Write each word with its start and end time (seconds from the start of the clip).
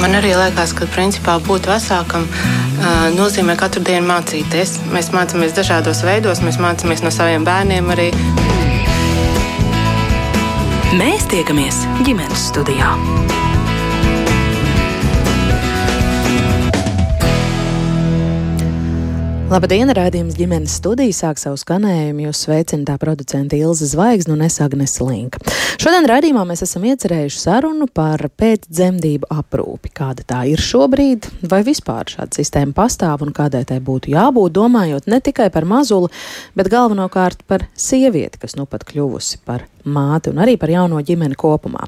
Man 0.00 0.16
arī 0.18 0.34
liekas, 0.36 0.74
ka 0.76 0.88
principā 0.92 1.38
būt 1.46 1.68
vecākam 1.70 2.26
nozīmē 3.16 3.56
katru 3.58 3.82
dienu 3.86 4.06
mācīties. 4.10 4.76
Mēs 4.92 5.12
mācāmies 5.14 5.56
dažādos 5.56 6.04
veidos, 6.06 6.42
mēs 6.44 6.60
mācāmies 6.62 7.04
no 7.06 7.14
saviem 7.14 7.46
bērniem 7.48 7.90
arī. 7.96 8.10
Mēs 10.96 11.26
tiekamies 11.32 11.84
ģimenes 12.04 12.48
studijā. 12.52 12.94
Labdien, 19.46 19.86
rādījums 19.94 20.34
ģimenes 20.34 20.72
studija 20.80 21.14
sāk 21.14 21.38
savu 21.38 21.54
skanējumu. 21.60 22.24
Jūs 22.24 22.40
sveicināta 22.48 22.96
producenta 22.98 23.54
Ilza 23.54 23.86
Zvaigznes 23.86 24.34
un 24.34 24.42
es 24.42 24.56
Agnes 24.64 24.96
Linka. 24.98 25.38
Šodien 25.78 26.08
rādījumā 26.10 26.42
mēs 26.48 26.64
esam 26.66 26.82
iecerējuši 26.90 27.38
sarunu 27.38 27.86
par 27.86 28.24
pēcdzemdību 28.42 29.30
aprūpi. 29.30 29.92
Kāda 29.94 30.26
tā 30.26 30.40
ir 30.50 30.58
šobrīd, 30.58 31.28
vai 31.46 31.60
vispār 31.62 32.10
šāda 32.10 32.40
sistēma 32.40 32.74
pastāv 32.74 33.22
un 33.22 33.30
kādai 33.36 33.62
tai 33.70 33.78
būtu 33.86 34.10
jābūt, 34.16 34.56
domājot 34.58 35.06
ne 35.06 35.22
tikai 35.22 35.46
par 35.54 35.68
mazuli, 35.68 36.10
bet 36.58 36.72
galvenokārt 36.72 37.46
par 37.46 37.68
sievieti, 37.78 38.42
kas 38.42 38.58
nu 38.58 38.66
pat 38.66 38.82
kļuvusi 38.90 39.44
par 39.46 39.68
māti 39.86 40.32
un 40.32 40.40
arī 40.42 40.56
par 40.58 40.70
jauno 40.72 40.98
ģimeni 41.06 41.38
kopumā. 41.38 41.86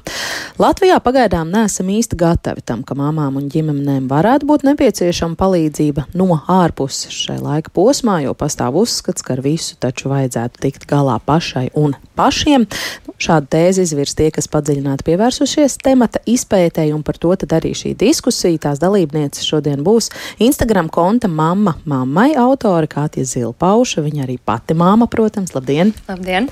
Latvijā 0.59 0.99
pagaidām 1.03 1.51
neesam 1.51 1.89
īsti 1.91 2.17
gatavi 2.19 2.63
tam, 2.65 2.85
ka 2.87 2.95
mamām 2.97 3.37
un 3.39 3.49
ģimenēm 3.51 4.07
varētu 4.11 4.47
būt 4.49 4.65
nepieciešama 4.69 5.35
palīdzība 5.39 6.07
no 6.19 6.39
ārpuses 6.39 7.15
šai 7.25 7.39
laika 7.49 7.73
posmā, 7.75 8.19
jo 8.23 8.35
pastāv 8.37 8.77
uzskats, 8.79 9.25
ka 9.25 9.35
ar 9.35 9.43
visu 9.45 9.77
taču 9.81 10.11
vajadzētu 10.11 10.61
tikt 10.63 10.85
galā 10.89 11.17
pašai 11.25 11.69
un 11.79 11.95
pašiem. 12.19 12.65
Nu, 13.07 13.15
šādu 13.19 13.49
tēzi 13.55 13.85
izvirs 13.87 14.15
tie, 14.17 14.29
kas 14.33 14.49
padziļināti 14.51 15.05
pievērsušies 15.07 15.79
temata 15.83 16.21
izpētēji, 16.29 16.93
un 16.95 17.03
par 17.07 17.19
to 17.21 17.33
tad 17.41 17.57
arī 17.59 17.73
šī 17.77 17.95
diskusija. 17.99 18.61
Tās 18.69 18.81
dalībnieces 18.81 19.45
šodien 19.47 19.83
būs 19.85 20.11
Instagram 20.43 20.89
konta 20.93 21.29
mamma 21.31 21.75
mammai 21.89 22.31
autore 22.39 22.89
Kātja 22.91 23.25
Zilpauša, 23.27 24.03
viņa 24.05 24.25
arī 24.25 24.39
pati 24.39 24.77
māma, 24.77 25.09
protams, 25.11 25.53
labdien! 25.57 25.93
Labdien! 26.09 26.49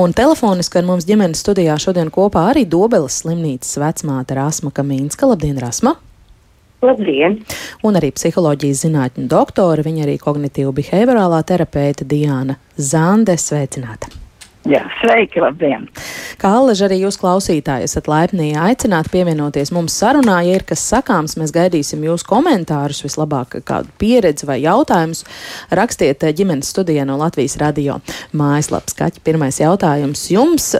Un 0.00 0.14
telefoniski 0.16 0.80
ar 0.80 0.86
mums 0.90 1.08
ģimenes 1.08 1.42
studijā 1.44 1.78
šodien 1.80 2.12
kopā 2.14 2.50
arī 2.52 2.66
Dobeles 2.68 3.22
slimnīcas 3.24 3.80
vecmāte 3.82 4.38
Rasma 4.38 4.72
Kamīnska. 4.74 5.30
Labdien, 5.30 5.58
Rasma! 5.62 5.96
Labdien! 6.80 7.36
Un 7.84 7.98
arī 7.98 8.08
psiholoģijas 8.16 8.86
zinātņu 8.86 9.26
doktora, 9.28 9.84
viņa 9.84 10.06
arī 10.06 10.16
kognitīva 10.22 10.72
behaviorālā 10.78 11.42
terapeita 11.44 12.06
Diana 12.08 12.56
Zande. 12.80 13.36
Sveicināta! 13.36 14.08
Jā, 14.68 14.82
sveiki, 15.00 15.40
labdien! 15.40 15.86
Kā 16.40 16.50
Allaž 16.58 16.82
arī 16.84 16.98
jūs 17.00 17.16
klausītāji 17.20 17.86
esat 17.88 18.08
laipni 18.12 18.50
aicināti 18.60 19.12
pievienoties 19.12 19.72
mums 19.72 19.96
sarunā, 19.96 20.38
ja 20.44 20.58
ir 20.58 20.64
kas 20.68 20.82
sakāms, 20.88 21.38
mēs 21.40 21.52
gaidīsim 21.56 22.04
jūsu 22.04 22.28
komentārus, 22.28 23.00
vislabāk 23.06 23.56
kādu 23.68 23.88
pieredzi 24.00 24.48
vai 24.48 24.58
jautājumus. 24.60 25.24
Rakstiet 25.72 26.28
ģimenes 26.36 26.72
studijā 26.72 27.08
no 27.08 27.16
Latvijas 27.20 27.56
radio 27.60 28.02
mājaslapas. 28.36 28.96
Kaķi, 29.00 29.24
pirmais 29.24 29.60
jautājums 29.60 30.28
jums. 30.32 30.74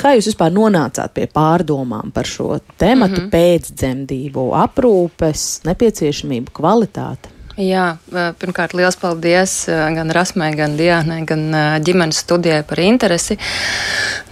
Kā 0.00 0.14
jūs 0.16 0.30
vispār 0.32 0.52
nonācāt 0.54 1.14
pie 1.16 1.28
pārdomām 1.30 2.12
par 2.14 2.28
šo 2.28 2.58
tēmatu 2.80 3.20
mm 3.20 3.26
-hmm. 3.26 3.30
pēcdzemdību, 3.34 4.48
aprūpes, 4.64 5.64
nepieciešamību, 5.68 6.54
kvalitāti? 6.54 7.34
Jā, 7.54 7.98
pirmkārt, 8.10 8.72
liels 8.74 8.96
paldies 8.98 9.52
gan 9.70 10.08
Rasmai, 10.10 10.48
gan 10.58 10.72
Diānai, 10.74 11.20
gan 11.28 11.44
ģimenes 11.86 12.18
studijai 12.24 12.64
par 12.66 12.80
interesi. 12.82 13.36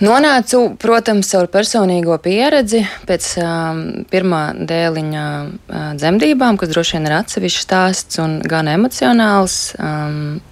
Nonācu, 0.02 0.74
protams, 0.82 1.30
caur 1.30 1.46
personīgo 1.52 2.16
pieredzi 2.18 2.82
pēc 3.06 3.28
pirmā 4.10 4.42
dēliņa 4.66 5.26
dzemdībām, 6.02 6.58
kas 6.58 6.74
droši 6.74 6.98
vien 6.98 7.06
ir 7.06 7.16
atsevišķs 7.20 7.62
stāsts 7.68 8.18
un 8.18 8.40
gan 8.42 8.66
emocionāls. 8.66 9.76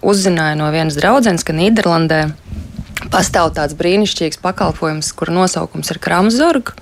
Uzzināju 0.00 0.62
no 0.62 0.70
vienas 0.70 1.00
draudzenes, 1.00 1.43
ka 1.43 1.56
Nīderlandē 1.59 2.28
Pastāv 3.09 3.55
tāds 3.56 3.72
brīnišķīgs 3.78 4.41
pakalpojums, 4.43 5.09
kura 5.16 5.33
nosaukums 5.33 5.88
ir 5.94 6.00
Kramzorga, 6.05 6.75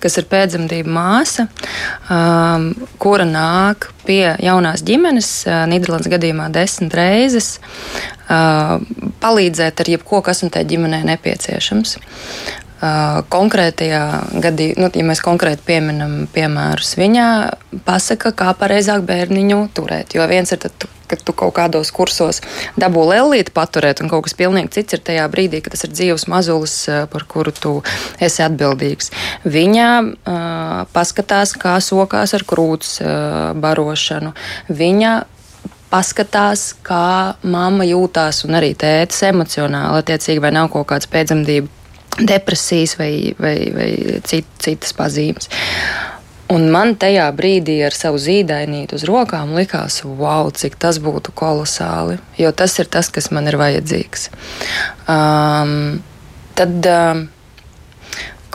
kas 0.00 0.16
ir 0.16 0.28
pēcdzemdību 0.30 0.92
māsa, 0.92 1.46
um, 2.08 2.70
kura 3.02 3.26
nāk 3.28 3.90
pie 4.06 4.32
jaunās 4.40 4.84
ģimenes, 4.86 5.30
uh, 5.44 5.64
Nīderlandes 5.68 6.08
gadījumā 6.12 6.48
desmit 6.54 6.96
reizes, 6.96 7.56
uh, 7.58 8.78
palīdzēt 9.20 9.84
ar 9.84 9.92
jebko, 9.96 10.22
kas 10.24 10.42
un 10.46 10.54
tai 10.54 10.64
ģimenei 10.68 11.04
nepieciešams. 11.12 11.98
Uh, 12.76 13.22
konkrētajā 13.32 14.02
gadījumā, 14.44 14.80
nu, 14.80 14.90
ja 14.96 15.04
mēs 15.08 15.22
konkrēti 15.24 15.64
pieminam 15.68 16.18
piemērus, 16.32 16.96
viņa 17.00 17.28
pasaka, 17.86 18.32
kā 18.36 18.52
pareizāk 18.58 19.04
bērniņu 19.08 19.62
turēt. 19.76 20.16
Jo 20.16 20.28
viens 20.28 20.52
ir, 20.52 20.60
tad, 20.64 20.88
kad 21.10 21.22
tu 21.26 21.34
kaut 21.36 21.54
kādos 21.56 21.92
kursos 21.94 22.42
dabū 22.80 23.06
lēlīti 23.10 23.54
paturēt, 23.56 24.02
un 24.02 24.10
kaut 24.12 24.26
kas 24.26 24.36
pilnīgi 24.38 24.74
cits 24.78 24.98
ir 24.98 25.04
tajā 25.06 25.28
brīdī, 25.32 25.62
kad 25.64 25.76
tas 25.76 25.86
ir 25.86 25.94
dzīves 25.94 26.26
mazulis, 26.32 26.76
par 27.12 27.26
kuru 27.30 27.54
tu 27.54 27.76
esi 28.22 28.44
atbildīgs. 28.46 29.12
Viņa 29.46 29.88
uh, 30.02 30.82
paskatās, 30.94 31.54
kā 31.60 31.78
sokās 31.84 32.34
ar 32.36 32.46
krūts 32.48 32.98
uh, 33.02 33.54
barošanu. 33.60 34.34
Viņa 34.68 35.14
paskatās, 35.90 36.72
kā 36.86 37.36
mamma 37.46 37.86
jūtās 37.86 38.44
un 38.46 38.58
arī 38.58 38.74
tētis 38.78 39.22
emocionāli, 39.30 40.02
attiecīgi, 40.02 40.42
vai 40.42 40.52
nav 40.56 40.70
kaut 40.74 40.88
kāds 40.90 41.08
pēcdzemdību 41.12 41.72
depresijas 42.26 42.96
vai, 42.98 43.34
vai, 43.38 43.56
vai 43.76 43.90
cit, 44.24 44.48
citas 44.62 44.94
pazīmes. 44.96 45.50
Un 46.52 46.68
man 46.70 46.94
tajā 46.94 47.26
brīdī 47.34 47.80
ar 47.82 47.94
savu 47.96 48.20
zīdainīti 48.22 48.94
uz 48.94 49.04
rokām 49.08 49.56
likās, 49.58 49.98
wow, 50.06 50.46
cik 50.54 50.76
tas 50.78 51.00
būtu 51.02 51.34
kolosāli, 51.34 52.20
jo 52.38 52.52
tas 52.54 52.76
ir 52.78 52.86
tas, 52.86 53.10
kas 53.10 53.32
man 53.34 53.50
ir 53.50 53.58
vajadzīgs. 53.58 54.28
Um, 55.10 56.04
tad 56.54 56.86
um, 56.92 57.24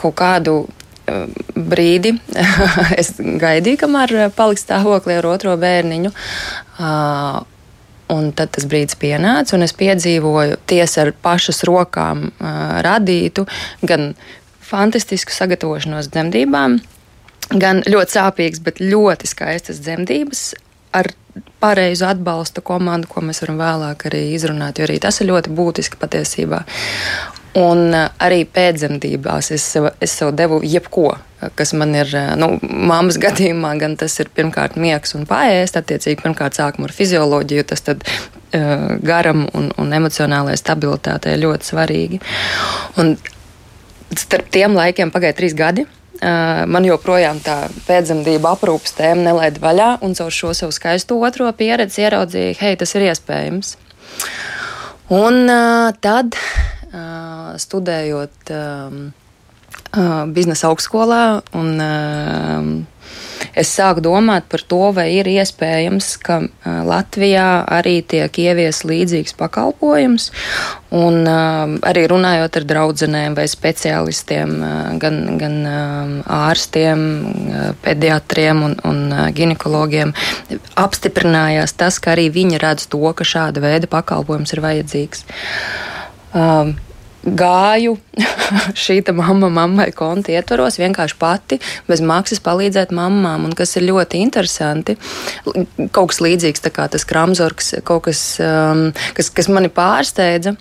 kaut 0.00 0.16
kādu 0.22 0.54
um, 0.64 1.36
brīdi 1.52 2.14
es 3.00 3.12
gaidīju, 3.20 3.82
kamēr 3.84 4.16
paliks 4.36 4.64
stāvoklī 4.64 5.20
ar 5.20 5.28
otro 5.34 5.56
bērniņu. 5.60 6.14
Uh, 6.80 7.42
Un 8.12 8.26
tad 8.36 8.50
tas 8.52 8.66
brīdis 8.68 8.98
pienāca, 9.00 9.54
un 9.56 9.64
es 9.64 9.72
piedzīvoju 9.72 10.58
tiesa 10.68 11.06
ar 11.06 11.12
pašas 11.24 11.62
rokām 11.64 12.26
uh, 12.28 12.58
radītu 12.84 13.46
gan 13.88 14.10
fantastisku 14.68 15.32
sagatavošanos 15.32 16.10
dzemdībām, 16.12 16.76
gan 17.60 17.82
ļoti 17.86 18.16
sāpīgas, 18.18 18.62
bet 18.64 18.80
ļoti 18.82 19.28
skaistas 19.30 19.80
dzemdības 19.82 20.52
ar 20.92 21.08
pareizu 21.62 22.06
atbalsta 22.08 22.60
komandu, 22.64 23.08
ko 23.08 23.22
mēs 23.24 23.40
varam 23.44 23.60
vēlāk 23.62 24.08
arī 24.10 24.24
izrunāt, 24.36 24.78
jo 24.78 24.88
arī 24.88 24.98
tas 25.00 25.20
ir 25.22 25.30
ļoti 25.30 25.54
būtiski 25.56 26.00
patiesībā. 26.00 26.62
Un 27.60 27.92
arī 27.92 28.46
pēcdzemdībās 28.48 29.50
es, 29.52 29.66
es 30.00 30.14
sev 30.16 30.30
devu 30.36 30.62
jebko, 30.64 31.10
kas 31.58 31.74
man 31.76 31.92
ir, 31.96 32.12
nu, 32.40 32.54
mammas 32.62 33.18
gadījumā, 33.24 33.74
gan 33.80 33.96
tas 34.00 34.16
ir 34.22 34.32
pirmkārt 34.32 34.78
miegs 34.80 35.16
un 35.18 35.26
pārējais, 35.28 35.76
attiecīgi, 35.80 36.20
pirmkārt 36.22 36.56
sākam 36.56 36.88
ar 36.88 36.96
fizioloģiju, 36.96 37.66
tas 37.68 37.84
tad 37.88 38.06
uh, 38.08 38.96
garam 39.04 39.46
un, 39.52 39.68
un 39.76 39.96
emocionālajai 40.00 40.60
stabilitātei 40.60 41.36
ļoti 41.40 41.72
svarīgi. 41.72 42.22
Un 43.00 43.16
starp 44.16 44.48
tiem 44.52 44.76
laikiem 44.76 45.12
pagāja 45.12 45.36
trīs 45.40 45.56
gadi. 45.56 45.86
Uh, 46.22 46.62
man 46.70 46.86
joprojām 46.86 47.40
tā 47.42 47.56
pēcdzemdība 47.88 48.52
aprūpas 48.54 48.94
tēma 48.94 49.24
nelaida 49.26 49.58
vaļā, 49.62 49.88
un 50.06 50.14
caur 50.14 50.30
šo 50.30 50.52
savu 50.54 50.74
skaisto 50.74 51.16
otro 51.18 51.48
pieredzi 51.58 52.04
ieraudzīju, 52.04 52.54
hei, 52.60 52.76
tas 52.78 52.94
ir 52.94 53.08
iespējams. 53.08 53.72
Un 55.12 55.40
uh, 55.50 55.90
tad, 55.98 56.38
uh, 56.92 57.58
studējot 57.58 58.54
biznesa 60.32 60.70
augstskolā. 60.70 61.42
Un, 61.58 61.82
es 63.54 63.72
sāku 63.72 64.02
domāt 64.04 64.48
par 64.50 64.62
to, 64.68 64.90
vai 64.96 65.08
ir 65.16 65.28
iespējams, 65.30 66.10
ka 66.22 66.40
Latvijā 66.64 67.64
arī 67.66 68.00
tiek 68.06 68.38
ievies 68.38 68.82
līdzīgs 68.88 69.36
pakalpojums. 69.38 70.30
Un, 70.92 71.24
arī 71.88 72.04
runājot 72.10 72.58
ar 72.60 72.66
draugiem 72.68 73.36
vai 73.36 73.46
speciālistiem, 73.48 74.52
gan, 75.00 75.18
gan 75.40 75.56
ārstiem, 76.28 77.02
pediatriem 77.84 78.62
un, 78.66 78.76
un 78.84 79.02
ginekologiem, 79.32 80.12
apstiprinājās 80.76 81.72
tas, 81.80 81.98
ka 82.02 82.12
arī 82.12 82.28
viņi 82.34 82.60
redz 82.60 82.88
to, 82.92 83.02
ka 83.16 83.24
šāda 83.24 83.64
veida 83.64 83.88
pakalpojums 83.88 84.52
ir 84.52 84.64
vajadzīgs. 84.64 85.24
Uh, 86.32 86.72
gāju 87.22 87.96
šī 88.84 89.00
mamma, 89.14 89.48
mammai 89.52 89.90
konta 89.94 90.32
ietvaros, 90.34 90.78
vienkārši 90.80 91.18
pati, 91.20 91.60
bez 91.88 92.02
maksas 92.04 92.42
palīdzēt 92.44 92.92
mammām. 92.94 93.46
Un 93.48 93.54
kas 93.58 93.76
ir 93.78 93.86
ļoti 93.88 94.22
interesanti, 94.22 94.98
kaut 95.92 96.12
kas 96.12 96.20
līdzīgs 96.24 96.66
kā 96.72 96.88
tas 96.90 97.06
kramzorgs, 97.08 97.76
kaut 97.86 98.08
kas, 98.08 98.22
um, 98.42 98.90
kas, 99.16 99.30
kas 99.30 99.50
mani 99.52 99.72
pārsteidza. 99.72 100.56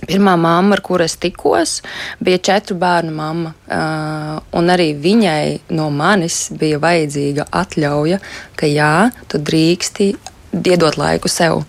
Pirmā 0.00 0.32
mamma, 0.40 0.78
ar 0.78 0.80
kuru 0.80 1.04
es 1.04 1.18
tikos, 1.20 1.82
bija 2.24 2.40
četru 2.40 2.78
bērnu 2.80 3.12
mamma. 3.12 3.50
Uh, 3.68 4.38
arī 4.72 4.94
viņai 4.96 5.74
no 5.76 5.90
manis 5.92 6.46
bija 6.56 6.78
vajadzīga 6.80 7.44
atļauja, 7.60 8.20
ka 8.56 8.70
jā, 8.70 9.10
tu 9.28 9.42
drīksti 9.44 10.14
iedot 10.52 10.96
laiku 10.98 11.28
sev. 11.28 11.62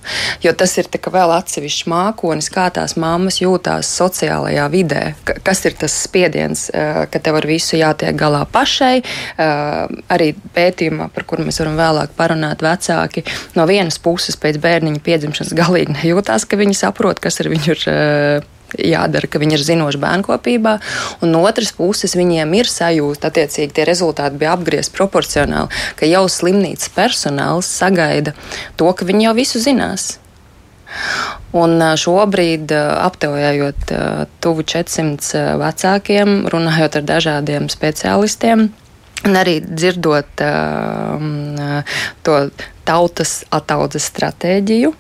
Jo 0.43 0.53
tas 0.57 0.73
ir 0.81 0.89
vēl 0.91 1.33
atsevišķs 1.35 1.87
mākonis, 1.91 2.49
kā 2.53 2.67
tās 2.73 2.95
mammas 2.99 3.41
jūtās 3.41 3.89
sociālajā 3.99 4.67
vidē. 4.73 5.03
Kas 5.23 5.65
ir 5.65 5.75
tas 5.79 5.95
spiediens, 6.07 6.69
eh, 6.73 7.05
ka 7.11 7.19
tev 7.19 7.35
ar 7.41 7.47
visu 7.47 7.77
jātiek 7.77 8.15
galā 8.15 8.45
pašai. 8.45 9.03
Eh, 9.03 9.87
arī 10.09 10.35
pētījumā, 10.55 11.11
par 11.13 11.23
kuru 11.23 11.45
mēs 11.45 11.59
varam 11.59 11.77
vēlāk 11.77 12.09
parunāt, 12.17 12.61
vecāki 12.61 13.25
no 13.55 13.65
vienas 13.65 13.97
puses 13.97 14.35
pēc 14.35 14.57
bērniņa 14.57 15.01
piedzimšanas 15.01 15.53
galīgi 15.53 15.95
nejūtās, 16.01 16.47
ka 16.47 16.57
viņi 16.57 16.75
saprot, 16.75 17.19
kas 17.19 17.39
ar 17.41 17.47
viņu 17.47 17.67
ir 17.75 17.83
eh, 17.87 18.41
jādara, 18.77 19.27
ka 19.27 19.41
viņi 19.41 19.57
ir 19.57 19.65
zinoši 19.65 20.01
bērnkopībā, 20.01 20.77
un 21.21 21.33
no 21.33 21.43
otras 21.47 21.73
puses 21.75 22.15
viņiem 22.17 22.53
ir 22.59 22.69
sajūta, 22.71 23.31
attiecīgi 23.31 23.75
tie 23.77 23.87
rezultāti 23.87 24.39
bija 24.41 24.55
apgriezti 24.55 24.95
proporcionāli, 24.97 25.71
ka 25.99 26.09
jau 26.09 26.25
slimnīcas 26.31 26.91
personāls 26.95 27.69
sagaida 27.69 28.35
to, 28.79 28.91
ka 28.93 29.07
viņi 29.07 29.29
jau 29.29 29.37
visu 29.37 29.63
zinās. 29.63 30.13
Un 31.55 31.79
šobrīd, 31.99 32.71
aptaujājot 32.75 33.91
tuvu 34.43 34.63
400 34.67 35.55
vecākiem, 35.59 36.33
runājot 36.51 36.99
ar 36.99 37.05
dažādiem 37.07 37.67
speciālistiem, 37.71 38.69
un 39.27 39.37
arī 39.39 39.59
dzirdot 39.63 40.43
to 42.27 42.37
tautas 42.87 43.33
ataudzes 43.51 44.07
stratēģiju, 44.11 44.93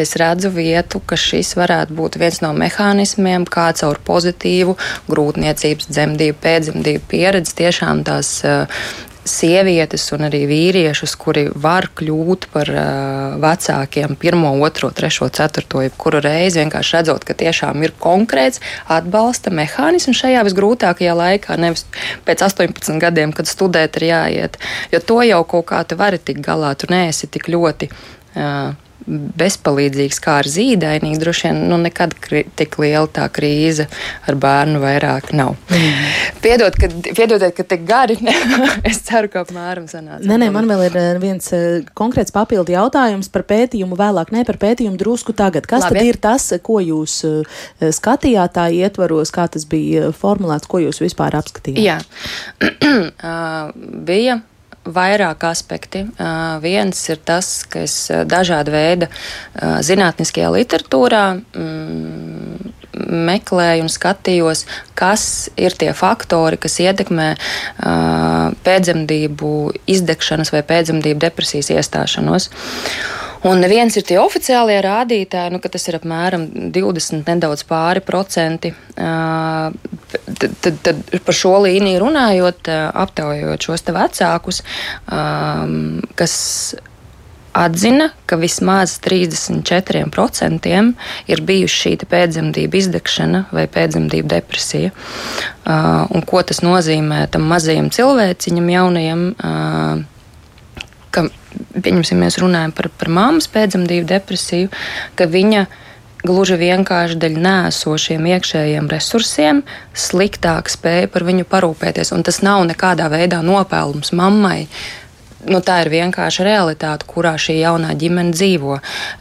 Es 0.00 0.16
redzu 0.20 0.52
vietu, 0.54 1.02
ka 1.04 1.18
šis 1.20 1.54
varētu 1.58 1.96
būt 1.98 2.18
viens 2.20 2.40
no 2.44 2.52
mehānismiem, 2.56 3.46
kā 3.50 3.70
caur 3.80 4.00
pozitīvu 4.06 4.76
grūtniecības, 5.10 5.90
dzemdību, 5.90 6.40
pēcdzemdību 6.42 7.06
pieredzi 7.10 7.56
tiešām 7.62 8.04
tās 8.08 8.38
uh, 8.46 8.82
sievietes 9.28 10.06
un 10.14 10.24
arī 10.28 10.42
vīriešus, 10.48 11.14
kuri 11.20 11.46
var 11.52 11.88
kļūt 11.96 12.46
par 12.54 12.70
uh, 12.72 13.36
vecākiem 13.42 14.16
pirmo, 14.20 14.52
otro, 14.64 14.90
trešo, 14.96 15.28
ceturto, 15.36 15.82
jebkuru 15.84 16.22
reizi, 16.24 16.62
vienkārši 16.62 16.96
redzot, 16.96 17.26
ka 17.28 17.36
tiešām 17.38 17.84
ir 17.84 17.94
konkrēts 18.00 18.62
atbalsta 18.90 19.52
mehānisms 19.54 20.20
šajā 20.22 20.44
visgrūtākajā 20.48 21.16
laikā, 21.16 21.58
nevis 21.60 21.86
pēc 22.26 22.46
18 22.48 23.00
gadiem, 23.02 23.34
kad 23.36 23.50
studēt 23.50 24.00
ir 24.00 24.08
jāiet. 24.10 24.60
Jo 24.94 25.02
to 25.04 25.20
jau 25.26 25.42
kaut 25.48 25.68
kā 25.72 25.82
tu 25.84 26.00
vari 26.00 26.20
tikt 26.20 26.44
galā, 26.44 26.74
tu 26.78 26.90
neesi 26.90 27.28
tik 27.30 27.50
ļoti. 27.52 27.90
Uh, 28.30 28.72
bezpalīdzīgs 29.06 30.20
kā 30.22 30.36
ar 30.40 30.48
zīdainī, 30.50 31.12
droši 31.20 31.48
vien 31.48 31.60
nu, 31.70 31.78
nekad 31.80 32.14
tik 32.58 32.76
liela 32.82 33.06
tā 33.10 33.26
krīze 33.32 33.86
ar 34.28 34.38
bērnu 34.40 34.80
vairāk 34.82 35.32
nav. 35.36 35.56
Mm. 35.70 36.10
Piedod, 36.44 36.76
ka, 36.78 36.90
piedodiet, 37.08 37.54
ka 37.56 37.66
tik 37.68 37.86
gari. 37.88 38.18
es 38.90 39.02
ceru, 39.06 39.30
ka 39.32 39.44
apmēram 39.44 39.88
sanāca. 39.90 40.24
Nē, 40.26 40.38
nē, 40.42 40.50
man 40.54 40.68
vēl 40.70 40.84
ir 40.88 40.98
eh, 41.00 41.10
viens 41.22 41.50
eh, 41.56 41.80
konkrēts 41.96 42.34
papildu 42.34 42.74
jautājums 42.74 43.30
par 43.32 43.46
pētījumu 43.48 43.98
vēlāk, 44.00 44.34
ne 44.36 44.44
par 44.48 44.60
pētījumu 44.62 45.00
drusku 45.00 45.34
tagad. 45.36 45.68
Kas 45.70 45.86
Labi. 45.86 45.98
tad 45.98 46.12
ir 46.12 46.20
tas, 46.20 46.50
ko 46.66 46.80
jūs 46.84 47.20
eh, 47.28 47.90
skatījāt 47.96 48.56
tā 48.58 48.68
ietvaros, 48.74 49.32
kā 49.34 49.48
tas 49.52 49.66
bija 49.70 50.12
formulēts, 50.16 50.70
ko 50.70 50.82
jūs 50.84 51.02
vispār 51.02 51.38
apskatījāt? 51.40 51.82
Jā, 51.82 51.98
bija 54.10 54.40
vairāk 54.84 55.44
aspekti. 55.48 56.06
Uh, 56.16 56.56
viens 56.62 56.96
ir 57.12 57.20
tas, 57.24 57.64
ka 57.68 57.84
es 57.84 57.94
dažāda 58.08 58.72
veida 58.72 59.08
uh, 59.10 59.78
zinātniskajā 59.84 60.48
literatūrā 60.54 61.24
mm, 61.36 62.72
meklēju 63.30 63.84
un 63.84 63.92
skatījos, 63.92 64.64
kas 64.98 65.24
ir 65.60 65.76
tie 65.78 65.92
faktori, 65.96 66.58
kas 66.60 66.80
ietekmē 66.82 67.30
uh, 67.36 68.56
pēcdzemdību 68.66 69.54
izdegšanas 69.90 70.52
vai 70.54 70.64
pēcdzemdību 70.66 71.22
depresijas 71.28 71.72
iestāšanos. 71.76 72.50
Un 73.48 73.64
viens 73.64 73.94
ir 73.96 74.04
tie 74.04 74.18
oficiālie 74.20 74.76
rādītāji, 74.84 75.52
nu, 75.54 75.60
ka 75.64 75.70
tas 75.72 75.86
ir 75.88 75.96
apmēram 75.96 76.44
20, 76.74 77.24
nedaudz 77.24 77.64
pāri 77.64 78.02
procenti. 78.04 78.74
Tad, 78.96 80.44
tad, 80.60 80.76
tad 80.84 81.16
par 81.24 81.36
šo 81.36 81.54
līniju 81.64 82.02
runājot, 82.02 82.68
aptaujājot 83.00 83.64
šos 83.70 83.86
vecākus, 83.96 84.60
kas 86.20 86.36
atzina, 87.52 88.10
ka 88.26 88.36
vismaz 88.36 88.98
34% 89.00 90.94
ir 91.32 91.42
bijusi 91.42 91.80
šī 91.80 91.96
pēcdzemdību 92.10 92.80
izdegšana 92.82 93.44
vai 93.54 93.66
pēcdzemdību 93.72 94.30
depresija. 94.30 94.92
Uh, 95.64 96.22
ko 96.26 96.42
tas 96.46 96.62
nozīmē 96.64 97.24
tam 97.32 97.48
mazajam 97.50 97.90
cilvēciņam, 97.94 98.72
jaunajam? 98.76 99.28
Uh, 99.34 100.19
ka, 101.14 101.26
pieņemsim, 101.76 102.20
mēs 102.22 102.40
runājam 102.42 102.74
par, 102.76 102.90
par 103.00 103.12
māmas 103.12 103.48
pēcdzemdību 103.52 104.08
depresiju, 104.10 104.70
ka 105.18 105.28
viņa 105.30 105.66
gluži 106.26 106.58
vienkārši 106.60 107.18
dēļ 107.20 107.36
nēsošiem 107.46 108.26
iekšējiem 108.34 108.88
resursiem 108.92 109.62
sliktāk 109.96 110.68
spēja 110.72 111.08
par 111.12 111.24
viņu 111.28 111.46
parūpēties. 111.48 112.12
Un 112.16 112.24
tas 112.26 112.42
nav 112.44 112.64
nekādā 112.68 113.08
veidā 113.12 113.40
nopelnums 113.44 114.12
mammai 114.16 114.66
nu, 115.48 115.60
tā 115.64 115.80
ir 115.84 115.90
vienkārši 115.92 116.44
realitāte, 116.44 117.06
kurā 117.08 117.34
šī 117.40 117.56
jaunā 117.60 117.94
ģimene 117.98 118.34
dzīvo. 118.34 118.78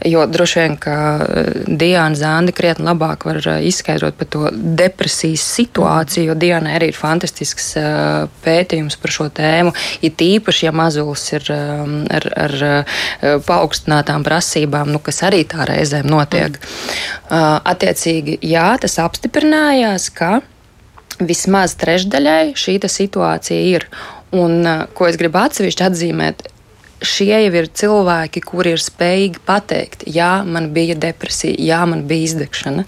Jo 0.09 0.25
droši 0.29 0.59
vien, 0.59 0.75
ka 0.81 0.95
eh, 1.23 1.49
Diana 1.67 2.17
Zandi 2.17 2.53
krietni 2.55 2.87
labāk 2.89 3.25
var 3.29 3.39
eh, 3.43 3.61
izskaidrot 3.69 4.17
par 4.19 4.29
to 4.33 4.51
depresijas 4.53 5.45
situāciju, 5.55 6.31
jo 6.31 6.37
Diana 6.39 6.75
arī 6.77 6.91
ir 6.91 6.99
fantastisks 6.99 7.71
eh, 7.79 8.27
pētījums 8.43 8.99
par 8.99 9.15
šo 9.15 9.29
tēmu. 9.39 9.73
Ir 10.05 10.15
tīpaši, 10.19 10.67
ja 10.67 10.75
mazulis 10.75 11.25
ir 11.35 11.49
ar, 11.49 12.25
ar 12.45 12.53
paaugstinātām 13.45 14.23
prasībām, 14.25 14.91
nu, 14.93 15.01
kas 15.03 15.21
arī 15.27 15.43
tā 15.49 15.67
reizēm 15.69 16.07
notiek. 16.09 16.57
Attiecīgi, 17.29 18.39
jā, 18.49 18.71
tas 18.81 18.97
apstiprinājās, 19.03 20.09
ka 20.15 20.39
vismaz 21.19 21.75
trešdaļai 21.79 22.53
šī 22.57 22.79
situācija 22.87 23.59
ir. 23.75 23.87
Un 24.35 24.65
ko 24.93 25.07
es 25.09 25.17
gribu 25.17 25.39
atsevišķi 25.41 25.85
atzīmēt, 25.87 26.43
šie 27.05 27.31
jau 27.31 27.53
ir 27.61 27.69
cilvēki, 27.81 28.43
kuri 28.45 28.75
ir 28.75 28.83
spējīgi 28.83 29.41
pateikt, 29.47 30.05
jā, 30.09 30.43
man 30.45 30.69
bija 30.75 30.97
depresija, 30.99 31.55
jā, 31.57 31.79
man 31.89 32.05
bija 32.09 32.27
izdegšana. 32.27 32.85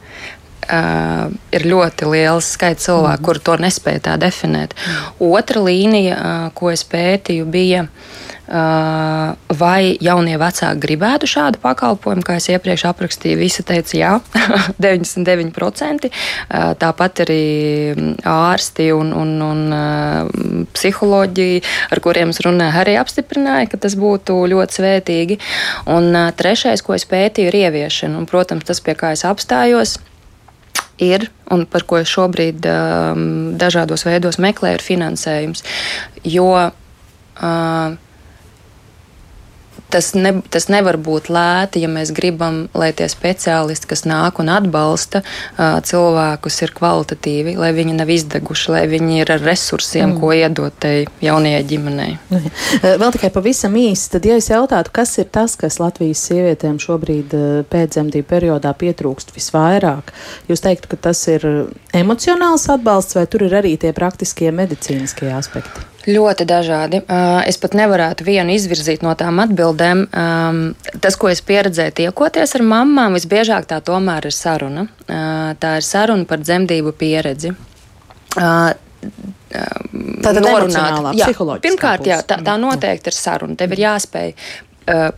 Uh, 0.71 1.27
ir 1.51 1.65
ļoti 1.67 2.07
liels 2.07 2.53
skaits 2.55 2.85
cilvēku, 2.87 3.19
mm. 3.19 3.25
kuri 3.27 3.41
to 3.43 3.57
nespēja 3.59 4.05
tā 4.05 4.17
definēt. 4.21 4.71
Mm. 4.77 5.09
Otra 5.27 5.63
līnija, 5.65 6.15
uh, 6.15 6.45
ko 6.55 6.69
es 6.71 6.85
pētīju, 6.87 7.43
bija 7.51 7.81
uh, 7.83 8.11
vai 9.59 9.97
jaunie 10.03 10.35
vecāki 10.39 10.83
gribētu 10.83 11.27
šādu 11.29 11.59
pakalpojumu, 11.63 12.23
kā 12.25 12.35
jau 12.37 12.55
iepriekš 12.55 12.85
aprakstīju. 12.89 13.39
Visi 13.39 13.63
teica, 13.67 13.95
jā, 13.97 14.11
99%. 14.85 16.09
Tāpat 16.81 17.23
arī 17.25 17.45
ārsti 18.27 18.89
un, 18.95 19.13
un, 19.15 19.33
un 19.45 20.67
psiholoģi, 20.75 21.49
ar 21.91 22.03
kuriem 22.03 22.35
es 22.35 22.41
runāju, 22.43 22.83
arī 22.83 22.97
apstiprināja, 22.99 23.71
ka 23.71 23.81
tas 23.87 23.95
būtu 23.99 24.39
ļoti 24.51 24.79
svētīgi. 24.79 25.39
Un 25.91 26.15
trešais, 26.39 26.83
ko 26.83 26.97
es 26.97 27.07
pētīju, 27.07 27.51
ir 27.51 27.59
ieviešana. 27.65 28.19
Un, 28.19 28.29
protams, 28.29 28.67
tas, 28.67 28.83
pie 28.83 28.97
kā 28.99 29.13
es 29.15 29.23
apstājos, 29.27 29.99
ir 30.99 31.29
un 31.51 31.65
par 31.69 31.85
ko 31.87 31.99
es 32.01 32.11
šobrīd 32.11 32.65
um, 32.69 33.25
dažādos 33.59 34.05
veidos 34.07 34.39
meklēju, 34.41 34.79
ir 34.79 34.85
finansējums. 34.85 35.63
Jo 36.23 36.47
uh, 36.55 37.97
tas, 39.91 40.11
ne, 40.15 40.33
tas 40.53 40.67
nevar 40.71 40.97
būt 41.01 41.29
lēti, 41.33 41.81
ja 41.83 41.89
mēs 41.91 42.13
gribam, 42.15 42.63
lai 42.77 42.91
tie 42.95 43.07
speciālisti, 43.11 43.89
kas 43.91 44.05
nāk 44.07 44.39
un 44.41 44.51
atbalsta 44.53 45.23
cilvēkus, 45.57 46.59
ir 46.65 46.73
kvalitatīvi, 46.77 47.55
lai 47.59 47.71
viņi 47.75 47.97
nav 47.97 48.11
izdeguši, 48.13 48.71
lai 48.75 48.83
viņi 48.91 49.21
ir 49.23 49.33
ar 49.35 49.43
resursiem, 49.45 50.13
mm. 50.13 50.21
ko 50.21 50.31
iedot 50.35 50.77
tai 50.81 50.95
jaunajai 51.23 51.61
ģimenei. 51.71 52.15
Vēl 53.01 53.15
tikai 53.17 53.31
pavisam 53.33 53.75
īsi, 53.79 54.09
tad, 54.15 54.27
ja 54.27 54.39
es 54.39 54.49
jautātu, 54.51 54.93
kas 54.95 55.17
ir 55.21 55.29
tas, 55.33 55.57
kas 55.59 55.79
Latvijas 55.83 56.23
sievietēm 56.29 56.79
šobrīd 56.81 57.35
pēcdzemdību 57.71 58.29
periodā 58.31 58.73
pietrūkst 58.77 59.35
visvairāk, 59.35 60.13
jūs 60.51 60.63
teiktu, 60.63 60.93
ka 60.93 61.01
tas 61.09 61.23
ir 61.31 61.47
emocionāls 61.97 62.69
atbalsts 62.71 63.19
vai 63.19 63.27
tur 63.29 63.47
ir 63.47 63.59
arī 63.61 63.77
tie 63.81 63.93
praktiskie 63.95 64.53
medicīniskie 64.55 65.31
aspekti? 65.35 65.90
Ļoti 66.07 66.45
dažādi. 66.49 67.01
Es 67.45 67.59
pat 67.61 67.75
nevarētu 67.77 68.25
vienu 68.25 68.55
izvirzīt 68.55 69.03
no 69.05 69.13
tām 69.17 69.37
atbildēm. 69.43 70.07
Tas, 71.03 71.17
ko 71.19 71.29
es 71.29 71.43
pieredzēju, 71.45 71.93
tiekoties 71.99 72.55
ar 72.57 72.63
mamām, 72.65 73.13
visbiežāk 73.19 73.67
tā 73.69 73.77
tomēr 73.85 74.25
ir 74.25 74.33
saruna. 74.33 74.87
Tā 75.05 75.75
ir 75.77 75.85
saruna 75.85 76.25
par 76.25 76.41
dzemdību 76.41 76.95
pieredzi. 76.97 77.53
Tāda 78.33 80.41
norunāta. 80.41 81.13
Jā, 81.17 81.29
pirmkārt, 81.61 82.09
jā, 82.09 82.21
tā, 82.25 82.41
tā 82.41 82.57
noteikti 82.61 83.13
ir 83.13 83.17
saruna. 83.17 83.55
Tev 83.59 83.77
ir 83.77 83.85
jāspēj 83.85 84.33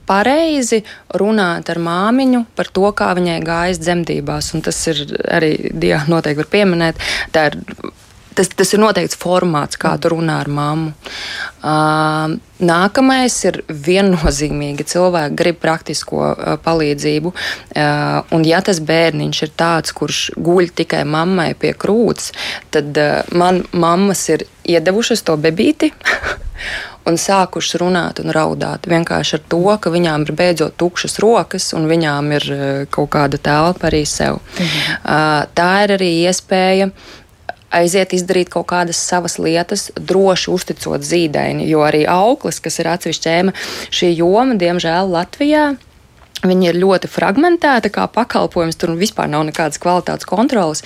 pareizi 0.03 0.83
runāt 1.15 1.69
ar 1.71 1.79
māmiņu 1.79 2.43
par 2.57 2.67
to, 2.75 2.83
kā 2.91 3.13
viņai 3.15 3.39
gājas 3.47 3.79
dzemdībās. 3.79 4.51
Un 4.57 4.67
tas 4.67 4.87
ir 4.91 5.05
arī 5.31 5.55
Diana 5.71 6.17
noteikti 6.17 6.43
var 6.43 6.51
pieminēt. 6.51 6.99
Tā 7.31 7.47
ir 7.51 7.61
tas, 8.35 8.49
tas 8.49 8.73
ir 8.75 8.81
noteikts 8.83 9.17
formāts, 9.19 9.79
kā 9.79 9.93
tu 10.01 10.13
runā 10.13 10.39
ar 10.43 10.49
mammu. 10.51 10.93
Uh, 11.63 12.35
nākamais 12.63 13.35
ir 13.47 13.61
viennozīmīgi 13.69 14.85
cilvēki 14.93 15.37
grib 15.39 15.59
praktisko 15.63 16.21
uh, 16.31 16.55
palīdzību. 16.63 17.33
Uh, 17.33 18.21
un 18.35 18.45
ja 18.47 18.61
tas 18.65 18.81
bērniņš 18.83 19.43
ir 19.47 19.53
tāds, 19.59 19.95
kurš 19.95 20.23
guļ 20.35 20.73
tikai 20.81 21.03
mammai 21.07 21.53
pie 21.59 21.75
krūts, 21.77 22.33
tad 22.73 22.97
man 23.31 23.63
mammas 23.71 24.27
ir 24.33 24.47
iedevušas 24.67 25.23
to 25.27 25.37
bebīti. 25.39 25.93
un 27.07 27.17
sākušas 27.19 27.79
runāt 27.81 28.21
un 28.23 28.31
raudāt. 28.35 28.87
Vienkārši 28.87 29.37
ar 29.37 29.41
to, 29.51 29.63
ka 29.81 29.91
viņām 29.91 30.23
ir 30.27 30.35
beidzot 30.39 30.77
tukšas 30.79 31.19
rokas 31.23 31.71
un 31.75 31.89
viņām 31.89 32.31
ir 32.37 32.47
kaut 32.93 33.11
kāda 33.15 33.39
telpa 33.43 33.89
arī 33.89 34.05
sev. 34.07 34.39
Mhm. 34.55 35.03
Tā 35.57 35.71
ir 35.83 35.95
arī 35.97 36.11
iespēja 36.23 36.91
aiziet 37.73 38.13
izdarīt 38.15 38.51
kaut 38.53 38.67
kādas 38.71 38.99
savas 39.01 39.39
lietas, 39.41 39.89
droši 39.97 40.51
uzticot 40.53 41.05
zīdaini, 41.05 41.67
jo 41.69 41.83
arī 41.85 42.05
auklis, 42.09 42.61
kas 42.63 42.79
ir 42.79 42.91
atsevišķa 42.93 43.33
ēma, 43.39 43.55
šī 43.93 44.13
joma, 44.17 44.57
diemžēl, 44.59 45.11
Latvijā. 45.13 45.73
Viņa 46.43 46.69
ir 46.69 46.79
ļoti 46.81 47.07
fragmentēta, 47.07 47.91
kā 47.93 48.07
pakalpojums, 48.11 48.75
tur 48.75 48.97
vispār 48.99 49.29
nav 49.31 49.45
nekādas 49.47 49.79
kvalitātes 49.79 50.27
kontrolas. 50.27 50.83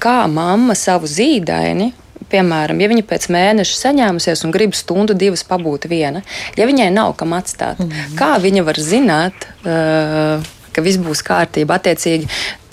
Kā 0.00 0.24
mamma 0.30 0.76
savu 0.78 1.10
zīdaini 1.10 1.90
piemēram, 2.30 2.80
ja 2.80 2.88
viņa 2.90 3.04
pēc 3.08 3.28
mēneša 3.32 3.76
saņēmusies 3.78 4.44
un 4.46 4.54
grib 4.54 4.76
stundu, 4.78 5.16
divas 5.18 5.42
pabūt 5.46 5.88
viena, 5.90 6.22
ja 6.58 6.68
viņai 6.68 6.90
nav 6.94 7.14
kam 7.18 7.34
atstāt, 7.36 7.80
mm 7.80 7.90
-hmm. 7.90 8.16
kā 8.18 8.32
viņa 8.42 8.64
var 8.66 8.80
zināt, 8.80 9.46
uh, 9.64 10.50
ka 10.72 10.84
viss 10.84 11.00
būs 11.00 11.24
kārtībā? 11.26 11.80
Attiecīgi, 11.80 12.28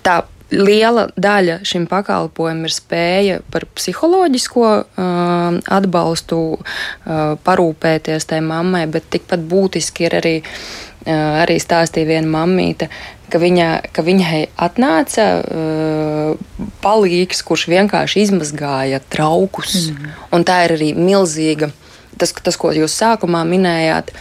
tā 0.06 0.22
liela 0.51 1.08
daļa 1.20 1.60
šim 1.68 1.88
pakalpojumam 1.89 2.68
ir 2.68 2.74
spēja 2.74 3.39
par 3.51 3.68
psiholoģisko 3.77 4.68
uh, 4.68 5.60
atbalstu 5.77 6.39
uh, 6.56 7.36
parūpēties 7.44 8.30
tai 8.30 8.42
mammai, 8.46 8.86
bet 8.92 9.10
tikpat 9.13 9.44
būtiski 9.50 10.08
ir 10.08 10.18
arī, 10.22 10.36
uh, 10.44 11.44
arī 11.44 11.58
stāstīja 11.63 12.12
viena 12.13 12.32
mammīte, 12.38 12.89
ka, 13.32 13.42
viņa, 13.44 13.70
ka 13.92 14.06
viņai 14.08 14.44
atnāca 14.68 15.27
uh, 15.42 16.70
palīgs, 16.84 17.44
kurš 17.48 17.68
vienkārši 17.74 18.24
izmazgāja 18.27 19.01
traukus. 19.12 19.89
Mm. 19.92 20.16
Un 20.38 20.48
tā 20.48 20.63
ir 20.68 20.77
arī 20.77 20.94
milzīga 20.96 21.72
tas, 22.19 22.33
tas, 22.43 22.57
ko 22.59 22.71
jūs 22.75 22.95
sākumā 23.00 23.43
minējāt, 23.47 24.12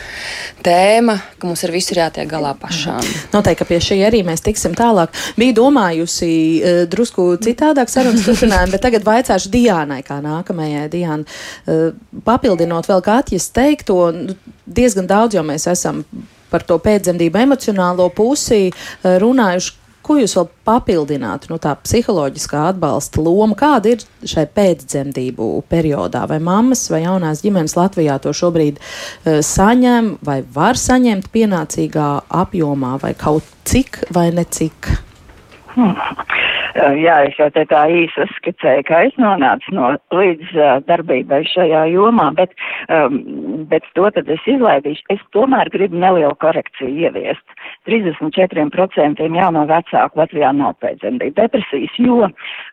tēma, 0.66 1.16
ka 1.40 1.48
mums 1.48 1.64
ar 1.66 1.72
visu 1.74 1.94
ir 1.94 2.02
jātiek 2.04 2.28
galā 2.30 2.52
pašām. 2.60 3.00
Noteikti, 3.34 3.60
ka 3.62 3.68
pie 3.68 3.80
šī 3.82 4.00
arī 4.08 4.22
mēs 4.26 4.44
tiksim 4.46 4.76
tālāk. 4.78 5.14
Bija 5.38 5.56
domājusi 5.60 6.30
uh, 6.32 6.82
drusku 6.90 7.28
citādāk 7.44 7.92
sarunas 7.92 8.26
turpinājumu, 8.26 8.74
bet 8.76 8.84
tagad 8.86 9.06
vaicāšu 9.06 9.52
Diānai, 9.54 10.02
kā 10.06 10.20
nākamajai 10.24 10.86
Diānai. 10.92 11.38
Uh, 11.66 12.20
papildinot 12.26 12.88
vēl 12.90 13.04
Katjas 13.06 13.50
teikto, 13.56 14.00
nu, 14.14 14.36
diezgan 14.66 15.08
daudz 15.10 15.38
jau 15.38 15.44
mēs 15.46 15.68
esam 15.70 16.04
par 16.50 16.62
to 16.66 16.78
pēcdzemdību 16.82 17.42
emocionālo 17.46 18.08
pusi 18.14 18.68
uh, 18.70 19.16
runājuši 19.22 19.85
Ko 20.06 20.14
jūs 20.20 20.36
vēl 20.38 20.46
papildinātu? 20.68 21.50
Nu, 21.50 21.58
tā 21.62 21.72
psiholoģiskā 21.82 22.68
atbalsta 22.70 23.22
loma, 23.26 23.56
kāda 23.58 23.96
ir 23.96 24.04
šai 24.22 24.44
pēcdzemdību 24.54 25.48
periodā? 25.70 26.22
Vai 26.30 26.38
mammas 26.38 26.84
vai 26.92 27.02
jaunās 27.02 27.42
ģimenes 27.42 27.74
Latvijā 27.74 28.20
to 28.22 28.30
šobrīd 28.36 28.78
uh, 28.78 29.40
saņem 29.42 30.14
vai 30.26 30.40
var 30.54 30.78
saņemt 30.78 31.32
pienācīgā 31.34 32.10
apjomā 32.44 32.96
vai 33.02 33.16
kaut 33.18 33.50
cik 33.66 34.04
vai 34.14 34.28
necik? 34.36 34.94
Hmm. 35.74 35.98
Jā, 36.76 37.16
es 37.24 37.36
jau 37.40 37.48
te 37.52 37.62
tā 37.68 37.82
īsi 37.92 38.26
skicēju, 38.36 38.84
ka 38.88 38.98
es 39.08 39.14
nonācu 39.20 39.72
no 39.76 39.94
līdz 40.12 40.52
uh, 40.56 40.72
darbībai 40.84 41.40
šajā 41.48 41.86
jomā, 41.94 42.28
bet, 42.36 42.52
um, 42.92 43.18
bet 43.70 43.86
to 43.96 44.08
tad 44.12 44.28
es 44.32 44.44
izlaidīšu. 44.48 45.06
Es 45.14 45.22
tomēr 45.36 45.70
gribu 45.72 45.96
nelielu 46.02 46.36
korekciju 46.42 46.92
ieviest. 47.06 47.55
34% 47.86 49.28
jauno 49.40 49.66
vecāku 49.70 50.20
Latvijā 50.20 50.50
nav 50.56 50.76
pēcdzemdību 50.82 51.36
depresijas, 51.38 51.94
jo 52.02 52.28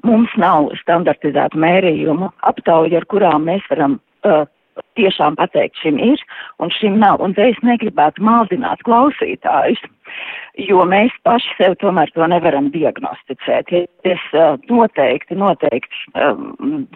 mums 0.08 0.34
nav 0.42 0.72
standartizētu 0.82 1.62
mērījumu 1.64 2.32
aptauju, 2.50 2.98
ar 3.00 3.08
kurām 3.12 3.48
mēs 3.50 3.66
varam 3.72 4.00
uh, 4.28 4.46
tiešām 4.98 5.38
pateikt, 5.38 5.78
šim 5.82 6.00
ir 6.02 6.22
un 6.62 6.72
šim 6.74 6.98
nav. 7.02 7.22
Un 7.24 7.36
te 7.38 7.46
es 7.52 7.60
negribētu 7.66 8.24
maldināt 8.26 8.82
klausītājus, 8.88 9.82
jo 10.70 10.86
mēs 10.90 11.14
paši 11.28 11.58
sev 11.60 11.78
tomēr 11.84 12.12
to 12.16 12.28
nevaram 12.30 12.72
diagnosticēt. 12.74 13.74
Ja 13.74 13.86
es 14.16 14.26
uh, 14.34 14.58
noteikti, 14.70 15.38
noteikti 15.40 16.04
um, 16.18 16.88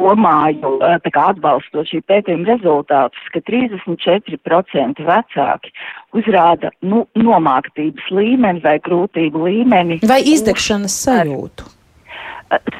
domāju, 0.00 0.76
uh, 0.78 0.96
tā 1.04 1.14
kā 1.14 1.26
atbalstot 1.34 1.90
šī 1.90 2.02
pētījuma 2.10 2.48
rezultātus, 2.54 3.32
ka 3.34 3.42
34% 3.50 5.06
vecāki 5.10 5.74
uzrāda 6.16 6.72
nu, 6.82 7.04
nomāktības 7.18 8.08
līmeni 8.14 8.62
vai 8.64 8.78
grūtību 8.84 9.44
līmeni. 9.46 10.00
Vai 10.10 10.22
izdegšanas 10.32 10.96
sajūtu? 11.06 11.68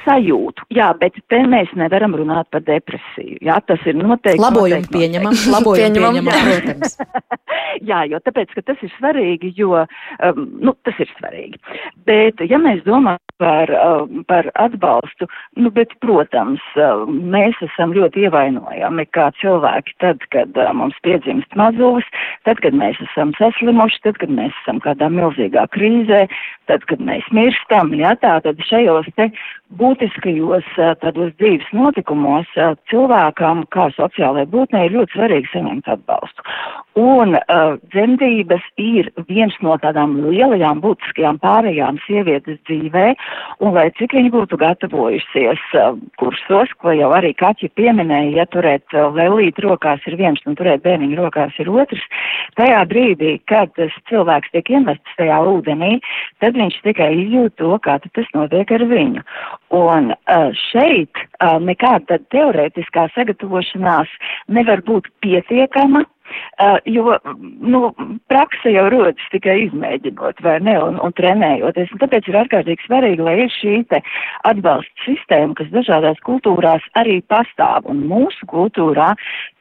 Sajūtu. 0.04 0.64
Jā, 0.74 0.90
bet 0.98 1.14
te 1.30 1.40
mēs 1.46 1.70
nevaram 1.78 2.16
runāt 2.18 2.48
par 2.50 2.64
depresiju. 2.66 3.38
Jā, 3.44 3.60
tas 3.66 3.82
ir 3.86 3.98
noteikti. 3.98 4.42
Labojumu 4.42 4.80
noteikti, 4.80 4.96
pieņemam, 4.96 5.36
labojumu 5.54 6.00
pieņemam, 6.00 6.32
protams. 6.34 6.96
Jā, 7.86 8.02
jo 8.10 8.18
tāpēc, 8.24 8.50
ka 8.56 8.64
tas 8.66 8.80
ir 8.84 8.90
svarīgi, 8.96 9.52
jo, 9.56 9.84
um, 10.26 10.40
nu, 10.60 10.74
tas 10.86 10.98
ir 11.00 11.08
svarīgi. 11.16 11.60
Bet, 12.08 12.42
ja 12.50 12.58
mēs 12.60 12.82
domājam 12.86 13.22
par, 13.40 13.70
um, 13.72 14.24
par 14.28 14.50
atbalstu, 14.60 15.28
nu, 15.60 15.70
bet, 15.74 15.94
protams, 16.04 16.64
um, 16.76 17.20
mēs 17.32 17.56
esam 17.64 17.94
ļoti 17.96 18.26
ievainojami 18.26 19.06
kā 19.14 19.30
cilvēki 19.40 19.96
tad, 20.02 20.26
kad 20.34 20.58
uh, 20.58 20.72
mums 20.76 20.98
piedzimst 21.06 21.56
mazulis, 21.58 22.08
tad, 22.48 22.60
kad 22.64 22.76
mēs 22.76 23.00
esam 23.10 23.32
saslimuši, 23.38 24.02
tad, 24.08 24.20
kad 24.20 24.34
mēs 24.34 24.56
esam 24.64 24.82
kādā 24.84 25.08
milzīgā 25.12 25.66
krīzē, 25.76 26.26
tad, 26.70 26.84
kad 26.90 27.02
mēs 27.04 27.26
mirstam, 27.36 27.94
jā, 27.96 28.16
tā 28.20 28.36
tad 28.44 28.60
šajos 28.66 29.08
te 29.16 29.30
būtiskajos 29.78 30.66
tādos 31.02 31.30
dzīves 31.38 31.68
notikumos 31.76 32.48
cilvēkam, 32.90 33.64
kā 33.74 33.88
sociālajai 33.94 34.48
būtnei, 34.50 34.86
ir 34.88 34.96
ļoti 34.98 35.16
svarīgi 35.16 35.52
saņemt 35.52 35.90
atbalstu. 35.94 36.46
Un 36.98 37.36
uh, 37.38 37.76
dzemdības 37.94 38.64
ir 38.82 39.12
viens 39.28 39.54
no 39.62 39.76
tādām 39.78 40.16
lielajām 40.26 40.80
būtiskajām 40.82 41.38
pārējām 41.42 42.00
sievietes 42.02 42.58
dzīvē, 42.66 43.12
un 43.62 43.76
lai 43.76 43.86
cik 43.98 44.16
viņa 44.18 44.32
būtu 44.34 44.58
gatavojusies 44.58 45.62
uh, 45.78 45.94
kursos, 46.18 46.74
ko 46.82 46.96
jau 46.96 47.12
arī 47.14 47.30
Kaķi 47.38 47.70
pieminēja, 47.78 48.42
ja 48.42 48.48
turēt 48.50 48.96
uh, 48.96 49.06
lelīt 49.14 49.62
rokās 49.62 50.02
ir 50.10 50.18
viens 50.18 50.42
un 50.50 50.58
turēt 50.58 50.82
bērniņu 50.82 51.20
rokās 51.22 51.54
ir 51.62 51.70
otrs, 51.70 52.02
tajā 52.58 52.82
brīdī, 52.90 53.36
kad 53.46 53.70
tas 53.78 53.94
cilvēks 54.10 54.50
tiek 54.50 54.74
iemests 54.74 55.16
tajā 55.20 55.38
ūdenī, 55.46 56.00
tad 56.42 56.58
viņš 56.58 56.82
tikai 56.90 57.12
izjūt 57.22 57.58
to, 57.62 57.72
kā 57.86 58.00
tas 58.02 58.34
notiek 58.34 58.74
ar 58.74 58.88
viņu. 58.90 59.24
Un 59.70 60.10
uh, 60.10 60.48
šeit 60.70 61.14
uh, 61.20 61.60
nekāda 61.62 62.18
teorētiskā 62.34 63.06
sagatavošanās 63.14 64.10
nevar 64.50 64.82
būt 64.86 65.06
pietiekama, 65.22 66.02
Uh, 66.60 66.76
jo, 66.84 67.16
nu, 67.60 67.94
praksa 68.28 68.70
jau 68.70 68.84
rodas 68.92 69.30
tikai 69.32 69.56
izmēģinot, 69.64 70.42
vai 70.44 70.58
ne, 70.62 70.76
un, 70.78 70.98
un 71.02 71.14
trenējoties. 71.18 71.90
Un 71.94 72.02
tāpēc 72.02 72.28
ir 72.28 72.38
ārkārtīgi 72.42 72.86
svarīgi, 72.86 73.24
lai 73.24 73.36
ir 73.44 73.54
šī 73.54 73.72
te 73.90 74.02
atbalsta 74.50 75.06
sistēma, 75.06 75.56
kas 75.58 75.72
dažādās 75.72 76.20
kultūrās 76.26 76.84
arī 77.00 77.18
pastāv. 77.32 77.88
Un 77.90 78.04
mūsu 78.10 78.46
kultūrā 78.52 79.08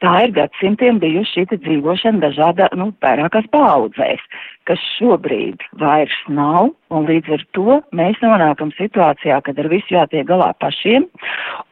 tā 0.04 0.14
ir 0.26 0.36
gadsimtiem 0.36 1.00
bijusi 1.02 1.40
šī 1.40 1.46
te 1.50 1.60
dzīvošana 1.64 2.22
dažādā, 2.28 2.70
nu, 2.78 2.90
vairākās 3.02 3.48
paudzēs 3.54 4.22
kas 4.70 4.82
šobrīd 4.96 5.64
vairs 5.82 6.14
nav, 6.30 6.70
un 6.94 7.08
līdz 7.08 7.34
ar 7.36 7.42
to 7.56 7.78
mēs 7.96 8.20
nonākam 8.22 8.70
situācijā, 8.76 9.40
kad 9.46 9.58
ar 9.58 9.68
visu 9.72 9.96
jātiek 9.96 10.28
galā 10.28 10.52
pašiem, 10.62 11.08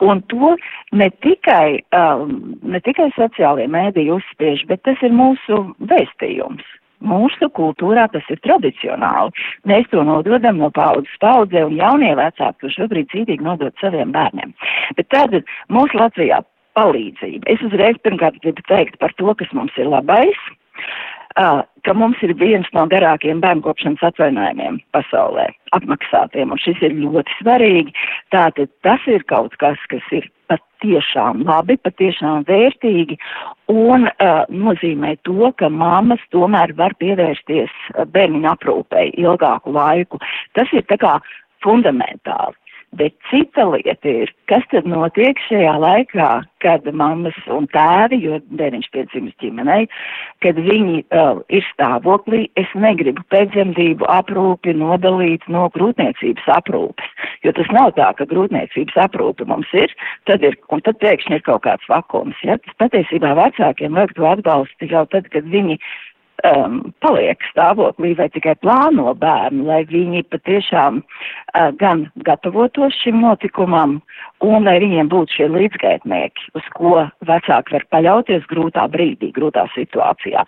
un 0.03 0.23
to 0.33 0.57
ne 0.99 1.11
tikai, 1.23 1.85
um, 1.95 2.59
ne 2.67 2.83
tikai 2.83 3.13
sociālie 3.15 3.69
mēdīji 3.71 4.17
uzspiež, 4.19 4.67
bet 4.71 4.83
tas 4.89 5.01
ir 5.07 5.15
mūsu 5.15 5.63
vēstījums. 5.93 6.67
Mūsu 6.99 7.47
kultūrā 7.55 8.09
tas 8.11 8.27
ir 8.27 8.41
tradicionāli. 8.43 9.31
Mēs 9.71 9.87
to 9.93 10.03
nododam 10.03 10.59
no 10.59 10.73
paudzes 10.75 11.15
paudzē, 11.23 11.63
un 11.69 11.77
jaunie 11.79 12.11
vecāki 12.19 12.65
to 12.65 12.73
šobrīd 12.75 13.13
cītīgi 13.13 13.47
nodod 13.47 13.75
saviem 13.79 14.11
bērniem. 14.17 14.51
Bet 14.99 15.07
tātad 15.15 15.47
mūsu 15.71 16.01
Latvijā 16.01 16.43
palīdzība. 16.75 17.47
Es 17.55 17.63
uzreiz 17.63 18.01
pirmkārt 18.03 18.41
gribu 18.43 18.67
teikt 18.67 18.99
par 18.99 19.15
to, 19.21 19.31
kas 19.39 19.55
mums 19.55 19.79
ir 19.79 19.87
labais. 19.93 20.43
Ka 21.39 21.95
mums 21.95 22.19
ir 22.27 22.35
viens 22.39 22.67
no 22.75 22.85
garākiem 22.91 23.41
bērnkopšanas 23.45 24.03
atvainājumiem 24.11 24.81
pasaulē, 24.97 25.47
apmaksātiem, 25.77 26.51
un 26.53 26.61
šis 26.63 26.81
ir 26.83 26.97
ļoti 26.99 27.37
svarīgi. 27.39 27.95
Tātad 28.35 28.73
tas 28.87 29.07
ir 29.07 29.25
kaut 29.31 29.55
kas, 29.63 29.79
kas 29.93 30.05
ir 30.15 30.27
patiešām 30.51 31.45
labi, 31.47 31.79
patiešām 31.85 32.47
vērtīgi 32.49 33.19
un 33.73 34.09
uh, 34.09 34.45
nozīmē 34.51 35.17
to, 35.29 35.53
ka 35.61 35.71
mammas 35.71 36.23
tomēr 36.35 36.75
var 36.79 36.97
pievērsties 37.03 37.75
bērniņa 38.15 38.55
aprūpei 38.57 39.13
ilgāku 39.21 39.75
laiku. 39.77 40.21
Tas 40.59 40.73
ir 40.75 40.87
tā 40.91 40.99
kā 41.01 41.19
fundamentāli. 41.65 42.57
Bet 42.97 43.13
cita 43.29 43.67
lieta 43.69 44.09
ir, 44.09 44.31
kas 44.49 44.65
tad 44.73 44.87
notiek 44.89 45.37
šajā 45.45 45.75
laikā, 45.77 46.29
kad 46.65 46.87
mammas 46.97 47.37
un 47.53 47.67
tēvi, 47.75 48.17
jo 48.25 48.39
bērniņš 48.57 48.89
piedzimis 48.95 49.37
ģimenei, 49.43 49.85
kad 50.41 50.57
viņi 50.57 51.03
uh, 51.05 51.43
ir 51.53 51.67
stāvoklī, 51.69 52.47
es 52.57 52.73
negribu 52.73 53.21
pēcdzemdību 53.35 54.09
aprūpi 54.09 54.73
nodalīt 54.81 55.45
no 55.53 55.67
grūtniecības 55.77 56.49
aprūpes, 56.57 57.13
jo 57.45 57.53
tas 57.61 57.69
nav 57.77 57.93
tā, 58.01 58.09
ka 58.17 58.27
grūtniecības 58.33 58.97
aprūpe 59.05 59.45
mums 59.53 59.69
ir, 59.77 59.93
tad 60.25 60.47
ir, 60.49 60.57
un 60.73 60.81
tad 60.89 60.97
pēkšņi 61.05 61.39
ir 61.39 61.45
kaut 61.45 61.67
kāds 61.69 61.93
vakums, 61.93 62.41
ja, 62.41 62.57
tas 62.65 62.81
patiesībā 62.87 63.37
vecākiem 63.37 64.01
vajag 64.01 64.17
to 64.17 64.33
atbalstu 64.33 64.89
jau 64.89 65.05
tad, 65.13 65.29
kad 65.35 65.45
viņi 65.45 65.77
um, 66.47 66.81
paliek 67.03 67.43
stāvoklī 67.51 68.15
vai 68.19 68.29
tikai 68.35 68.55
plāno 68.63 69.15
bērnu, 69.19 69.67
lai 69.69 69.83
viņi 69.89 70.25
patiešām 70.33 71.01
uh, 71.03 71.71
gan 71.81 72.07
gatavotos 72.29 72.97
šim 73.03 73.23
notikumam 73.25 73.99
un 74.45 74.67
lai 74.69 74.79
viņiem 74.83 75.11
būtu 75.13 75.39
šie 75.39 75.49
līdzgaitnieki, 75.55 76.49
uz 76.59 76.69
ko 76.77 76.93
vecāki 77.29 77.75
var 77.77 77.87
paļauties 77.95 78.47
grūtā 78.51 78.87
brīdī, 78.93 79.33
grūtā 79.35 79.67
situācijā. 79.75 80.45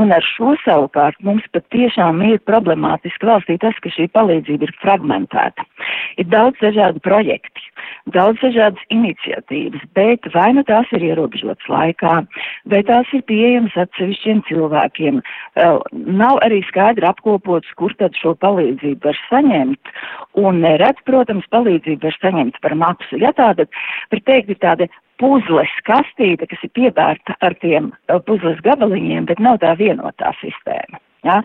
Un 0.00 0.14
ar 0.16 0.24
šo 0.24 0.54
savukārt 0.64 1.20
mums 1.26 1.46
patiešām 1.56 2.22
ir 2.28 2.40
problemātiski 2.48 3.28
valstī 3.28 3.58
tas, 3.62 3.76
ka 3.84 3.92
šī 3.92 4.08
palīdzība 4.16 4.68
ir 4.68 4.74
fragmentēta. 4.80 5.68
Ir 6.20 6.30
daudz 6.32 6.60
dažādu 6.64 7.02
projekti 7.04 7.70
daudz 8.12 8.40
dažādas 8.42 8.82
iniciatīvas, 8.92 9.82
bet 9.96 10.26
vai 10.34 10.50
nu 10.56 10.64
tās 10.68 10.90
ir 10.96 11.04
ierobežotas 11.08 11.68
laikā, 11.72 12.14
vai 12.70 12.80
tās 12.86 13.10
ir 13.16 13.24
pieejamas 13.28 13.76
atsevišķiem 13.84 14.42
cilvēkiem. 14.48 15.20
Uh, 15.20 15.80
nav 15.92 16.40
arī 16.44 16.60
skaidri 16.68 17.08
apkopots, 17.08 17.70
kur 17.80 17.94
tad 18.00 18.16
šo 18.20 18.34
palīdzību 18.44 19.08
var 19.08 19.20
saņemt, 19.30 19.92
un 20.40 20.60
nerad, 20.64 21.00
protams, 21.08 21.48
palīdzību 21.54 22.08
var 22.08 22.18
saņemt 22.20 22.60
par 22.64 22.76
maksu. 22.80 23.20
Ja 23.22 23.32
tāda, 23.38 23.66
var 24.12 24.22
teikt, 24.28 24.52
ir 24.54 24.60
tāda 24.62 24.90
puzles 25.22 25.72
kastīte, 25.86 26.48
kas 26.50 26.66
ir 26.66 26.74
piebērta 26.76 27.38
ar 27.40 27.56
tiem 27.62 27.92
uh, 27.92 28.20
puzles 28.26 28.60
gabaliņiem, 28.66 29.26
bet 29.30 29.42
nav 29.42 29.60
tā 29.62 29.74
vienotā 29.80 30.34
sistēma. 30.42 31.02
Ja? 31.24 31.40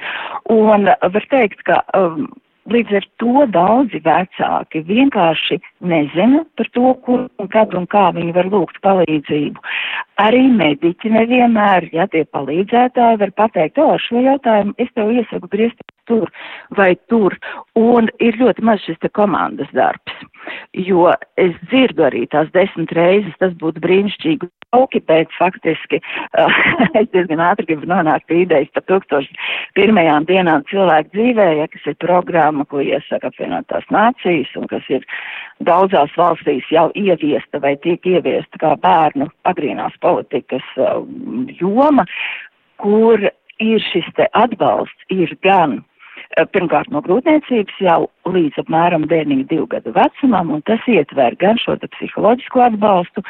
Un 0.51 0.89
var 0.89 1.25
teikt, 1.31 1.63
ka 1.67 1.83
um, 1.97 2.27
Līdz 2.69 2.99
ar 2.99 3.05
to 3.21 3.45
daudzi 3.49 3.99
vecāki 4.05 4.81
vienkārši 4.85 5.57
nezina 5.89 6.43
par 6.59 6.67
to, 6.75 6.91
kur 7.05 7.23
un 7.41 7.47
kad 7.49 7.73
un 7.73 7.87
kā 7.89 8.09
viņi 8.13 8.35
var 8.35 8.49
lūgt 8.51 8.77
palīdzību. 8.85 9.63
Arī 10.21 10.43
mediķi 10.53 11.13
nevienmēr, 11.15 11.87
ja 11.95 12.05
tie 12.13 12.25
palīdzētāji 12.29 13.21
var 13.23 13.33
pateikt, 13.41 13.79
o, 13.81 13.95
šo 14.03 14.21
jautājumu 14.21 14.75
es 14.77 14.91
tev 14.93 15.09
iesaku 15.15 15.49
griezties 15.49 15.95
tur 16.09 16.29
vai 16.77 16.93
tur, 17.11 17.35
un 17.77 18.09
ir 18.19 18.37
ļoti 18.41 18.65
maz 18.65 18.83
šis 18.85 18.99
te 19.03 19.09
komandas 19.13 19.69
darbs, 19.75 20.23
jo 20.73 21.09
es 21.39 21.55
dzirdu 21.69 22.05
arī 22.09 22.25
tās 22.33 22.49
desmit 22.55 22.93
reizes, 22.97 23.35
tas 23.41 23.53
būtu 23.61 23.83
brīnišķīgi. 23.85 24.49
Jauki, 24.69 24.99
bet 25.09 25.31
faktiski 25.33 25.97
uh, 25.97 26.57
es 26.99 27.07
diezgan 27.09 27.41
ātri 27.41 27.71
gribu 27.71 27.89
nonākt 27.89 28.27
pie 28.29 28.43
idejas 28.43 28.69
par 28.75 28.85
tūkstošu 28.85 29.33
pirmajām 29.77 30.27
dienām 30.29 30.65
cilvēku 30.69 31.09
dzīvē, 31.15 31.47
ja, 31.57 31.65
kas 31.73 31.87
ir 31.89 31.97
programma, 32.03 32.67
ko 32.69 32.83
iesaka 32.85 33.31
apvienotās 33.31 33.89
nācijas 33.89 34.53
un 34.61 34.69
kas 34.69 34.85
ir 34.93 35.07
daudzās 35.65 36.13
valstīs 36.17 36.69
jau 36.69 36.85
ieviesta 36.93 37.63
vai 37.65 37.75
tiek 37.81 38.05
ieviesta 38.05 38.61
kā 38.61 38.75
bērnu 38.85 39.31
agrīnās 39.49 39.97
politikas 40.05 40.65
uh, 40.77 41.01
joma, 41.57 42.05
kur 42.77 43.25
ir 43.59 43.89
šis 43.89 44.05
te 44.15 44.29
atbalsts, 44.37 45.09
ir 45.09 45.33
gan 45.41 45.79
Eh, 45.79 45.88
pirmkārt 46.53 46.91
no 46.93 47.01
grūtniecības 47.05 47.79
jau 47.81 47.99
līdz 48.29 48.59
apmēram 48.61 49.07
bērniņa 49.09 49.47
divu 49.49 49.65
gadu 49.71 49.93
vecumam, 49.95 50.51
un 50.53 50.61
tas 50.67 50.83
ietver 50.89 51.35
gan 51.41 51.57
šo 51.61 51.75
psiholoģisko 51.81 52.61
atbalstu, 52.67 53.23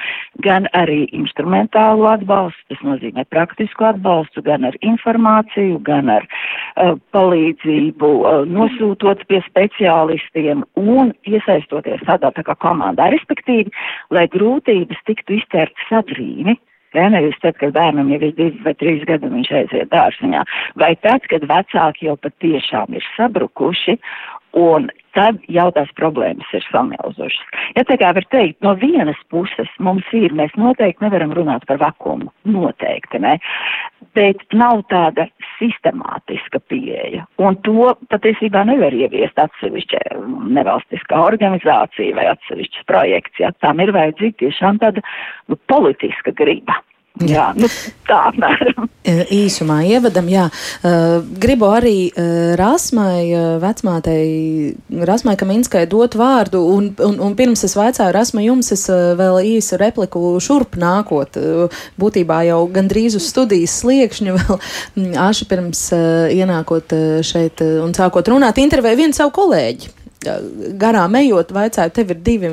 gan 0.44 0.68
arī 0.78 1.06
instrumentālu 1.16 2.10
atbalstu, 2.12 2.60
tas 2.74 2.84
nozīmē 2.86 3.26
praktisku 3.32 3.88
atbalstu, 3.90 4.44
gan 4.46 4.68
ar 4.68 4.76
informāciju, 4.84 5.80
gan 5.88 6.12
ar 6.20 6.28
uh, 6.28 6.98
palīdzību, 7.16 8.12
uh, 8.20 8.42
nosūtot 8.50 9.24
pie 9.32 9.42
speciālistiem 9.48 10.66
un 10.80 11.14
iesaistoties 11.24 12.04
tādā 12.10 12.34
tā 12.36 12.46
kā 12.48 12.58
komandā, 12.60 13.12
respektīvi, 13.16 13.72
lai 14.12 14.28
grūtības 14.34 15.00
tiktu 15.08 15.40
izķertas 15.40 15.96
agrīni, 16.04 16.60
Ja, 16.98 17.06
nevis 17.14 17.38
tad, 17.44 17.58
kad 17.62 17.76
bērnam 17.76 18.10
jau 18.10 18.18
ir 18.18 18.34
divi 18.34 18.64
vai 18.66 18.74
trīs 18.80 19.04
gadi 19.06 19.30
viņš 19.30 19.52
aiziet 19.60 19.92
dārziņā, 19.94 20.42
vai 20.82 20.96
tad, 21.06 21.26
kad 21.30 21.46
vecāki 21.52 22.08
jau 22.08 22.16
patiešām 22.18 22.98
ir 22.98 23.06
sabrukuši 23.14 24.00
un 24.58 24.90
tad 25.18 25.40
jau 25.52 25.68
tās 25.76 25.90
problēmas 25.98 26.50
ir 26.56 26.66
samilzušas. 26.70 27.62
Ja 27.78 27.84
tā 27.88 27.98
kā 28.02 28.12
var 28.16 28.26
teikt, 28.34 28.60
no 28.66 28.76
vienas 28.80 29.20
puses 29.34 29.70
mums 29.84 30.08
ir, 30.16 30.34
mēs 30.38 30.54
noteikti 30.60 31.06
nevaram 31.06 31.34
runāt 31.36 31.66
par 31.70 31.82
vakumu, 31.82 32.30
noteikti, 32.50 33.22
ne, 33.24 33.36
bet 34.18 34.44
nav 34.54 34.84
tāda 34.94 35.28
sistemātiska 35.58 36.62
pieeja, 36.72 37.26
un 37.42 37.58
to 37.66 37.92
patiesībā 38.14 38.64
nevar 38.70 38.96
ieviest 38.96 39.40
atsevišķa 39.42 40.04
nevalstiskā 40.60 41.24
organizācija 41.32 42.18
vai 42.18 42.30
atsevišķas 42.34 42.88
projekts, 42.90 43.42
ja 43.42 43.54
tām 43.64 43.82
ir 43.84 43.94
vajadzīga 43.96 44.40
tiešām 44.46 44.82
tāda 44.84 45.04
nu, 45.50 45.60
politiska 45.72 46.36
griba. 46.38 46.80
Jā, 47.28 47.50
nu, 47.58 47.68
tā 48.08 48.20
apmēram. 48.30 48.88
Īsumā 49.34 49.80
ievadam, 49.90 50.28
jā. 50.32 50.46
Gribu 51.42 51.68
arī 51.74 52.12
Rasmai, 52.60 53.26
vecmātei, 53.60 54.76
Rasmai 55.10 55.36
Kaminskai 55.40 55.84
dot 55.92 56.16
vārdu, 56.20 56.62
un, 56.78 56.90
un, 57.04 57.20
un 57.26 57.36
pirms 57.40 57.66
es 57.68 57.76
vaicāju 57.76 58.16
Rasmai 58.16 58.46
jums, 58.48 58.72
es 58.76 58.86
vēl 58.90 59.42
īsu 59.56 59.80
repliku 59.82 60.38
šurp 60.44 60.80
nākot, 60.80 61.40
būtībā 62.00 62.44
jau 62.48 62.62
gandrīz 62.72 63.20
uz 63.20 63.28
studijas 63.34 63.80
sliekšņu 63.82 64.40
vēl 64.40 64.60
Aša 65.30 65.48
pirms 65.50 65.86
ienākot 66.36 66.96
šeit 67.26 67.64
un 67.66 67.96
sākot 67.98 68.32
runāt, 68.32 68.62
intervēja 68.62 69.04
vienu 69.04 69.18
savu 69.18 69.36
kolēģi 69.42 69.99
garām 70.20 71.16
ejot, 71.16 71.54
vaicāju, 71.56 71.92
tev 71.96 72.10
ir 72.12 72.18
divi 72.24 72.50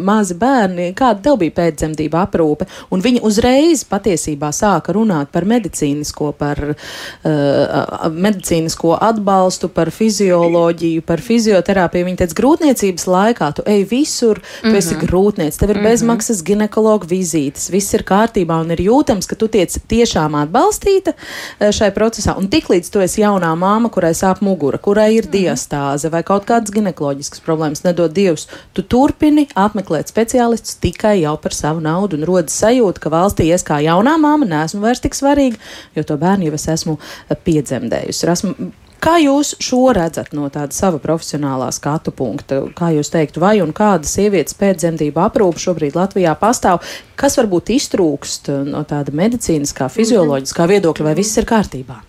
mazi 0.00 0.34
bērni, 0.40 0.90
kāda 0.96 1.20
tev 1.26 1.36
bija 1.42 1.52
pēcdzemdība 1.58 2.22
aprūpe, 2.24 2.64
un 2.90 3.02
viņa 3.04 3.20
uzreiz 3.28 3.82
patiesībā 3.88 4.48
sāka 4.56 4.94
runāt 4.96 5.28
par 5.32 5.44
medicīnisko, 5.48 6.30
par 6.40 6.62
uh, 6.72 8.06
medicīnisko 8.08 8.94
atbalstu, 9.04 9.68
par 9.74 9.92
fizioloģiju, 9.92 11.04
par 11.04 11.20
fizioterapiju. 11.24 12.08
Viņa 12.08 12.22
teica, 12.22 12.38
grūtniecības 12.40 13.06
laikā 13.12 13.50
tu 13.58 13.66
ej 13.68 13.84
visur, 13.90 14.40
tu 14.62 14.72
esi 14.72 14.94
mm 14.94 15.00
-hmm. 15.00 15.04
grūtniec, 15.04 15.58
tev 15.58 15.70
ir 15.70 15.76
mm 15.76 15.84
-hmm. 15.84 15.90
bezmaksas 15.90 16.42
ginekologa 16.44 17.06
vizītes, 17.06 17.70
viss 17.70 17.94
ir 17.94 18.02
kārtībā 18.02 18.60
un 18.60 18.70
ir 18.70 18.80
jūtams, 18.80 19.28
ka 19.28 19.36
tu 19.36 19.48
tiec 19.48 19.78
tiešām 19.88 20.40
atbalstīta 20.44 21.12
šai 21.60 21.90
procesā, 21.90 22.38
un 22.38 22.48
tiklīdz 22.48 22.90
tu 22.90 23.00
esi 23.00 23.20
jaunā 23.20 23.52
māma, 23.56 23.90
kurai 23.90 24.14
sāp 24.14 24.40
mugura, 24.40 24.78
kurai 24.78 25.14
ir 25.14 25.24
mm 25.24 25.30
-hmm. 25.30 25.40
diastāze 25.40 26.10
vai 26.10 26.22
kaut 26.22 26.44
kāds 26.46 26.72
ginekologs, 26.72 27.09
psiholoģiskas 27.10 27.42
problēmas, 27.44 27.84
nedod 27.84 28.12
Dievs, 28.14 28.46
tu 28.74 28.82
turpini 28.82 29.48
apmeklēt 29.58 30.10
speciālistus 30.10 30.78
tikai 30.80 31.20
jau 31.22 31.36
par 31.40 31.52
savu 31.52 31.80
naudu 31.82 32.18
un 32.18 32.26
rodas 32.28 32.54
sajūta, 32.60 33.00
ka 33.00 33.10
valstī 33.10 33.50
es 33.52 33.64
kā 33.66 33.80
jaunā 33.82 34.16
māma 34.20 34.46
neesmu 34.46 34.80
vairs 34.80 35.00
tik 35.00 35.14
svarīga, 35.14 35.58
jo 35.96 36.04
to 36.04 36.16
bērnu 36.16 36.48
jau 36.48 36.54
es 36.54 36.68
esmu 36.68 36.98
eh, 36.98 37.36
piedzemdējusi. 37.36 38.30
Esmu, 38.30 38.72
Kā 39.00 39.14
jūs 39.16 39.54
šo 39.64 39.94
redzat 39.96 40.34
no 40.36 40.50
tāda 40.52 40.76
sava 40.76 40.98
profesionālā 41.00 41.70
skatu 41.72 42.12
punkta? 42.12 42.58
Kā 42.76 42.90
jūs 42.92 43.08
teiktu, 43.08 43.40
vai 43.40 43.54
un 43.64 43.72
kāda 43.72 44.04
sievietes 44.04 44.52
pēcdzemdību 44.60 45.22
aprūpe 45.24 45.62
šobrīd 45.62 45.96
Latvijā 45.96 46.34
pastāv? 46.36 46.84
Kas 47.16 47.40
varbūt 47.40 47.72
iztrūkst 47.78 48.52
no 48.68 48.84
tāda 48.84 49.16
medicīniskā, 49.16 49.88
fizioloģiskā 49.96 50.68
viedokļa, 50.74 51.08
vai 51.08 51.16
viss 51.16 51.40
ir 51.40 51.48
kārtībā? 51.48 52.02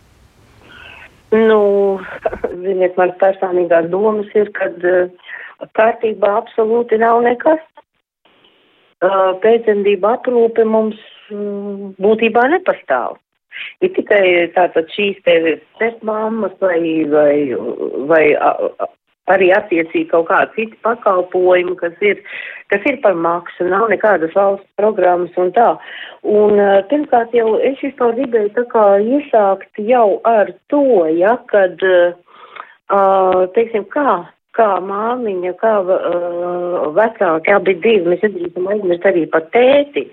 Nu, 1.31 1.59
ziniet, 2.63 2.97
manas 2.99 3.17
personīgās 3.21 3.89
domas 3.91 4.31
ir, 4.35 4.51
ka 4.57 4.69
uh, 4.75 5.33
kārtībā 5.77 6.35
absolūti 6.41 6.99
nav 7.01 7.21
nekas. 7.25 7.61
Uh, 9.01 9.33
pēcdzemdība 9.41 10.17
aprūpe 10.19 10.65
mums 10.67 10.99
uh, 11.33 11.91
būtībā 12.03 12.45
nepastāv. 12.53 13.17
Ir 13.83 13.91
tikai 13.95 14.23
tātad 14.55 14.87
šīs 14.93 15.17
te 15.25 15.37
stepmāmas 15.75 16.53
vai, 16.63 16.79
vai, 17.11 17.35
vai 18.07 18.23
arī 19.29 19.51
attiecīgi 19.53 20.09
kaut 20.09 20.27
kādi 20.29 20.55
citi 20.55 20.79
pakalpojumi, 20.85 21.75
kas 21.79 21.93
ir, 22.01 22.21
kas 22.73 22.85
ir 22.89 22.97
par 23.03 23.13
maksu, 23.13 23.67
nav 23.69 23.87
nekādas 23.91 24.33
valsts 24.37 24.67
programmas 24.79 25.35
un 25.37 25.51
tā. 25.55 25.69
Un 26.23 26.57
pirmkārt 26.89 27.35
jau 27.37 27.55
es 27.59 27.77
vispār 27.83 28.15
gribēju 28.17 28.53
tā 28.57 28.65
kā 28.73 28.85
iesākt 29.01 29.83
jau 29.85 30.19
ar 30.25 30.53
to, 30.73 30.83
ja, 31.17 31.37
kad, 31.51 31.81
uh, 31.85 33.43
teiksim, 33.55 33.85
kā, 33.93 34.23
kā 34.57 34.71
māmiņa, 34.87 35.53
kā 35.61 35.75
uh, 35.85 36.89
vecāki, 36.97 37.53
abi 37.53 37.77
divi, 37.83 38.15
mēs 38.15 38.25
nedrīkstam 38.25 38.73
aizmirst 38.73 39.07
arī 39.11 39.27
par 39.29 39.47
tēti 39.53 40.09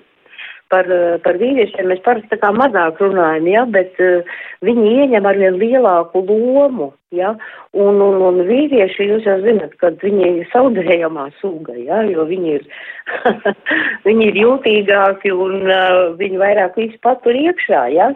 par, 0.72 0.88
eh, 0.92 1.16
par 1.24 1.38
vīriešiem 1.40 1.88
mēs 1.90 2.02
parasti 2.04 2.30
tā 2.32 2.38
kā 2.42 2.52
mazāk 2.54 3.00
runājam, 3.02 3.48
ja, 3.50 3.64
bet 3.68 3.96
uh, 4.04 4.36
viņi 4.64 4.92
ieņem 5.02 5.28
arvien 5.28 5.56
lielāku 5.60 6.22
lomu, 6.28 6.90
ja, 7.14 7.34
un, 7.72 8.00
un, 8.04 8.20
un 8.28 8.42
vīrieši, 8.48 9.08
jūs 9.12 9.26
jau 9.28 9.38
zinat, 9.44 9.74
ka 9.80 9.92
viņi 10.02 10.28
ir 10.42 10.50
saudējamā 10.52 11.28
suga, 11.40 11.76
ja, 11.78 12.02
jo 12.08 12.26
viņi 12.28 12.54
ir, 12.58 12.68
viņi 14.08 14.30
ir 14.30 14.40
jūtīgāki 14.44 15.34
un 15.34 15.64
uh, 15.66 16.14
viņi 16.20 16.44
vairāk 16.44 16.78
visu 16.80 17.00
patur 17.04 17.38
iekšā, 17.38 17.88
ja. 17.96 18.12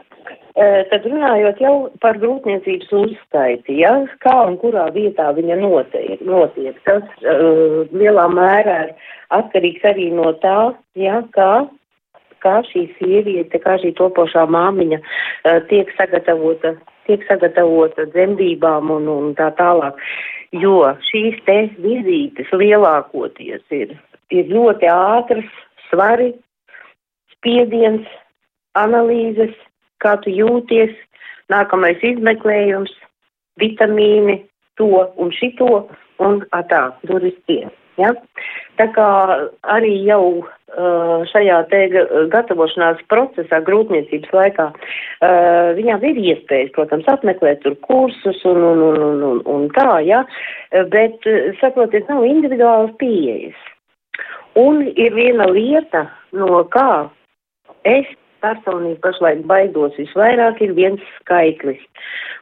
Uh, 0.52 0.82
tad 0.90 1.06
runājot 1.08 1.60
jau 1.64 1.76
par 2.04 2.18
grūtniecības 2.20 2.90
uzskaiti, 2.92 3.78
ja, 3.80 3.94
kā 4.20 4.34
un 4.44 4.58
kurā 4.60 4.90
vietā 4.92 5.30
viņa 5.32 5.56
notiek, 5.62 6.20
notiek 6.28 6.76
tas 6.84 7.06
uh, 7.24 7.88
lielā 7.88 8.26
mērā 8.28 8.74
ir 8.90 9.14
atkarīgs 9.32 9.86
arī 9.88 10.10
no 10.12 10.34
tā, 10.42 10.74
ja, 11.00 11.22
kā 11.32 11.64
kā 12.42 12.60
šī 12.68 12.86
sieviete, 12.98 13.60
kā 13.62 13.78
šī 13.82 13.94
topošā 13.98 14.44
māmiņa 14.50 14.98
uh, 15.00 15.58
tiek 15.70 15.90
sagatavota, 15.98 16.74
tiek 17.08 17.24
sagatavota 17.28 18.06
dzemdībām 18.12 18.90
un, 18.94 19.08
un 19.10 19.34
tā 19.38 19.50
tālāk. 19.58 19.98
Jo 20.52 20.92
šīs 21.08 21.38
te 21.46 21.58
vizītes 21.80 22.50
lielākoties 22.52 23.62
ir, 23.72 23.94
ir 24.34 24.50
ļoti 24.52 24.90
ātras, 24.92 25.48
svari, 25.88 26.32
spiediens, 27.32 28.04
analīzes, 28.78 29.54
kā 30.02 30.16
tu 30.24 30.32
jūties, 30.32 30.92
nākamais 31.52 32.02
izmeklējums, 32.04 32.92
vitamīni, 33.60 34.42
to 34.80 34.88
un 35.20 35.32
šito 35.36 35.86
un 36.22 36.42
tā, 36.70 36.82
durvis 37.06 37.36
tie. 37.46 37.66
Ja? 38.00 38.12
Tā 38.80 38.86
kā 38.94 39.08
arī 39.74 39.92
jau 40.06 40.24
uh, 40.40 41.24
šajā 41.28 41.58
te 41.70 41.82
gatavošanās 42.32 43.02
procesā, 43.12 43.60
grūtniecības 43.66 44.32
laikā, 44.36 44.68
uh, 44.72 45.72
viņām 45.76 46.06
ir 46.08 46.22
iespējas, 46.32 46.72
protams, 46.76 47.10
apmeklēt 47.12 47.60
tur 47.66 47.76
kursus 47.84 48.40
un, 48.48 48.62
un, 48.70 48.82
un, 48.88 49.02
un, 49.08 49.22
un, 49.28 49.42
un 49.54 49.68
tā, 49.76 50.00
ja? 50.06 50.24
bet, 50.94 51.20
saprotiet, 51.60 52.08
nav 52.08 52.24
individuālas 52.28 52.96
pieejas. 53.02 53.60
Un 54.58 54.82
ir 54.96 55.14
viena 55.16 55.46
lieta, 55.48 56.06
no 56.36 56.64
kā 56.72 57.08
es 57.88 58.08
personīgi 58.44 58.98
pašlaik 59.04 59.44
baidos 59.48 59.94
visvairāk, 60.00 60.60
ir 60.64 60.74
viens 60.76 61.04
skaitlis. 61.20 61.80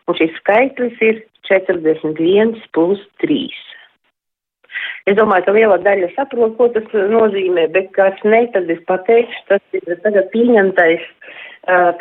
Un 0.09 0.19
šis 0.19 0.33
skaitlis 0.41 0.97
ir 1.05 1.21
41 1.51 2.57
plus 2.75 3.03
3. 3.23 3.70
Es 5.09 5.17
domāju, 5.17 5.47
ka 5.47 5.55
liela 5.57 5.79
daļa 5.81 6.11
saprot, 6.13 6.57
ko 6.59 6.69
tas 6.75 6.87
nozīmē, 6.93 7.69
bet 7.73 7.89
kāds 7.97 8.21
ne, 8.27 8.45
tad 8.55 8.69
es 8.73 8.83
pateikšu, 8.91 9.43
tas 9.49 9.79
ir 9.79 9.97
tagad 10.05 10.29
pieņemtais, 10.35 11.07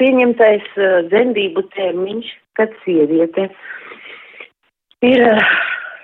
pieņemtais 0.01 0.67
dzemdību 1.11 1.63
termiņš, 1.75 2.31
kad 2.59 2.75
sieviete 2.83 3.47
ir 5.07 5.23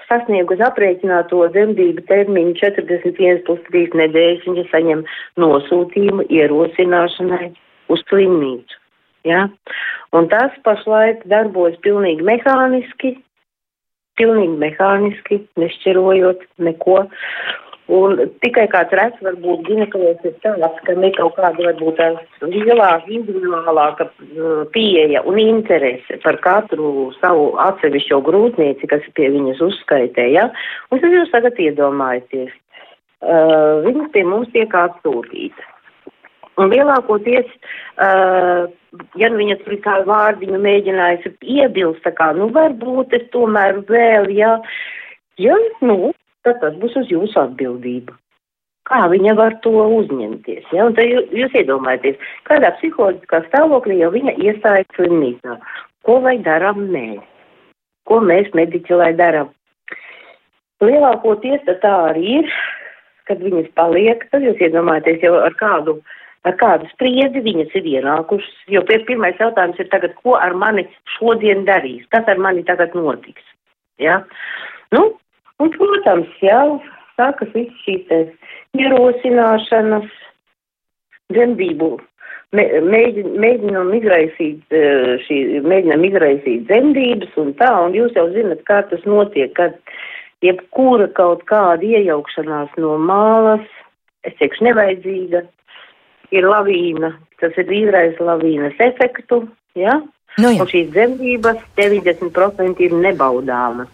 sasniegusi 0.08 0.63
aprēķināto 0.65 1.41
dzemdību 1.51 2.05
termiņu 2.10 2.55
41 2.62 3.43
plus 3.47 3.62
3 3.73 3.99
nedēļas, 4.01 4.47
viņa 4.47 4.65
saņem 4.71 5.03
nosūtījumu 5.41 6.27
ierosināšanai 6.31 7.51
uz 7.91 8.03
slimnīcu. 8.10 8.81
Ja? 9.25 9.47
Un 10.15 10.29
tas 10.31 10.53
pašlaik 10.63 11.25
darbojas 11.31 11.77
pilnīgi 11.84 12.25
mehāniski, 12.25 13.15
pilnīgi 14.19 14.58
mehāniski, 14.62 15.43
nešķirojot 15.62 16.43
neko. 16.67 17.04
Un 17.95 18.17
tikai 18.41 18.63
kāds 18.71 18.93
rets 18.97 19.21
varbūt 19.21 19.67
ginekologs 19.67 20.25
ir 20.25 20.34
tāds, 20.41 20.80
ka 20.88 20.95
ne 20.97 21.12
kaut 21.13 21.36
kāda 21.38 21.67
varbūt 21.67 21.99
lielāka, 22.41 23.06
individuālāka 23.13 24.08
uh, 24.10 24.63
pieeja 24.73 25.21
un 25.30 25.38
interese 25.38 26.17
par 26.23 26.39
katru 26.41 27.12
savu 27.19 27.51
atsevišķo 27.62 28.23
grūtnieci, 28.25 28.89
kas 28.89 29.06
pie 29.13 29.30
viņas 29.36 29.62
uzskaitē, 29.67 30.25
ja? 30.34 30.47
Un 30.89 31.04
tad 31.04 31.13
jūs 31.13 31.30
tagad 31.36 31.62
iedomājaties, 31.62 32.58
uh, 33.21 33.86
viņas 33.86 34.10
pie 34.17 34.25
mums 34.34 34.49
tiek 34.58 34.73
atsūtīta. 34.82 35.69
Un 36.56 36.72
lielākoties, 36.72 37.48
uh, 38.00 38.68
ja 39.20 39.30
nu 39.32 39.39
viņa 39.41 39.58
tur 39.65 39.76
kā 39.84 39.98
vārdiņu 40.08 40.60
mēģinājusi 40.63 41.34
iebilst, 41.58 42.04
tā 42.06 42.13
kā, 42.15 42.30
nu, 42.38 42.48
varbūt 42.56 43.15
es 43.18 43.26
tomēr 43.34 43.82
vēl, 43.89 44.30
jā, 44.32 44.54
ja, 45.41 45.58
nu, 45.84 46.13
tad 46.48 46.62
tas 46.63 46.78
būs 46.80 46.96
uz 47.02 47.12
jūsu 47.12 47.41
atbildību. 47.44 48.15
Kā 48.86 49.02
viņa 49.12 49.34
var 49.36 49.58
to 49.65 49.74
uzņemties, 49.98 50.72
ja, 50.72 50.86
un 50.86 50.96
tad 50.96 51.36
jūs 51.36 51.60
iedomājaties, 51.60 52.22
kādā 52.48 52.72
psiholoģiskā 52.78 53.41
stāvoklī 53.50 54.00
jau 54.04 54.13
viņa 54.13 54.38
iestājas 54.46 54.88
slimnīcā. 54.96 55.60
Ko 56.06 56.20
lai 56.22 56.38
darām 56.46 56.86
mēs? 56.94 57.24
Ko 58.06 58.22
mēs 58.22 58.52
mediķi 58.56 58.96
lai 58.96 59.12
darām? 59.18 59.50
Lielākoties 60.86 61.65
tā 61.82 61.96
arī 62.12 62.44
ir, 62.44 62.60
kad 63.26 63.41
viņas 63.41 63.74
paliek, 63.74 64.22
tad 64.30 64.46
jūs 64.46 64.62
iedomājaties 64.62 65.24
jau 65.26 65.34
ar 65.41 65.56
kādu 65.58 65.98
uh, 65.98 66.13
ar 66.45 66.55
kādu 66.62 66.89
spriedzi 66.93 67.41
viņas 67.45 67.73
ir 67.79 67.89
ienākušas, 67.95 68.55
jo 68.71 68.84
pirmais 68.88 69.39
jautājums 69.41 69.79
ir 69.81 69.89
tagad, 69.91 70.15
ko 70.21 70.38
ar 70.39 70.55
mani 70.58 70.86
šodien 71.17 71.65
darīs, 71.67 72.05
kas 72.13 72.27
ar 72.31 72.41
mani 72.41 72.65
tagad 72.67 72.95
notiks. 72.97 73.43
Ja? 74.01 74.21
Nu, 74.93 75.08
un, 75.60 75.71
protams, 75.77 76.29
jau 76.43 76.81
sākas 77.15 77.53
viss 77.55 77.86
šīs 77.86 78.34
ierosināšanas, 78.75 80.10
dzemdību, 81.34 81.95
mēģin, 82.55 83.31
mēģinām 83.41 83.93
izraisīt, 83.97 84.62
e, 84.69 84.84
šī, 85.25 85.39
mēģinām 85.65 86.03
izraisīt 86.08 86.67
dzemdības 86.69 87.39
un 87.41 87.55
tā, 87.60 87.71
un 87.88 87.95
jūs 87.97 88.13
jau 88.17 88.27
zinat, 88.36 88.62
kā 88.67 88.84
tas 88.91 89.01
notiek, 89.10 89.53
kad 89.58 89.79
jebkura 90.45 91.08
kaut 91.17 91.43
kāda 91.49 91.84
iejaukšanās 91.84 92.75
no 92.77 92.97
malas, 93.01 93.65
es 94.27 94.36
teikšu, 94.39 94.67
nevajadzīga, 94.69 95.45
ir 96.36 96.48
lavīna, 96.50 97.13
tas 97.41 97.56
ir 97.62 97.71
izraisa 97.71 98.28
lavīnas 98.32 98.78
efektu, 98.84 99.43
ja? 99.80 100.00
Nu, 100.36 100.52
jā. 100.52 100.60
un 100.63 100.67
šīs 100.67 100.89
dzemdības 100.91 101.62
90% 101.80 102.82
ir 102.84 102.95
nebaudāmas. 103.06 103.91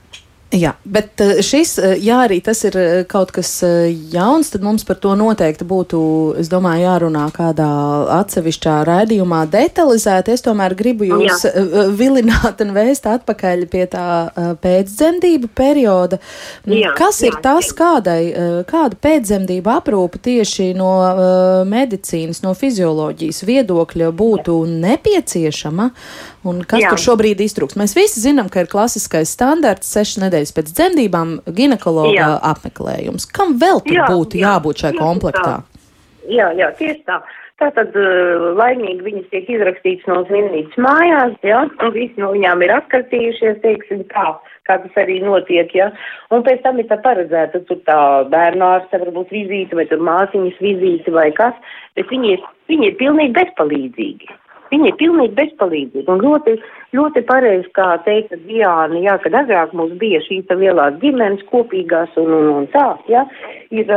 Jā, 0.51 0.73
bet 0.83 1.21
eh, 1.23 1.37
šis, 1.45 1.77
eh, 1.79 1.93
jā, 2.03 2.17
arī 2.25 2.41
tas 2.43 2.59
ir 2.67 2.75
eh, 2.75 2.89
kaut 3.07 3.29
kas 3.31 3.49
jauns, 4.11 4.49
tad 4.51 4.65
mums 4.65 4.83
par 4.83 4.97
to 4.99 5.13
noteikti 5.15 5.63
būtu, 5.67 5.99
es 6.41 6.49
domāju, 6.51 6.83
jārunā 6.83 7.23
kādā 7.31 7.67
atsevišķā 8.17 8.73
raidījumā 8.89 9.45
detalizēti. 9.51 10.33
Es 10.35 10.43
tomēr 10.43 10.75
gribu 10.75 11.07
jūs 11.07 11.45
jā. 11.47 11.85
vilināt 11.95 12.59
un 12.65 12.73
vēst 12.75 13.07
atpakaļ 13.07 13.63
pie 13.71 13.85
tā 13.93 14.03
pēcdzemdību 14.59 15.53
perioda. 15.55 16.19
Jā, 16.67 16.91
kas 16.99 17.21
ir 17.23 17.31
jā, 17.31 17.41
tas, 17.47 17.71
kādai, 17.77 18.19
kāda 18.67 18.99
pēcdzemdību 19.07 19.71
aprūpa 19.71 20.19
tieši 20.27 20.73
no 20.75 20.91
medicīnas, 21.69 22.43
no 22.43 22.51
fizioloģijas 22.59 23.45
viedokļa 23.47 24.11
būtu 24.19 24.59
nepieciešama? 24.67 25.91
Un 26.47 26.63
kas 26.65 26.81
Jā. 26.81 26.89
tur 26.89 27.01
šobrīd 27.01 27.41
iztrūks? 27.43 27.77
Mēs 27.77 27.93
visi 27.93 28.23
zinām, 28.23 28.47
ka 28.49 28.63
ir 28.63 28.69
klasiskais 28.71 29.29
standarts 29.35 29.91
sešas 29.93 30.23
nedēļas 30.23 30.55
pēc 30.57 30.71
dzemdībām 30.73 31.35
ginekologa 31.45 32.15
jā. 32.15 32.31
apmeklējums. 32.49 33.27
Kam 33.29 33.59
vēl 33.61 33.83
tur 33.85 33.99
jā, 33.99 34.07
būtu 34.09 34.41
jā, 34.41 34.55
jābūt 34.55 34.81
šai 34.81 34.95
komplektā? 34.97 35.59
Tā. 35.61 35.85
Jā, 36.31 36.49
jā, 36.57 36.71
tieši 36.79 37.03
tā. 37.05 37.21
Tātad 37.61 37.93
uh, 37.93 38.47
laimīgi 38.57 39.05
viņas 39.05 39.27
tiek 39.29 39.49
izrakstītas 39.53 40.07
no 40.09 40.23
slimnīcas 40.25 40.81
mājās, 40.81 41.35
jā, 41.45 41.59
un 41.69 41.93
visi 41.93 42.17
no 42.17 42.31
viņām 42.33 42.63
ir 42.65 42.73
atkartījušies, 42.73 43.59
teiksim, 43.61 44.01
tā, 44.09 44.31
kā 44.65 44.79
tas 44.81 44.97
arī 44.97 45.19
notiek, 45.21 45.69
jā. 45.77 45.91
Un 46.33 46.41
pēc 46.47 46.63
tam 46.65 46.81
ir 46.81 46.89
tā 46.89 46.97
paredzēta, 47.05 47.61
tur 47.69 47.83
tā 47.85 47.99
bērnārste 48.33 49.03
varbūt 49.03 49.29
vizīte, 49.37 49.77
vai 49.77 49.85
tur 49.91 50.01
māsiņas 50.09 50.57
vizīte, 50.57 51.13
vai 51.13 51.29
kas, 51.37 51.77
bet 51.99 52.09
viņi 52.09 52.33
ir, 52.33 52.47
viņi 52.73 52.89
ir 52.89 52.97
pilnīgi 52.97 53.37
bezpalīdzīgi. 53.37 54.40
Viņi 54.71 54.87
ir 54.87 54.97
pilnīgi 54.99 55.35
bezpalīdzīgi 55.35 56.07
un 56.11 56.21
ļoti, 56.23 56.55
ļoti 56.95 57.23
pareizi, 57.27 57.67
kā 57.75 57.89
teica 58.05 58.39
Diāna, 58.45 59.01
jā, 59.03 59.17
kad 59.23 59.35
agrāk 59.43 59.73
mums 59.75 59.97
bija 59.99 60.21
šīs 60.23 60.51
lielās 60.61 60.99
ģimenes 61.01 61.43
kopīgās 61.51 62.15
un, 62.21 62.31
un, 62.37 62.51
un 62.61 62.69
tā, 62.71 62.85
jā, 63.11 63.25
ir, 63.75 63.91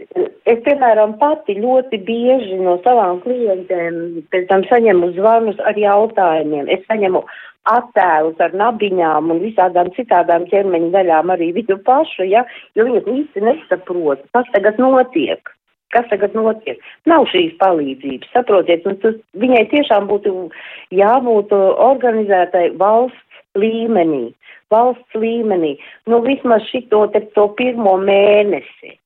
es, 0.00 0.58
piemēram, 0.66 1.14
pati 1.20 1.54
ļoti 1.60 2.00
bieži 2.08 2.58
no 2.58 2.80
savām 2.86 3.22
klientēm 3.22 4.24
pēc 4.34 4.50
tam 4.50 4.66
saņemu 4.70 5.12
zvanus 5.20 5.62
ar 5.70 5.78
jautājumiem. 5.78 6.66
Es 6.74 6.82
saņemu 6.90 7.22
attēlus 7.70 8.40
ar 8.42 8.54
nabiņām 8.56 9.30
un 9.30 9.42
visādām 9.44 9.92
citādām 9.94 10.48
ķermeņa 10.50 10.90
daļām 10.96 11.32
arī 11.36 11.52
viņu 11.60 11.78
pašu, 11.86 12.26
ja, 12.32 12.42
jo 12.74 12.88
viņas 12.88 13.10
īsti 13.14 13.46
nesaprot, 13.46 14.26
kas 14.34 14.48
tagad 14.56 14.80
notiek. 14.82 15.54
Kas 15.90 16.06
tagad 16.10 16.36
notiek? 16.38 16.78
Nav 17.10 17.26
šīs 17.32 17.56
palīdzības, 17.58 18.30
saprotiet, 18.34 18.86
un 18.86 18.98
tas 19.02 19.16
viņai 19.42 19.64
tiešām 19.72 20.06
būtu 20.10 20.34
jābūt 20.94 21.50
organizētai 21.56 22.68
valsts 22.78 23.58
līmenī, 23.58 24.28
valsts 24.70 25.18
līmenī, 25.18 25.74
nu 26.06 26.22
vismaz 26.22 26.62
šito 26.70 27.06
te 27.14 27.24
to 27.34 27.48
pirmo 27.58 27.96
mēnesi. 27.98 29.00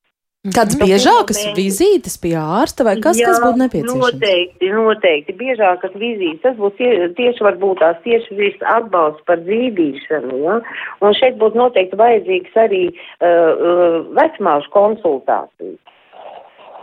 Kādas 0.45 0.77
nu, 0.77 0.85
biežākas 0.85 1.39
vizītes 1.57 2.19
pie 2.21 2.35
ārsta 2.37 2.85
vai 2.85 2.99
kas, 3.01 3.17
Jā, 3.17 3.31
kas 3.31 3.41
būtu 3.41 3.61
nepieciešams? 3.63 4.03
Noteikti, 4.03 4.69
noteikti. 4.77 5.37
Biežākas 5.39 5.95
vizītes. 5.97 6.43
Tas 6.43 6.59
būs 6.59 6.75
tie, 6.77 6.91
tieši 7.17 7.47
varbūt 7.47 7.81
tās 7.81 7.97
tieši 8.05 8.37
viss 8.37 8.67
atbalsts 8.75 9.25
par 9.25 9.41
dzīvīšanu. 9.47 10.43
Ja? 10.45 10.59
Un 11.01 11.17
šeit 11.17 11.41
būtu 11.41 11.57
noteikti 11.63 11.97
vajadzīgs 11.97 12.61
arī 12.61 12.83
uh, 12.93 13.25
uh, 13.25 13.97
vecmāšu 14.21 14.69
konsultācijas. 14.77 15.81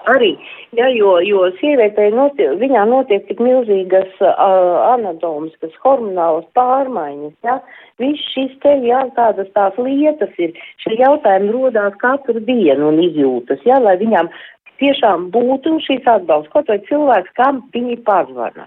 Arī, 0.10 0.32
ja, 0.74 0.88
jo, 0.90 1.20
jo 1.22 1.44
sievietei 1.60 2.10
notiek, 2.16 2.56
viņā 2.58 2.86
notiek 2.90 3.28
tik 3.28 3.42
milzīgas 3.44 4.10
uh, 4.24 4.40
anatomiskas, 4.96 5.76
hormonālas 5.84 6.48
pārmaiņas, 6.58 7.36
ja, 7.46 7.60
viss 8.02 8.32
šis 8.34 8.56
te, 8.64 8.74
jā, 8.88 9.04
tādas 9.18 9.52
tās 9.54 9.78
lietas 9.78 10.34
ir, 10.42 10.58
šie 10.82 10.98
jautājumi 11.04 11.54
rodās 11.54 11.94
katru 12.02 12.42
dienu 12.50 12.90
un 12.90 13.02
izjūtas, 13.06 13.62
ja, 13.70 13.78
lai 13.84 14.00
viņām 14.02 14.32
tiešām 14.82 15.30
būtu 15.36 15.78
šīs 15.86 16.10
atbalsts, 16.10 16.50
kaut 16.56 16.74
vai 16.74 16.82
cilvēks, 16.90 17.38
kam 17.38 17.62
viņi 17.76 18.02
pazvana. 18.08 18.66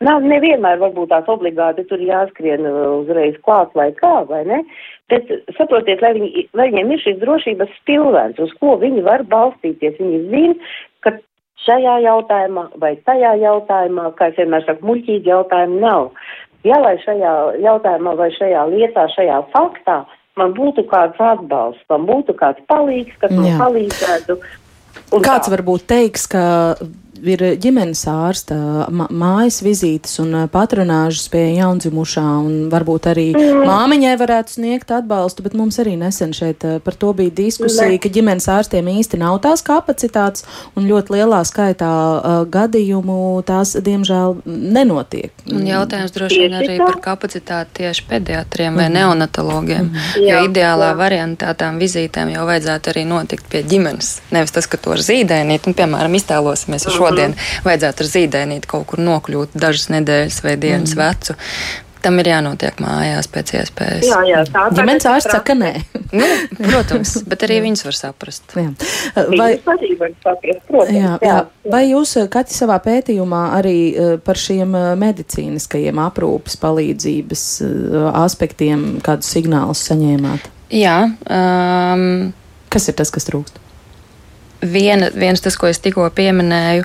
Nav 0.00 0.24
nevienmēr 0.24 0.78
varbūt 0.80 1.10
tās 1.12 1.26
obligāti 1.28 1.84
tur 1.88 2.00
jāskrien 2.00 2.64
uzreiz 2.64 3.34
klāt 3.44 3.74
vai 3.76 3.90
kā, 3.98 4.22
vai 4.30 4.44
ne? 4.48 4.62
Bet 5.12 5.28
saprotiet, 5.58 6.00
lai, 6.00 6.14
viņi, 6.16 6.46
lai 6.56 6.70
viņiem 6.70 6.94
ir 6.94 7.02
šis 7.02 7.18
drošības 7.20 7.74
stilvēns, 7.82 8.38
uz 8.40 8.54
ko 8.62 8.78
viņi 8.80 9.04
var 9.04 9.26
balstīties. 9.28 9.98
Viņi 10.00 10.20
zina, 10.30 10.70
ka 11.04 11.12
šajā 11.66 11.98
jautājumā 12.06 12.64
vai 12.80 12.94
tajā 13.08 13.34
jautājumā, 13.42 14.06
kā 14.16 14.30
es 14.30 14.38
vienmēr 14.40 14.64
saku, 14.64 14.86
muļķīgi 14.88 15.34
jautājumi 15.34 15.82
nav. 15.82 16.08
Ja 16.64 16.80
lai 16.80 16.94
šajā 17.04 17.34
jautājumā 17.64 18.16
vai 18.16 18.30
šajā 18.38 18.64
lietā, 18.72 19.04
šajā 19.16 19.42
faktā 19.52 19.98
man 20.40 20.56
būtu 20.56 20.86
kāds 20.88 21.20
atbalsts, 21.20 21.84
man 21.92 22.08
būtu 22.08 22.36
kāds 22.40 22.64
palīgs, 22.72 23.20
kas 23.20 23.36
man 23.36 23.52
palīdzētu. 23.60 24.40
Kāds 25.20 25.48
tā. 25.48 25.52
varbūt 25.52 25.86
teiks, 25.90 26.24
ka 26.30 26.42
ir 27.22 27.42
ģimenes 27.60 28.02
ārsta 28.10 28.56
mājas 28.90 29.60
vizītes 29.64 30.18
un 30.22 30.34
patronāžas 30.52 31.28
pie 31.32 31.42
jaundzimušā, 31.58 32.24
un 32.44 32.68
varbūt 32.72 33.08
arī 33.12 33.26
mm. 33.34 33.64
māmiņai 33.68 34.14
varētu 34.20 34.56
sniegt 34.56 34.92
atbalstu, 34.94 35.44
bet 35.46 35.56
mums 35.58 35.80
arī 35.82 35.96
nesen 36.00 36.34
šeit 36.36 36.64
par 36.84 36.96
to 37.00 37.12
bija 37.16 37.34
diskusija, 37.42 37.90
ne. 37.92 38.00
ka 38.02 38.12
ģimenes 38.12 38.48
ārstiem 38.52 38.88
īsti 38.94 39.20
nav 39.20 39.40
tās 39.44 39.64
kapacitātes, 39.66 40.46
un 40.78 40.88
ļoti 40.90 41.16
lielā 41.16 41.42
skaitā 41.48 41.90
uh, 41.90 42.38
gadījumu 42.50 43.18
tās, 43.48 43.76
diemžēl, 43.84 44.40
nenotiek. 44.46 45.32
Un 45.50 45.66
jautājums 45.68 46.14
droši 46.14 46.44
vien 46.44 46.56
arī 46.60 46.78
par 46.80 47.00
kapacitāti 47.04 47.82
tieši 47.82 48.06
pediatriem 48.10 48.72
mm. 48.72 48.80
vai 48.80 48.88
neonatologiem, 48.96 49.90
mm. 49.90 50.24
jo 50.24 50.42
ideālā 50.48 50.92
jā. 50.92 50.98
variantā 51.00 51.54
tām 51.58 51.80
vizītēm 51.82 52.34
jau 52.34 52.46
vajadzētu 52.48 52.94
arī 52.94 53.06
notikt 53.08 53.48
pie 53.52 53.64
ģimenes. 53.66 54.12
Nevis 54.34 54.54
tas, 54.56 54.68
ka 54.70 54.80
to 54.80 54.94
ar 54.96 55.04
zīdainīt, 55.04 55.68
un, 55.68 55.76
piemēram, 55.78 56.16
iztēlosimies 56.18 56.86
ar 56.88 56.96
šo 56.96 57.09
šodien 57.10 57.36
vajadzētu 57.66 58.06
ar 58.06 58.10
zīdainīti 58.14 58.70
kaut 58.70 58.88
kur 58.90 59.04
nokļūt 59.04 59.54
dažas 59.58 59.90
nedēļas 59.92 60.42
vai 60.46 60.58
dienas 60.60 60.96
mm. 60.96 61.00
vecu. 61.04 61.38
Tam 62.00 62.16
ir 62.16 62.30
jānotiek 62.30 62.78
mājās 62.80 63.26
pēc 63.28 63.50
iespējas. 63.58 64.06
Jā, 64.08 64.20
jā, 64.24 64.40
tā 64.48 64.62
ir. 64.70 64.76
Ģimenes 64.78 65.06
ārsts 65.10 65.34
saka, 65.34 65.52
nē. 65.58 65.72
nu, 66.16 66.28
protams, 66.56 67.12
bet 67.28 67.44
arī 67.44 67.58
viņas 67.66 67.84
var 67.84 67.98
saprast. 67.98 68.54
Jā. 68.56 68.70
Vai, 69.36 69.50
saprast 69.60 70.64
protams, 70.70 70.94
jā, 70.96 71.12
jā. 71.24 71.36
Vai 71.68 71.82
jūs, 71.90 72.16
Kati, 72.32 72.56
savā 72.56 72.78
pētījumā 72.86 73.42
arī 73.58 73.76
eh, 73.90 74.12
par 74.24 74.40
šiem 74.40 74.72
eh, 74.78 74.88
medicīniskajiem 75.02 76.00
aprūpes 76.00 76.56
palīdzības 76.62 77.46
eh, 77.68 77.96
aspektiem 78.24 78.86
kādus 79.04 79.34
signālus 79.36 79.84
saņēmāt? 79.90 80.48
Jā. 80.72 81.02
Um, 81.28 82.30
kas 82.72 82.88
ir 82.88 82.96
tas, 82.96 83.12
kas 83.12 83.28
trūkst? 83.28 83.60
Viena, 84.62 85.10
viens 85.14 85.40
tas, 85.40 85.56
ko 85.56 85.70
es 85.70 85.80
tikko 85.82 86.08
pieminēju, 86.14 86.84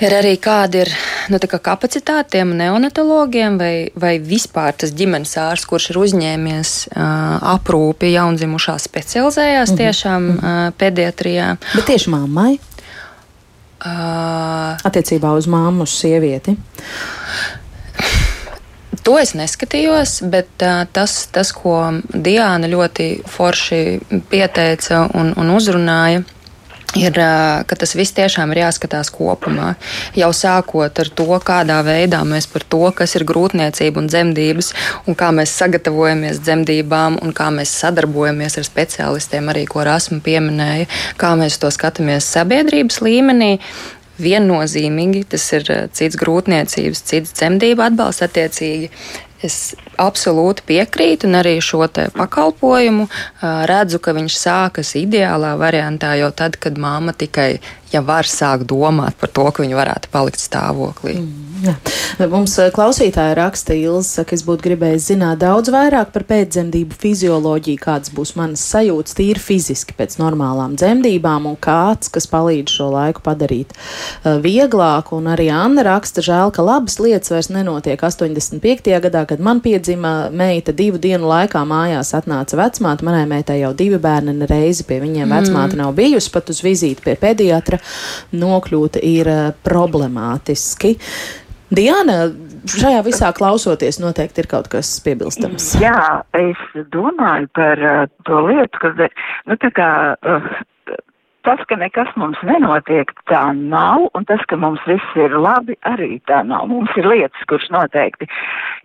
ir 0.00 0.16
arī 0.16 0.34
kāda 0.40 0.84
ir 0.84 0.92
nu, 1.32 1.38
kā 1.38 1.60
kapacitāte 1.62 2.36
tiem 2.36 2.54
neonatologiem 2.58 3.58
vai, 3.60 3.74
vai 3.94 4.14
vispār 4.22 4.74
tas 4.80 4.94
ģimenes 4.96 5.36
ārsts, 5.40 5.68
kurš 5.68 5.90
ir 5.92 6.00
uzņēmies 6.00 6.72
uh, 6.90 7.36
aprūpi 7.54 8.14
jaundzimušā 8.14 8.78
specializējās 8.80 9.70
mm 9.70 9.76
-hmm. 9.76 9.84
tiešām 9.84 10.28
uh, 10.30 10.74
pediatrijā. 10.78 11.56
Bet 11.74 11.86
tieši 11.92 12.10
mammai? 12.10 12.58
Uh, 13.80 14.76
Attiecībā 14.84 15.32
uz 15.36 15.46
māmu, 15.48 15.86
uz 15.88 15.94
sievieti. 15.96 16.56
To 19.02 19.14
es 19.18 19.32
neskatījos, 19.32 20.18
bet 20.28 20.60
uh, 20.60 20.82
tas, 20.92 21.14
tas, 21.32 21.52
ko 21.56 21.78
Diana 22.12 22.68
ļoti 22.68 23.22
forši 23.24 23.80
pieteica 24.28 25.06
un, 25.16 25.32
un 25.40 25.54
uzrunāja, 25.54 26.20
ir, 26.98 27.14
ka 27.66 27.76
tas 27.78 27.92
viss 27.94 28.14
tiešām 28.16 28.50
ir 28.54 28.62
jāskatās 28.64 29.10
kopumā. 29.14 29.74
Jau 30.18 30.30
sākot 30.34 31.02
ar 31.02 31.10
to, 31.14 31.28
kādā 31.46 31.78
veidā 31.86 32.22
mēs 32.26 32.48
par 32.50 32.64
to, 32.66 32.82
kas 32.96 33.14
ir 33.18 33.26
grūtniecība 33.28 34.02
un 34.02 34.10
dzemdības, 34.10 34.72
un 35.06 35.18
kā 35.18 35.30
mēs 35.36 35.54
sagatavojamies 35.60 36.42
dzemdībām, 36.42 37.20
un 37.22 37.34
kā 37.36 37.50
mēs 37.54 37.74
sadarbojamies 37.82 38.58
ar 38.60 38.66
speciālistiem, 38.66 39.52
arī 39.52 39.66
ko 39.70 39.84
Rasmu 39.86 40.20
pieminēja, 40.24 40.90
kā 41.20 41.34
mēs 41.38 41.60
to 41.62 41.70
skatāmies 41.74 42.28
sabiedrības 42.34 43.00
līmenī. 43.06 43.56
Viennozīmīgi 44.20 45.24
tas 45.32 45.46
ir 45.56 45.70
cits 45.96 46.18
grūtniecības, 46.20 47.06
cits 47.08 47.32
dzemdību 47.38 47.86
atbalsts 47.86 48.26
attiecīgi. 48.26 48.90
Es 49.46 49.72
absolūti 50.00 50.66
piekrītu, 50.70 51.28
un 51.28 51.40
arī 51.40 51.56
šo 51.64 51.86
pakalpojumu 52.16 53.08
redzu, 53.70 54.00
ka 54.02 54.14
viņš 54.16 54.38
sākas 54.38 54.94
ideālā 55.00 55.56
variantā 55.60 56.14
jau 56.20 56.30
tad, 56.36 56.58
kad 56.60 56.78
māma 56.80 57.16
tikai 57.16 57.52
ja 57.92 58.02
var 58.06 58.28
sākt 58.28 58.68
domāt 58.70 59.18
par 59.20 59.30
to, 59.34 59.46
ka 59.50 59.64
viņi 59.64 59.76
varētu 59.76 60.10
palikt 60.12 60.40
stāvoklī. 60.42 61.16
Mm, 61.18 61.64
jā. 61.66 61.74
Mums 62.30 62.54
klausītāja 62.74 63.34
raksta 63.38 63.74
Ilza, 63.76 64.24
ka 64.26 64.36
es 64.36 64.44
būtu 64.46 64.64
gribējis 64.68 65.08
zināt 65.12 65.40
daudz 65.42 65.72
vairāk 65.72 66.12
par 66.14 66.24
pēcdzemdību 66.28 66.98
fizioloģiju, 67.00 67.82
kādas 67.82 68.12
būs 68.14 68.34
manas 68.38 68.62
sajūtas 68.70 69.16
tīri 69.18 69.42
fiziski 69.42 69.96
pēc 69.98 70.18
normālām 70.22 70.76
dzemdībām 70.78 71.48
un 71.50 71.58
kāds, 71.60 72.12
kas 72.12 72.28
palīdz 72.30 72.76
šo 72.78 72.90
laiku 72.94 73.24
padarīt 73.26 73.74
vieglāku. 74.24 75.18
Un 75.18 75.30
arī 75.34 75.50
Anna 75.54 75.84
raksta, 75.86 76.22
žēl, 76.24 76.54
ka 76.54 76.64
labas 76.66 77.00
lietas 77.02 77.34
vairs 77.34 77.50
nenotiek 77.52 78.00
85. 78.00 78.92
gadā, 79.06 79.26
kad 79.28 79.42
man 79.42 79.62
piedzima 79.90 80.30
meita 80.30 80.72
divu 80.72 80.98
dienu 81.02 81.26
laikā 81.26 81.64
mājās 81.66 82.14
atnāca 82.14 82.56
vecmāte. 82.56 83.04
Manai 83.04 83.26
meitai 83.26 83.60
jau 83.60 83.72
divi 83.74 83.98
bērni 83.98 84.46
reizi 84.46 84.84
pie 84.86 85.00
viņiem 85.02 85.26
mm. 85.26 85.34
vecmāte 85.34 85.76
nav 85.76 85.94
bijusi 85.96 86.30
pat 86.30 86.50
uz 86.50 86.62
vizīti 86.62 87.02
pie 87.02 87.16
pediatra 87.18 87.78
nokļūt 88.32 89.00
ir 89.02 89.26
eh, 89.28 89.40
problemātiski. 89.66 90.94
Diana, 91.70 92.30
šajā 92.70 93.02
visā 93.06 93.32
klausoties, 93.34 93.98
noteikti 94.02 94.42
ir 94.42 94.48
kaut 94.50 94.68
kas 94.70 94.90
piebilstams. 95.02 95.72
Jā, 95.82 96.22
es 96.34 96.62
domāju 96.90 97.46
par 97.54 97.78
uh, 97.78 98.00
to 98.26 98.40
lietu, 98.46 98.80
ka, 98.82 99.10
nu, 99.46 99.58
tā 99.62 99.70
kā 99.74 99.90
uh, 100.18 100.50
tas, 101.46 101.60
ka 101.68 101.76
nekas 101.80 102.10
mums 102.20 102.40
nenotiek, 102.46 103.12
tā 103.30 103.42
nav, 103.56 104.08
un 104.16 104.26
tas, 104.28 104.42
ka 104.50 104.58
mums 104.60 104.82
viss 104.88 105.16
ir 105.18 105.34
labi, 105.36 105.76
arī 105.88 106.18
tā 106.30 106.42
nav. 106.46 106.68
Mums 106.70 106.94
ir 107.00 107.08
lietas, 107.08 107.46
kuras 107.50 107.68
noteikti 107.74 108.28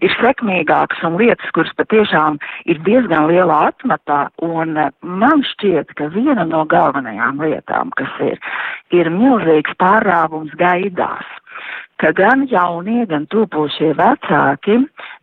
ir 0.04 0.16
sekmīgākas, 0.20 1.04
un 1.08 1.18
lietas, 1.22 1.54
kuras 1.56 1.74
patiešām 1.80 2.40
ir 2.70 2.82
diezgan 2.88 3.30
lielā 3.32 3.62
atmatā, 3.72 4.26
un 4.46 4.76
eh, 4.80 4.92
man 5.02 5.46
šķiet, 5.54 5.96
ka 6.00 6.10
viena 6.16 6.48
no 6.50 6.66
galvenajām 6.72 7.42
lietām, 7.44 7.96
kas 8.00 8.22
ir, 8.26 8.40
ir 8.96 9.12
milzīgs 9.14 9.78
pārāvums 9.82 10.56
gaidās. 10.60 11.26
ka 12.02 12.12
gan 12.12 12.44
jaunie, 12.52 13.06
gan 13.08 13.26
tūpošie 13.32 13.94
vecāki 13.96 14.76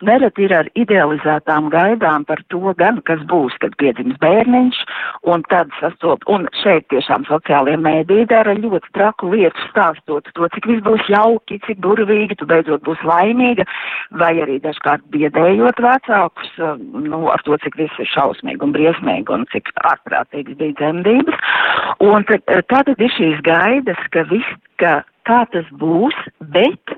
nereti 0.09 0.47
ir 0.47 0.55
ar 0.57 0.71
idealizētām 0.79 1.69
gaidām 1.73 2.25
par 2.29 2.41
to, 2.49 2.73
gan 2.79 3.01
kas 3.09 3.21
būs, 3.29 3.59
kad 3.61 3.77
piedzims 3.81 4.17
bērniņš, 4.23 4.81
un 5.23 5.43
tad 5.47 5.71
sastop, 5.79 6.25
un 6.31 6.49
šeit 6.63 6.89
tiešām 6.91 7.25
sociālajie 7.29 7.79
mēdī 7.79 8.25
dara 8.31 8.55
ļoti 8.59 8.91
traku 8.97 9.31
lietu 9.31 9.67
stāstot 9.69 10.27
to, 10.35 10.49
cik 10.55 10.67
viss 10.71 10.85
būs 10.87 11.05
jauki, 11.13 11.61
cik 11.67 11.79
burvīgi, 11.85 12.39
tu 12.41 12.49
beidzot 12.51 12.83
būs 12.87 13.05
laimīga, 13.07 13.67
vai 14.19 14.33
arī 14.43 14.59
dažkārt 14.65 15.05
biedējot 15.15 15.79
vecākus, 15.85 16.51
nu, 17.07 17.23
ar 17.31 17.45
to, 17.47 17.59
cik 17.63 17.79
viss 17.79 18.03
ir 18.03 18.11
šausmīgi 18.11 18.67
un 18.67 18.75
briesmīgi 18.75 19.37
un 19.37 19.47
cik 19.55 19.71
ārprātīgas 19.93 20.59
bija 20.59 20.79
dzemdības. 20.81 21.39
Un 22.03 22.27
tad, 22.27 22.51
tad 22.73 22.93
ir 22.97 23.15
šīs 23.15 23.39
gaidas, 23.47 24.03
ka 24.11 24.27
viss, 24.33 24.59
ka 24.83 25.01
kā 25.29 25.45
tas 25.55 25.71
būs, 25.79 26.19
bet 26.51 26.97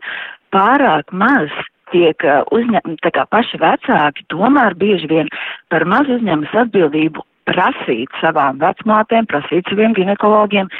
pārāk 0.54 1.12
maz 1.12 1.52
tiek 1.92 2.24
uzņemti, 2.56 3.02
tā 3.04 3.12
kā 3.12 3.26
paši 3.28 3.60
vecāki 3.60 4.24
tomēr 4.32 4.74
bieži 4.80 5.10
vien 5.12 5.30
par 5.68 5.84
maz 5.84 6.08
uzņemas 6.10 6.56
atbildību 6.64 7.22
prasīt 7.48 8.12
savām 8.20 8.58
vecmātēm, 8.62 9.28
prasīt 9.30 9.68
saviem 9.70 9.94
ginekologiem, 9.96 10.70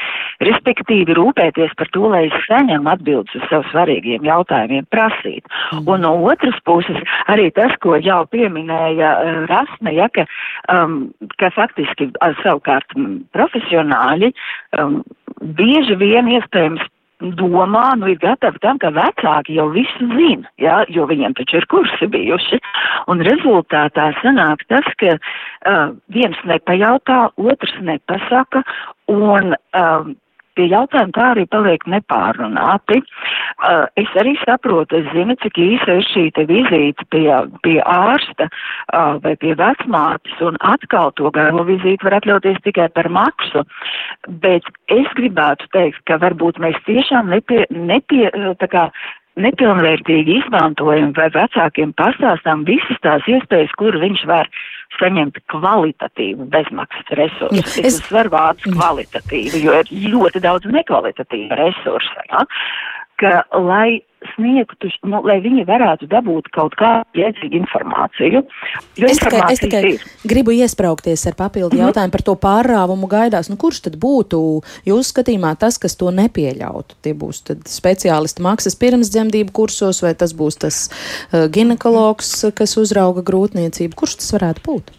respektīvi 0.45 1.17
rūpēties 1.19 1.75
par 1.79 1.91
to, 1.95 2.09
lai 2.13 2.25
es 2.29 2.39
saņemu 2.49 2.91
atbildes 2.95 3.37
uz 3.39 3.47
sev 3.51 3.67
svarīgiem 3.73 4.27
jautājumiem, 4.27 4.87
prasīt. 4.93 5.45
Mm. 5.73 5.85
Un 5.87 6.05
no 6.07 6.15
otras 6.31 6.59
puses, 6.69 7.01
arī 7.33 7.51
tas, 7.57 7.75
ko 7.85 7.99
jau 8.01 8.23
pieminēja 8.33 9.13
uh, 9.21 9.43
Rasme, 9.51 9.95
ja, 9.97 10.09
ka, 10.15 10.27
um, 10.73 11.13
ka 11.41 11.53
faktiski 11.55 12.11
savukārt 12.43 12.97
profesionāļi 13.37 14.33
um, 14.79 15.03
bieži 15.59 15.97
vien 16.01 16.31
iespējams 16.33 16.85
domā, 17.21 17.95
nu 17.99 18.09
ir 18.11 18.19
gatavi 18.23 18.59
tam, 18.63 18.79
ka 18.79 18.91
vecāki 18.95 19.57
jau 19.59 19.69
visu 19.73 20.09
zina, 20.15 20.49
jā, 20.61 20.83
jo 20.89 21.07
viņiem 21.07 21.37
taču 21.39 21.61
ir 21.61 21.67
kursi 21.71 22.09
bijuši. 22.11 22.59
Un 23.09 23.23
rezultātā 23.25 24.11
sanāk 24.21 24.65
tas, 24.69 24.89
ka 24.99 25.17
uh, 25.17 25.95
viens 26.09 26.39
nepajautā, 26.45 27.31
otrs 27.39 27.75
nepasaka, 27.81 28.65
un 29.13 29.55
uh, 29.55 30.11
tie 30.59 30.67
jautājumi 30.71 31.15
tā 31.17 31.31
arī 31.33 31.45
paliek 31.51 31.87
nepārunāti. 31.91 33.01
Uh, 33.65 33.87
es 34.01 34.11
arī 34.21 34.35
saprotu, 34.43 34.99
es 35.01 35.09
zinu, 35.15 35.37
cik 35.43 35.59
īsa 35.61 35.99
ir 36.01 36.07
šī 36.11 36.25
te 36.37 36.47
vizīte 36.51 37.07
pie, 37.15 37.29
pie 37.67 37.79
ārsta 37.87 38.49
uh, 38.51 39.17
vai 39.25 39.35
pie 39.41 39.55
vecmātes, 39.59 40.39
un 40.45 40.59
atkal 40.61 41.13
to 41.19 41.31
garo 41.35 41.67
vizīti 41.69 42.07
var 42.07 42.19
atļauties 42.21 42.63
tikai 42.67 42.89
par 42.95 43.11
maksu, 43.13 43.65
bet 44.45 44.67
es 44.93 45.11
gribētu 45.19 45.69
teikt, 45.75 46.03
ka 46.09 46.19
varbūt 46.23 46.63
mēs 46.63 46.81
tiešām 46.89 47.31
nepie, 47.33 47.65
nepie 47.71 48.31
tā 48.61 48.71
kā 48.71 48.89
nepilnvērtīgi 49.41 50.39
izmantojam 50.43 51.13
vai 51.17 51.29
vecākiem 51.35 51.95
pastāstām 51.99 52.63
visas 52.69 53.01
tās 53.03 53.27
iespējas, 53.31 53.73
kur 53.79 53.97
viņš 53.99 54.27
var 54.31 54.51
saņemt 54.99 55.41
kvalitatīvu 55.53 56.49
bezmaksas 56.53 57.13
resursu. 57.19 57.61
Jā, 57.61 57.87
es 57.91 58.01
varu 58.13 58.33
vārds 58.35 58.67
kvalitatīvu, 58.69 59.63
jo 59.65 59.77
ir 59.81 59.93
ļoti 60.15 60.43
daudz 60.45 60.71
nekvalitatīvu 60.71 61.61
resursu. 61.61 62.27
Ja? 62.31 62.45
Ka, 63.23 63.33
lai 63.59 64.03
sniegtu, 64.35 64.91
nu, 65.09 65.21
lai 65.27 65.39
viņi 65.45 65.65
varētu 65.69 66.09
dabūt 66.11 66.51
kaut 66.55 66.77
kādu 66.79 67.21
jēdzīgu 67.21 67.59
informāciju. 67.63 68.43
Es 68.99 69.21
tikai, 69.23 69.43
es 69.53 69.63
tikai 69.63 69.83
ir. 69.95 70.05
gribu 70.29 70.55
iespraukties 70.55 71.27
ar 71.31 71.37
papildu 71.39 71.75
mm 71.75 71.81
-hmm. 71.81 71.85
jautājumu 71.87 72.13
par 72.13 72.23
to 72.23 72.35
pārrāvumu 72.47 73.09
gaidās. 73.11 73.51
Nu, 73.51 73.57
kurš 73.57 73.81
tad 73.89 73.97
būtu 73.97 74.63
jūsu 74.87 75.09
skatījumā 75.13 75.55
tas, 75.59 75.79
kas 75.79 75.97
to 75.97 76.11
nepieļautu? 76.11 76.95
Tie 77.03 77.15
būs 77.15 77.45
speciālisti 77.65 78.43
maksas 78.43 78.77
pirmsdzemdību 78.77 79.53
kursos, 79.53 80.03
vai 80.03 80.15
tas 80.15 80.35
būs 80.35 80.59
tas 80.59 80.91
uh, 80.91 81.49
ginekologs, 81.49 82.45
kas 82.55 82.77
uzrauga 82.77 83.23
grūtniecību? 83.23 83.95
Kurš 83.95 84.15
tas 84.17 84.33
varētu 84.33 84.61
būt? 84.69 84.91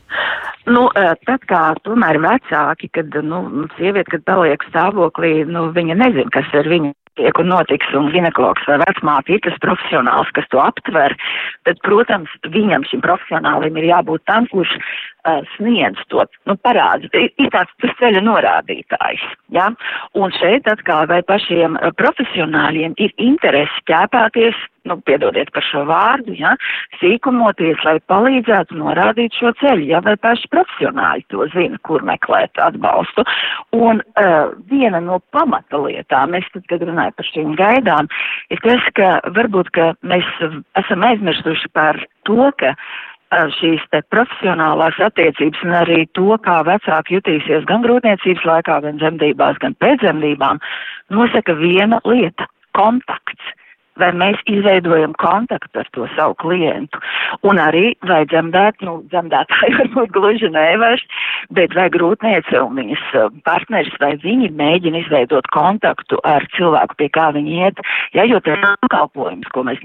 Nu, 0.66 0.88
eh, 0.98 1.14
tad 1.28 1.44
kā 1.46 1.62
tomēr 1.86 2.18
vecāki, 2.18 2.90
kad, 2.90 3.14
nu, 3.24 3.68
sieviete, 3.78 4.16
kad 4.16 4.24
paliek 4.26 4.64
stāvoklī, 4.72 5.46
nu, 5.46 5.70
viņa 5.76 5.98
nezina, 6.00 6.32
kas 6.34 6.50
ir 6.58 6.70
viņa 6.72 6.94
notiek 7.16 7.38
un 7.40 7.48
notiks, 7.48 7.94
un 7.96 8.12
ginekologs 8.12 8.66
vai 8.68 8.78
vecmāte 8.84 9.32
ir 9.32 9.40
tas 9.40 9.58
profesionāls, 9.64 10.32
kas 10.36 10.46
to 10.50 10.60
aptver, 10.60 11.16
tad, 11.64 11.80
protams, 11.82 12.30
viņam 12.44 12.84
šim 12.84 13.02
profesionālim 13.02 13.78
ir 13.78 13.86
jābūt 13.94 14.26
tam, 14.26 14.48
kurš 14.48 14.76
sniedz 15.56 16.02
to, 16.12 16.26
nu, 16.50 16.58
parāds, 16.66 17.10
ir, 17.14 17.32
tāds 17.54 17.74
tas 17.82 17.98
ceļa 18.02 18.22
norādītājs, 18.26 19.26
ja? 19.56 19.72
Un 20.18 20.34
šeit 20.38 20.70
atkal 20.72 21.10
vai 21.12 21.22
pašiem 21.26 21.80
profesionāļiem 22.00 22.96
ir 23.02 23.14
interesi 23.18 23.86
ķēpāties 23.90 24.64
nu, 24.86 24.98
piedodiet 25.06 25.50
par 25.54 25.66
šo 25.66 25.84
vārdu, 25.90 26.36
ja, 26.38 26.54
sīkumoties, 27.00 27.82
lai 27.88 27.98
palīdzētu 28.12 28.78
norādīt 28.78 29.38
šo 29.40 29.52
ceļu, 29.62 29.88
ja, 29.90 30.02
vai 30.06 30.16
paši 30.22 30.50
profesionāļi 30.54 31.26
to 31.34 31.48
zina, 31.56 31.80
kur 31.88 32.06
meklēt 32.06 32.62
atbalstu. 32.62 33.26
Un 33.76 34.04
uh, 34.04 34.54
viena 34.70 35.02
no 35.04 35.20
pamata 35.36 35.82
lietām, 35.82 36.38
es 36.38 36.48
tad, 36.54 36.68
kad 36.70 36.86
runāju 36.86 37.18
par 37.18 37.32
šīm 37.32 37.58
gaidām, 37.60 38.12
ir 38.54 38.62
tas, 38.66 38.86
ka 39.00 39.18
varbūt, 39.36 39.74
ka 39.76 39.92
mēs 40.06 40.30
esam 40.84 41.10
aizmirsuši 41.10 41.74
par 41.74 42.00
to, 42.30 42.52
ka 42.62 42.76
uh, 42.76 42.88
šīs 43.58 43.84
te 43.92 44.02
profesionālās 44.14 44.98
attiecības 45.08 45.66
un 45.66 45.76
arī 45.82 46.06
to, 46.18 46.38
kā 46.46 46.62
vecāki 46.68 47.18
jutīsies 47.18 47.68
gan 47.70 47.84
grūtniecības 47.86 48.48
laikā, 48.52 48.80
gan 48.88 49.02
dzemdībās, 49.02 49.60
gan 49.64 49.78
pēcdzemdībām, 49.84 50.64
nosaka 51.14 51.58
viena 51.60 52.02
lieta- 52.06 52.48
kontakts 52.80 53.54
vai 54.00 54.12
mēs 54.16 54.42
izveidojam 54.52 55.14
kontaktu 55.22 55.80
ar 55.80 55.90
to 55.96 56.08
savu 56.16 56.36
klientu. 56.42 57.00
Un 57.48 57.60
arī, 57.62 57.94
vai 58.08 58.24
dzemdēt, 58.32 58.84
nu, 58.86 58.98
dzemdētāji 59.12 59.76
varbūt 59.80 60.12
gluži 60.16 60.50
nevairs, 60.54 61.06
bet 61.56 61.76
vai 61.78 61.88
grūtniece 61.94 62.60
un 62.62 62.76
viņas 62.82 63.06
uh, 63.14 63.30
partneris, 63.48 63.96
vai 64.04 64.16
viņi 64.24 64.52
mēģina 64.60 65.06
izveidot 65.06 65.48
kontaktu 65.56 66.20
ar 66.28 66.46
cilvēku, 66.58 67.00
pie 67.00 67.10
kā 67.16 67.30
viņi 67.36 67.62
iet, 67.64 67.80
ja, 68.18 68.28
jo 68.28 68.42
tas 68.44 68.60
ir 68.60 68.68
pakalpojums, 68.88 69.48
ko 69.56 69.66
mēs. 69.68 69.82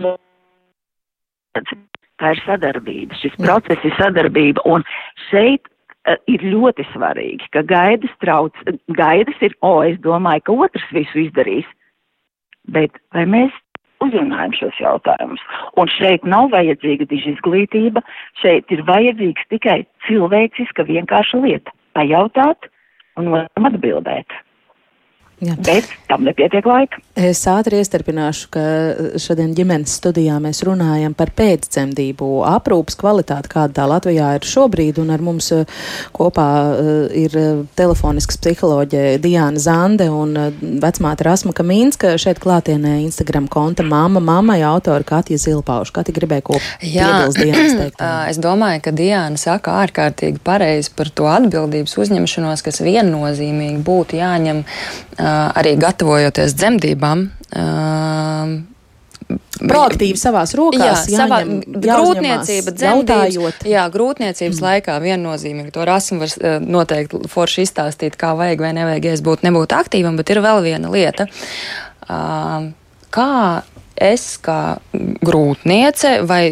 Tā 2.21 2.35
ir 2.35 2.43
sadarbība, 2.45 3.17
šis 3.17 3.37
process 3.41 3.85
ir 3.87 3.95
sadarbība, 3.97 4.65
un 4.69 4.85
šeit 5.31 5.65
uh, 5.71 6.19
ir 6.29 6.45
ļoti 6.45 6.85
svarīgi, 6.93 7.49
ka 7.55 7.65
gaidas 7.65 8.13
trauc, 8.21 8.57
gaidas 8.97 9.41
ir, 9.41 9.57
o, 9.65 9.79
es 9.87 9.97
domāju, 10.05 10.45
ka 10.45 10.59
otrs 10.67 10.87
visu 10.97 11.25
izdarīs, 11.25 11.69
bet 12.69 13.01
vai 13.17 13.25
mēs 13.25 13.57
uzrunājam 14.05 14.55
šos 14.57 14.81
jautājumus. 14.81 15.43
Un 15.81 15.91
šeit 15.93 16.25
nav 16.29 16.51
vajadzīga 16.55 17.09
diži 17.11 17.35
izglītība, 17.35 18.03
šeit 18.41 18.73
ir 18.73 18.85
vajadzīgs 18.89 19.49
tikai 19.53 19.81
cilvēciska 20.07 20.87
vienkārša 20.89 21.43
lieta- 21.45 21.75
pajautāt 21.97 22.71
un 23.21 23.33
atbildēt. 23.57 24.29
Jā. 25.41 25.55
Bet 25.57 25.89
tam 26.05 26.27
nepietiek 26.29 26.67
laika. 26.69 26.99
Es 27.17 27.41
ātri 27.49 27.79
iestarpināšu, 27.81 28.49
ka 28.53 28.63
šodien 29.21 29.55
ģimenes 29.57 29.95
studijā 29.97 30.37
mēs 30.43 30.61
runājam 30.69 31.15
par 31.17 31.33
pēcdzemdību 31.37 32.29
aprūpas 32.45 32.99
kvalitāti, 33.01 33.49
kāda 33.49 33.79
tā 33.79 33.87
Latvijā 33.89 34.35
ir 34.37 34.45
šobrīd, 34.45 35.01
un 35.01 35.13
ar 35.15 35.25
mums 35.25 35.49
eh, 35.57 35.65
kopā 36.17 36.47
eh, 36.75 36.91
ir 37.23 37.37
eh, 37.41 37.63
telefonisks 37.79 38.37
psiholoģe 38.41 39.17
Diāna 39.25 39.61
Zande 39.61 40.11
un 40.13 40.37
vecmāte 40.83 41.25
Rasma 41.25 41.55
Kamīnska, 41.57 42.13
šeit 42.21 42.43
klātienē 42.45 42.99
Instagram 43.07 43.49
konta 43.49 43.87
Mama 43.87 44.21
Mamai 44.21 44.61
autora 44.69 45.09
Katja 45.09 45.41
Zilpauša. 45.41 45.97
Katja 46.03 46.17
gribēja 46.21 46.47
ko 46.51 46.61
piebilst 46.85 47.41
Diānas 47.45 47.79
teikt. 47.81 48.05
es 48.35 48.41
domāju, 48.45 48.85
ka 48.85 48.95
Diāna 48.97 49.41
saka 49.41 49.81
ārkārtīgi 49.87 50.45
pareizi 50.45 50.93
par 50.97 51.09
to 51.09 51.33
atbildības 51.33 51.97
uzņemšanos, 52.05 52.65
kas 52.69 52.85
viennozīmīgi 52.85 53.81
būtu 53.89 54.21
jāņem 54.21 54.65
arī 55.57 55.77
gatavojoties 55.81 56.55
dzemdībām. 56.59 57.25
Proaktīvi 59.61 60.19
savā 60.19 60.43
rokās, 60.57 61.05
jā, 61.11 61.21
savā 61.23 61.43
grūtniecība, 61.45 62.73
dzemdības, 62.75 63.67
jā, 63.69 63.85
grūtniecības 63.93 64.57
mm. 64.57 64.67
laikā 64.67 64.97
viennozīmīgi 65.05 65.75
to 65.75 65.85
rasmu 65.87 66.23
var 66.23 66.63
noteikti 66.65 67.21
forši 67.31 67.67
izstāstīt, 67.67 68.17
kā 68.19 68.33
vajag 68.39 68.65
vai 68.65 68.73
nevajag, 68.79 69.11
ja 69.11 69.19
es 69.19 69.23
būtu, 69.27 69.47
nebūtu 69.47 69.77
aktīvam, 69.77 70.17
bet 70.19 70.33
ir 70.33 70.41
vēl 70.43 70.65
viena 70.65 70.91
lieta. 70.91 71.29
Kā 73.15 73.35
es, 74.01 74.27
kā 74.43 74.61
grūtniece 74.97 76.17
vai 76.27 76.43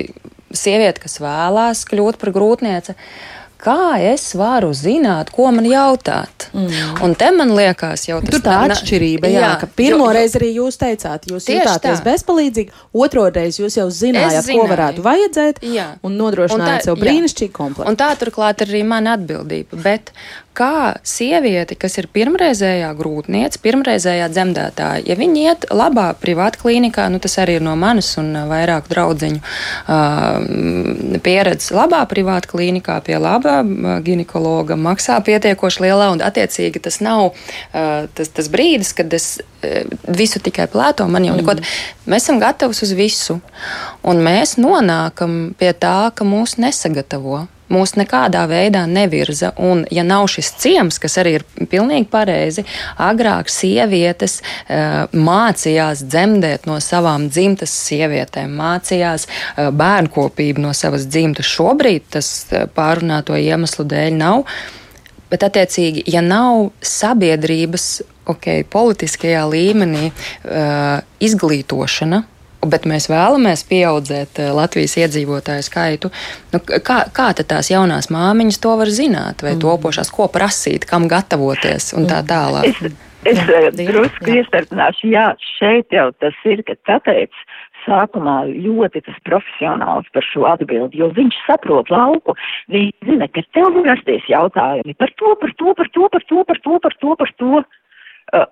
sieviete, 0.54 1.02
kas 1.02 1.18
vēlās 1.24 1.82
kļūt 1.88 2.20
par 2.20 2.34
grūtnieci, 2.36 2.94
uh, 2.94 3.27
kā 3.62 3.98
es 4.12 4.30
varu 4.38 4.70
zināt, 4.76 5.32
ko 5.34 5.50
man 5.54 5.66
jautāt. 5.68 6.48
Mm. 6.54 7.02
Un 7.04 7.14
te 7.18 7.30
man 7.34 7.52
liekas, 7.58 8.06
jau 8.08 8.20
tas 8.24 8.38
ir 8.38 8.44
tā 8.44 8.56
atšķirība. 8.68 9.30
Jā, 9.32 9.42
jā, 9.44 9.52
ka 9.60 9.68
pirmo 9.80 10.08
reizi 10.14 10.38
arī 10.40 10.52
jūs 10.56 10.78
teicāt, 10.80 11.28
jūs 11.30 11.48
jutāties 11.50 12.02
bezpalīdzīgi, 12.06 12.82
otro 13.04 13.26
reizi 13.34 13.64
jūs 13.64 13.78
jau 13.80 13.88
zinājāt, 13.92 14.50
ko 14.54 14.66
varētu 14.70 15.04
vajadzēt, 15.06 15.62
jā. 15.74 15.88
un 16.06 16.18
nodrošinājāt 16.20 16.88
sev 16.88 16.98
brīnišķīgu 17.02 17.54
komplektu. 17.56 17.90
Un 17.90 17.98
tā 17.98 18.12
turklāt 18.20 18.64
arī 18.66 18.84
mana 18.86 19.16
atbildība. 19.18 19.80
Bet 19.84 20.14
kā 20.58 20.98
sieviete, 21.06 21.76
kas 21.78 21.98
ir 22.00 22.08
pirmreizējā 22.12 22.90
grūtniece, 22.98 23.60
pirmreizējā 23.62 24.26
dzemdētāja, 24.32 25.04
ja 25.06 25.16
viņa 25.18 25.44
iet 25.44 25.66
labā 25.74 26.08
privāta 26.18 26.60
klīnikā, 26.62 27.06
nu 27.12 27.20
tas 27.22 27.38
arī 27.42 27.58
ir 27.58 27.66
no 27.66 27.74
manas 27.78 28.10
un 28.20 28.32
vairāku 28.50 28.90
draudziņu 28.92 29.40
uh, 29.40 31.18
pieredzes, 31.24 31.70
labā 31.76 32.02
privāta 32.10 32.50
klīnikā 32.50 32.98
pie 33.06 33.18
laba 33.22 33.60
ginekologa 34.04 34.78
maksā 34.78 35.20
pietiekoši 35.26 35.84
lielā 35.86 36.10
un 36.14 36.24
attiecīgi 36.26 36.82
tas 36.88 37.00
nav 37.04 37.28
uh, 37.30 38.08
tas, 38.14 38.32
tas 38.34 38.50
brīdis, 38.52 38.94
kad 38.98 39.14
es 39.14 39.36
uh, 39.38 39.84
visu 40.08 40.42
tikai 40.42 40.66
plēto, 40.72 41.06
man 41.10 41.28
jau 41.28 41.36
mm. 41.36 41.44
neko. 41.44 41.58
Mēs 42.08 42.26
esam 42.26 42.40
gatavi 42.42 42.74
uz 42.74 42.96
visu, 42.98 43.38
un 44.06 44.24
mēs 44.24 44.56
nonākam 44.58 45.38
pie 45.58 45.70
tā, 45.76 46.10
ka 46.14 46.26
mūs 46.26 46.58
nesagatavo 46.62 47.46
mūs 47.72 47.94
nekādā 47.98 48.44
veidā 48.50 48.84
nevirza. 48.88 49.52
Un, 49.56 49.84
ja 49.94 50.04
nav 50.06 50.28
šis 50.32 50.52
ciems, 50.60 50.98
kas 51.02 51.18
arī 51.20 51.38
ir 51.38 51.46
pilnīgi 51.70 52.08
pareizi, 52.10 52.64
agrāk 53.02 53.50
sievietes 53.52 54.38
uh, 54.40 55.06
mācījās 55.12 56.04
dzemdēt 56.08 56.68
no 56.68 56.78
savām 56.84 57.28
dzimtas 57.32 57.74
sievietēm, 57.88 58.56
mācījās 58.58 59.28
uh, 59.28 59.68
bērnkopību 59.74 60.64
no 60.64 60.74
savas 60.76 61.08
dzimtas. 61.10 61.48
Šobrīd 61.58 62.08
tas 62.18 62.32
uh, 62.52 62.66
pārunāto 62.74 63.38
iemeslu 63.38 63.86
dēļ 63.88 64.18
nav. 64.18 64.44
Bet, 65.28 65.44
attiecīgi, 65.44 66.06
ja 66.08 66.22
nav 66.24 66.70
sabiedrības, 66.80 67.88
ok, 68.32 68.46
politiskajā 68.72 69.42
līmenī 69.50 70.08
uh, 70.08 71.04
izglītošana, 71.24 72.22
bet 72.66 72.86
mēs 72.88 73.08
vēlamies 73.10 73.64
pieaudzēt 73.68 74.40
eh, 74.42 74.50
Latvijas 74.54 74.96
iedzīvotāju 74.98 75.66
skaitu. 75.66 76.10
Nu, 76.52 76.60
kā, 76.62 77.04
kā 77.14 77.30
tad 77.38 77.50
tās 77.52 77.70
jaunās 77.70 78.10
māmiņas 78.14 78.62
to 78.64 78.74
var 78.80 78.90
zināt, 78.90 79.44
vai 79.44 79.54
mm. 79.54 79.62
topošās, 79.64 80.10
ko 80.14 80.28
prasīt, 80.32 80.88
kam 80.88 81.08
gatavoties 81.10 81.92
un 81.98 82.08
tā 82.10 82.22
tālāk? 82.26 82.68
Es, 82.72 82.98
es 83.34 83.38
jā, 83.38 83.62
eh, 83.68 83.70
drusku 83.78 84.34
iestarpināšu, 84.40 85.12
jā, 85.14 85.30
šeit 85.58 85.94
jau 85.94 86.10
tas 86.18 86.36
ir, 86.50 86.64
ka 86.66 86.78
tāpēc 86.90 87.34
sākumā 87.86 88.40
ļoti 88.50 89.04
tas 89.06 89.16
profesionāls 89.24 90.08
par 90.12 90.26
šo 90.26 90.44
atbildi, 90.50 91.00
jo 91.00 91.08
viņš 91.16 91.38
saprot 91.46 91.92
lauku, 91.94 92.34
viņš 92.74 93.08
zina, 93.08 93.30
ka 93.32 93.44
tev 93.56 93.70
var 93.78 93.94
rasties 93.94 94.26
jautājumi 94.28 94.96
par 94.98 95.14
to, 95.16 95.34
par 95.40 95.54
to, 95.56 95.74
par 95.78 95.92
to, 95.94 96.08
par 96.12 96.26
to, 96.26 96.44
par 96.44 96.62
to, 96.64 96.78
par 96.82 96.98
to, 96.98 97.14
par 97.22 97.34
to. 97.38 97.64
Uh, 98.28 98.44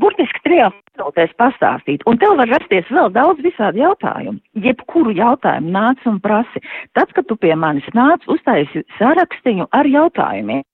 burtiski 0.00 0.42
trijās 0.44 0.74
minūtēs 0.96 1.34
pastāstīt, 1.40 2.04
un 2.06 2.18
tev 2.20 2.36
var 2.40 2.50
rasties 2.52 2.88
vēl 2.92 3.10
daudz 3.14 3.42
visādi 3.44 3.82
jautājumi. 3.82 4.40
Jebkuru 4.66 5.14
jautājumu 5.16 5.72
nāc 5.74 6.06
un 6.08 6.20
prasi. 6.24 6.62
Tad, 6.96 7.12
kad 7.16 7.28
tu 7.28 7.36
pie 7.40 7.54
manis 7.58 7.86
nāc, 7.96 8.24
uztaisi 8.32 8.84
sarakstiņu 8.98 9.68
ar 9.76 9.88
jautājumiem. 9.90 10.64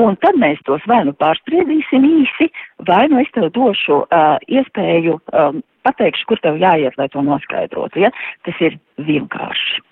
Un 0.00 0.16
tad 0.22 0.38
mēs 0.40 0.62
tos 0.66 0.82
vai 0.88 1.02
nu 1.06 1.12
pārspriedīsim 1.20 2.04
īsi, 2.08 2.48
vai 2.88 3.04
nu 3.12 3.20
es 3.22 3.30
tev 3.34 3.50
došu 3.54 4.00
uh, 4.02 4.40
iespēju, 4.48 5.18
um, 5.36 5.60
pateikšu, 5.86 6.28
kur 6.30 6.40
tev 6.42 6.58
jāiet, 6.62 6.96
lai 6.98 7.08
to 7.12 7.22
noskaidrotu. 7.26 8.00
Ja? 8.06 8.12
Tas 8.46 8.58
ir 8.64 8.78
vienkārši 9.02 9.82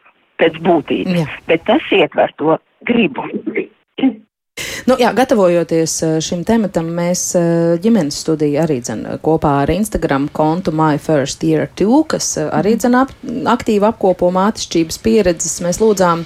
pēc 0.41 0.57
būtības, 0.64 1.20
Jā. 1.20 1.41
bet 1.51 1.66
tas 1.68 1.93
ietver 1.93 2.32
to 2.41 2.57
gribu. 2.88 3.26
Nu, 4.91 4.97
jā, 4.99 5.12
gatavojoties 5.14 5.93
eh, 6.03 6.12
šim 6.24 6.41
tematam, 6.43 6.88
mēs 6.91 7.20
eh, 7.38 7.76
ģimenes 7.78 8.16
studiju 8.24 8.59
arī 8.59 8.80
dzen, 8.82 9.05
kopā 9.22 9.53
ar 9.61 9.70
Instagram 9.70 10.24
kontu 10.34 10.72
My 10.74 10.99
First 10.99 11.45
Year 11.47 11.68
2, 11.78 12.01
kas 12.11 12.32
eh, 12.41 12.49
arī 12.59 12.72
dzen 12.74 12.97
ap, 12.99 13.12
aktīvi 13.53 13.86
apkopo 13.86 14.32
mātišķības 14.34 14.99
pieredzes. 15.05 15.61
Mēs 15.62 15.78
lūdzām 15.78 16.24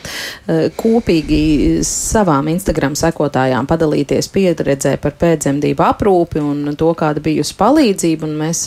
kopīgi 0.78 1.42
savām 1.84 2.48
Instagram 2.54 2.96
sekotājām 2.96 3.68
padalīties 3.68 4.30
pieredzē 4.32 4.96
par 5.02 5.18
pēcdzemdību 5.20 5.84
aprūpi 5.84 6.40
un 6.40 6.72
to, 6.80 6.88
kāda 6.96 7.20
bijusi 7.24 7.58
palīdzība. 7.60 8.32
Mēs 8.40 8.64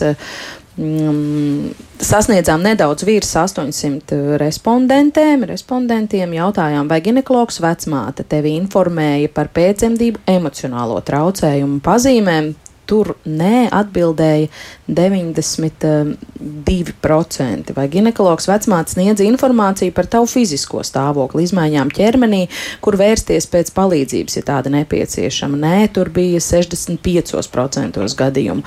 sasniedzām 0.77 2.61
nedaudz 2.61 3.05
virs 3.07 3.31
800 3.39 4.37
respondentēm, 4.37 5.45
respondentiem. 5.49 6.35
Jautājām, 6.37 6.89
vai 6.89 6.99
ginekologs 7.01 7.57
vecmāte 7.63 8.25
tevi 8.29 8.53
informēja 8.59 9.31
par 9.33 9.49
pēcdzemdību 9.55 10.21
emocionālo 10.29 10.99
traucējumu 11.07 11.81
pazīmēm, 11.85 12.53
tur 12.87 13.17
nē, 13.27 13.67
atbildēja 13.75 14.47
92%. 14.87 17.73
Vai 17.75 17.87
ginekologs 17.91 18.47
vecmāts 18.49 18.93
sniedz 18.95 19.19
informāciju 19.25 19.91
par 19.95 20.05
tavu 20.11 20.27
fizisko 20.31 20.79
stāvokli, 20.87 21.43
izmaiņām 21.47 21.89
ķermenī, 21.93 22.43
kur 22.83 22.93
vērsties 22.99 23.45
pēc 23.51 23.67
palīdzības, 23.75 24.33
ja 24.39 24.43
tāda 24.47 24.67
nepieciešama? 24.73 25.55
Nē, 25.63 25.77
tur 25.95 26.07
bija 26.13 26.39
65% 26.43 28.15
gadījumu. 28.17 28.61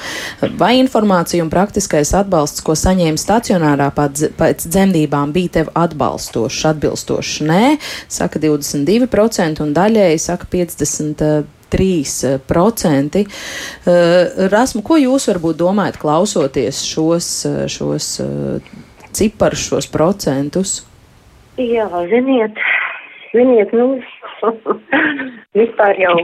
Vai 0.60 0.72
informācija 0.80 1.42
un 1.44 1.50
praktiskais 1.52 2.10
atbalsts, 2.18 2.64
ko 2.64 2.72
saņēma 2.78 3.18
stacionārā 3.20 3.88
pēc 3.96 4.58
dzemdībām, 4.66 5.28
bija 5.36 5.50
tev 5.60 5.66
atbalstošs, 5.78 6.60
atbilstošs? 6.74 7.34
Nē, 7.48 7.64
saka 8.12 8.36
22% 8.42 9.64
un 9.64 9.70
daļēji 9.76 10.18
saka 10.28 10.44
50%. 10.52 11.59
3%. 11.70 13.20
Eh, 13.20 14.48
Rasmu, 14.52 14.82
ko 14.86 14.98
jūs 15.00 15.28
varbūt 15.30 15.60
domājat, 15.60 16.00
klausoties 16.02 16.82
šos, 16.88 17.30
eh, 17.48 17.64
šos 17.70 18.12
eh, 18.24 18.70
ciparus, 19.16 19.66
šos 19.70 19.90
procentus? 19.90 20.80
Jā, 21.60 21.88
ziniet, 22.10 22.56
ziniet, 23.34 23.72
nu, 23.76 24.00
vispār 25.60 25.98
jau, 26.00 26.16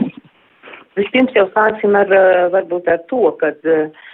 vispirms 0.97 1.35
jau 1.37 1.47
sāksim 1.53 1.95
ar, 1.99 2.11
varbūt 2.53 2.89
ar 2.89 3.03
to, 3.11 3.29
kad 3.37 3.59
uh, 3.69 4.07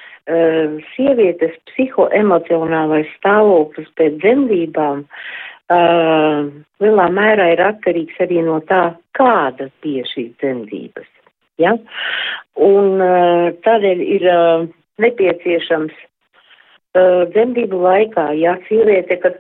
sievietes 0.92 1.56
psihoemocionālais 1.70 3.08
stāvoklis 3.22 3.88
pēc 3.96 4.20
dzemdībām 4.20 5.06
uh, 5.06 6.52
lielā 6.84 7.08
mērā 7.16 7.54
ir 7.54 7.64
atkarīgs 7.70 8.20
arī 8.26 8.44
no 8.44 8.60
tā, 8.68 8.84
kādas 9.16 9.72
bija 9.86 10.04
šīs 10.12 10.34
dzemdības. 10.42 11.08
Ja? 11.62 11.76
Un 12.60 13.02
uh, 13.02 13.50
tādēļ 13.66 14.04
ir 14.06 14.30
uh, 14.30 14.66
nepieciešams 15.02 15.94
uh, 15.94 17.26
dzemdību 17.34 17.82
laikā, 17.84 18.30
ja 18.40 18.56
sieviete, 18.70 19.18
kad 19.24 19.38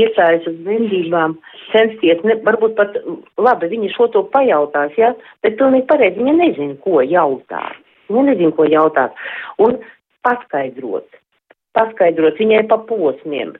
iestājas 0.00 0.46
uz 0.50 0.56
dzemdībām, 0.66 1.36
censties, 1.70 2.22
ne, 2.26 2.38
varbūt 2.46 2.76
pat, 2.78 2.96
labi, 3.38 3.70
viņa 3.72 3.92
šo 3.94 4.08
to 4.14 4.24
pajautās, 4.34 4.94
ja? 5.00 5.12
bet 5.46 5.58
pilnīgi 5.60 5.88
pareizi, 5.90 6.20
viņa 6.20 6.38
nezina, 6.40 6.78
ko 6.84 7.02
jautāt. 7.04 7.82
Viņa 8.10 8.24
nezina, 8.32 8.56
ko 8.56 8.66
jautāt. 8.68 9.14
Un 9.62 9.78
paskaidrot 10.26 11.23
paskaidrot 11.74 12.38
viņai 12.40 12.62
pa 12.70 12.78
posmiem, 12.88 13.54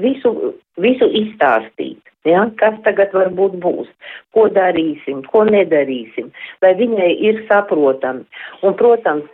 visu, 0.00 0.32
visu 0.80 1.08
izstāstīt, 1.22 2.00
ja, 2.28 2.46
kas 2.60 2.78
tagad 2.86 3.12
varbūt 3.16 3.58
būs, 3.62 3.90
ko 4.36 4.48
darīsim, 4.54 5.22
ko 5.32 5.44
nedarīsim, 5.48 6.30
lai 6.64 6.72
viņai 6.78 7.10
ir 7.30 7.44
saprotami. 7.50 8.24
Un, 8.64 8.76
protams, 8.80 9.28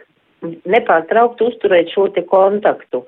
nepārtraukt 0.68 1.41
uzturēt 1.43 1.93
šo 1.95 2.09
te 2.14 2.24
kontaktu. 2.27 3.05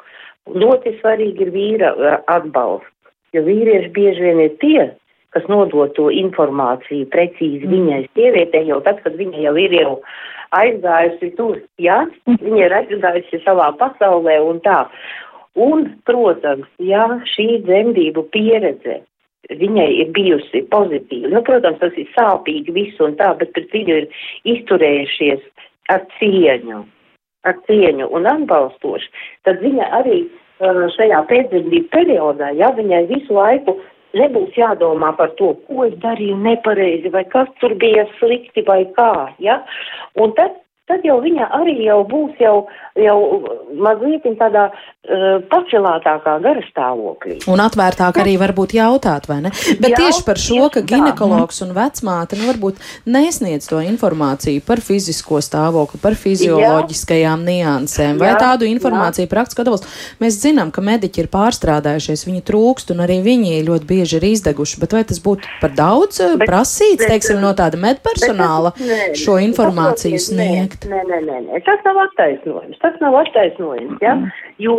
Ļoti 0.48 0.94
svarīgi 1.02 1.44
ir 1.44 1.52
vīra 1.52 1.92
atbalsts, 2.30 2.88
jo 3.36 3.44
vīrieši 3.44 3.92
bieži 3.92 4.24
vien 4.24 4.40
ir 4.46 4.54
tie, 4.62 4.86
kas 5.36 5.46
nodod 5.52 5.92
to 5.96 6.08
informāciju 6.14 7.08
precīzi 7.12 7.66
mm. 7.66 7.72
viņai 7.74 8.00
sievietei, 8.16 8.66
jau 8.70 8.80
tad, 8.86 9.02
kad 9.04 9.16
viņa 9.18 9.44
jau 9.44 9.54
ir 9.60 9.76
jau 9.76 9.94
aizgājusi 10.56 11.32
tur, 11.36 11.58
jā, 11.76 12.00
ja? 12.06 12.36
viņa 12.40 12.64
ir 12.64 12.76
aizgājusi 12.82 13.42
savā 13.44 13.68
pasaulē 13.80 14.38
un 14.46 14.62
tā. 14.64 14.84
Un, 15.58 15.88
protams, 16.06 16.68
jā, 16.78 17.04
šī 17.34 17.60
dzemdību 17.66 18.24
pieredze 18.32 19.00
viņai 19.48 19.88
ir 20.02 20.10
bijusi 20.14 20.62
pozitīva. 20.72 21.32
Nu, 21.32 21.42
protams, 21.46 21.80
tas 21.80 21.96
ir 21.98 22.08
sāpīgi 22.14 22.74
visu 22.74 23.06
un 23.08 23.16
tā, 23.18 23.32
bet 23.40 23.52
pret 23.56 23.72
viņu 23.74 23.96
ir 24.02 24.08
izturējušies 24.54 25.44
ar 25.92 26.04
cieņu, 26.18 26.82
ar 27.48 27.56
cieņu 27.68 28.08
un 28.14 28.28
atbalstoši, 28.28 29.10
tad 29.48 29.62
viņa 29.64 29.88
arī 30.00 30.22
šajā 30.96 31.20
pēcdzemdību 31.30 31.88
periodā, 31.94 32.50
ja 32.58 32.72
viņai 32.74 33.06
visu 33.12 33.34
laiku 33.34 33.78
nebūs 34.16 34.56
jādomā 34.56 35.12
par 35.18 35.34
to, 35.40 35.52
ko 35.66 35.84
es 35.88 35.96
darīju 36.02 36.38
nepareizi, 36.44 37.12
vai 37.12 37.24
kas 37.28 37.50
tur 37.60 37.74
bija 37.80 38.06
slikti, 38.18 38.64
vai 38.66 38.84
kā, 38.96 39.12
ja? 39.42 39.60
Un 40.16 40.32
tad 40.38 40.56
tad 40.88 41.04
jau 41.06 41.18
viņa 41.22 41.50
arī 41.58 41.76
jau 41.86 42.00
būs 42.08 42.38
jau, 42.42 42.56
jau 42.98 43.18
mazliet 43.78 44.26
tādā 44.40 44.68
uh, 44.72 45.38
pacelātākā 45.50 46.38
gara 46.44 46.64
stāvoklī. 46.68 47.38
Un 47.50 47.62
atvērtāk 47.62 48.20
arī 48.22 48.36
varbūt 48.40 48.74
jautāt, 48.78 49.28
vai 49.30 49.40
ne? 49.44 49.52
Bet 49.78 49.92
Jaut, 49.92 50.00
tieši 50.00 50.24
par 50.26 50.40
šo, 50.42 50.68
ka 50.72 50.82
ginekologs 50.86 51.62
un 51.66 51.74
vecmāte 51.76 52.38
nu, 52.38 52.48
varbūt 52.50 52.80
nesniedz 53.08 53.68
to 53.70 53.80
informāciju 53.84 54.64
par 54.66 54.82
fizisko 54.84 55.42
stāvokli, 55.44 56.00
par 56.02 56.16
fizioloģiskajām 56.18 57.44
Jā. 57.44 57.48
niansēm, 57.52 58.20
vai 58.20 58.32
Jā. 58.32 58.40
tādu 58.48 58.68
informāciju 58.68 59.30
praktiski 59.30 59.64
atbalstu. 59.64 59.90
Mēs 60.22 60.40
zinām, 60.42 60.72
ka 60.74 60.84
mediķi 60.84 61.24
ir 61.24 61.30
pārstrādājušies, 61.32 62.26
viņi 62.28 62.44
trūkst 62.48 62.92
un 62.94 63.04
arī 63.04 63.20
viņi 63.24 63.62
ļoti 63.68 63.88
bieži 63.88 64.18
ir 64.18 64.28
izdeguši, 64.32 64.80
bet 64.82 64.96
vai 64.96 65.04
tas 65.08 65.20
būtu 65.22 65.48
par 65.62 65.74
daudz 65.76 66.20
eh, 66.24 66.36
bet, 66.38 66.48
prasīts, 66.50 67.02
bet, 67.02 67.12
teiksim, 67.14 67.40
no 67.42 67.52
tāda 67.58 67.80
medpersonāla 67.80 68.74
bet, 68.76 68.86
nē, 68.88 69.00
šo 69.18 69.38
informāciju 69.42 70.20
sniegt? 70.22 70.77
Nē, 70.86 71.00
nē, 71.10 71.18
nē, 71.26 71.38
nē, 71.48 71.60
tas 71.66 71.80
nav 71.82 71.98
attaisnojums, 72.04 72.78
tas 72.78 72.94
nav 73.02 73.16
attaisnojums, 73.18 73.98
ja? 74.04 74.14
Mm. 74.14 74.28
jo 74.62 74.76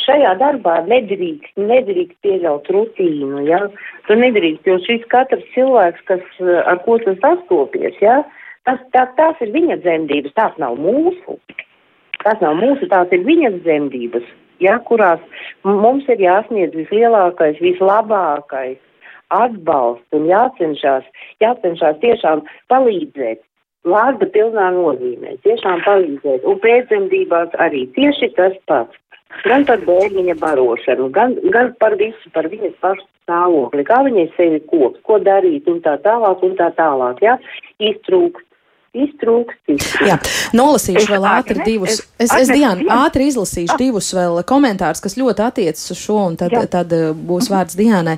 šajā 0.00 0.32
darbā 0.40 0.78
nedrīkst, 0.88 1.52
nedrīkst 1.60 2.16
pieļaut 2.24 2.70
rutīnu, 2.72 3.44
ja? 3.48 3.60
Tu 4.08 4.16
nedrīkst, 4.16 4.64
jo 4.64 4.78
šis 4.86 5.04
katrs 5.12 5.44
cilvēks, 5.52 6.00
kas, 6.08 6.24
ar 6.64 6.80
ko 6.86 6.96
tu 7.04 7.12
sastopies, 7.20 8.00
ja? 8.00 8.22
tas, 8.66 8.82
tā, 8.94 9.04
tās 9.18 9.40
ir 9.44 9.52
viņa 9.54 9.78
dzemdības, 9.84 10.34
tās 10.36 10.56
nav 10.62 10.76
mūsu. 10.80 11.38
Tas 12.24 12.40
nav 12.42 12.56
mūsu, 12.58 12.88
tās 12.90 13.12
ir 13.14 13.22
viņas 13.26 13.60
dzemdības, 13.62 14.26
ja, 14.64 14.78
kurās 14.88 15.22
mums 15.66 16.08
ir 16.10 16.22
jāsniedz 16.24 16.74
vislielākais, 16.74 17.60
vislabākais 17.62 18.80
atbalsts 19.34 20.16
un 20.16 20.26
jācenšas, 20.30 21.06
jācenšas 21.42 22.00
tiešām 22.02 22.42
palīdzēt. 22.72 23.42
Vārda 23.86 24.26
pilnā 24.34 24.70
nozīmē, 24.74 25.36
tiešām 25.46 25.82
palīdzēt. 25.86 26.46
Un 26.48 26.58
pēcdzemdībās 26.62 27.54
arī 27.62 27.86
tieši 27.94 28.32
tas 28.38 28.56
pats. 28.70 29.02
Gan 29.44 29.66
par 29.68 29.82
bērniņa 29.84 30.36
barošanu, 30.40 31.10
gan, 31.14 31.34
gan 31.52 31.72
par 31.82 31.96
visu, 32.00 32.30
par 32.34 32.46
viņas 32.50 32.76
pašu 32.80 33.04
stāvokli, 33.26 33.84
kā 33.86 33.98
viņai 34.06 34.26
sevi 34.36 34.60
kops, 34.70 35.02
ko 35.06 35.18
darīt 35.22 35.66
un 35.70 35.80
tā 35.84 35.96
tālāk 36.04 36.44
un 36.46 36.54
tā 36.58 36.70
tālāk, 36.78 37.20
jā, 37.26 37.34
iztrūkst 37.90 38.45
iztrūkst. 39.04 39.60
iztrūkst. 39.68 40.06
Jā, 40.06 40.16
nolasīšu 40.56 41.10
vēl 41.10 41.26
ātri 41.28 41.62
divus. 41.64 42.00
Es, 42.18 42.32
es 42.32 42.50
Diana, 42.50 43.04
ātri 43.04 43.28
izlasīšu 43.30 43.74
ah. 43.74 43.80
divus 43.80 44.08
vēl 44.16 44.40
komentārus, 44.48 45.02
kas 45.04 45.16
ļoti 45.18 45.44
attiecas 45.44 45.90
uz 45.92 46.00
šo, 46.00 46.18
un 46.30 46.36
tad, 46.40 46.54
Jā. 46.54 46.64
tad 46.70 46.92
eh, 46.96 47.10
būs 47.12 47.50
vārds 47.52 47.76
Diānai. 47.78 48.16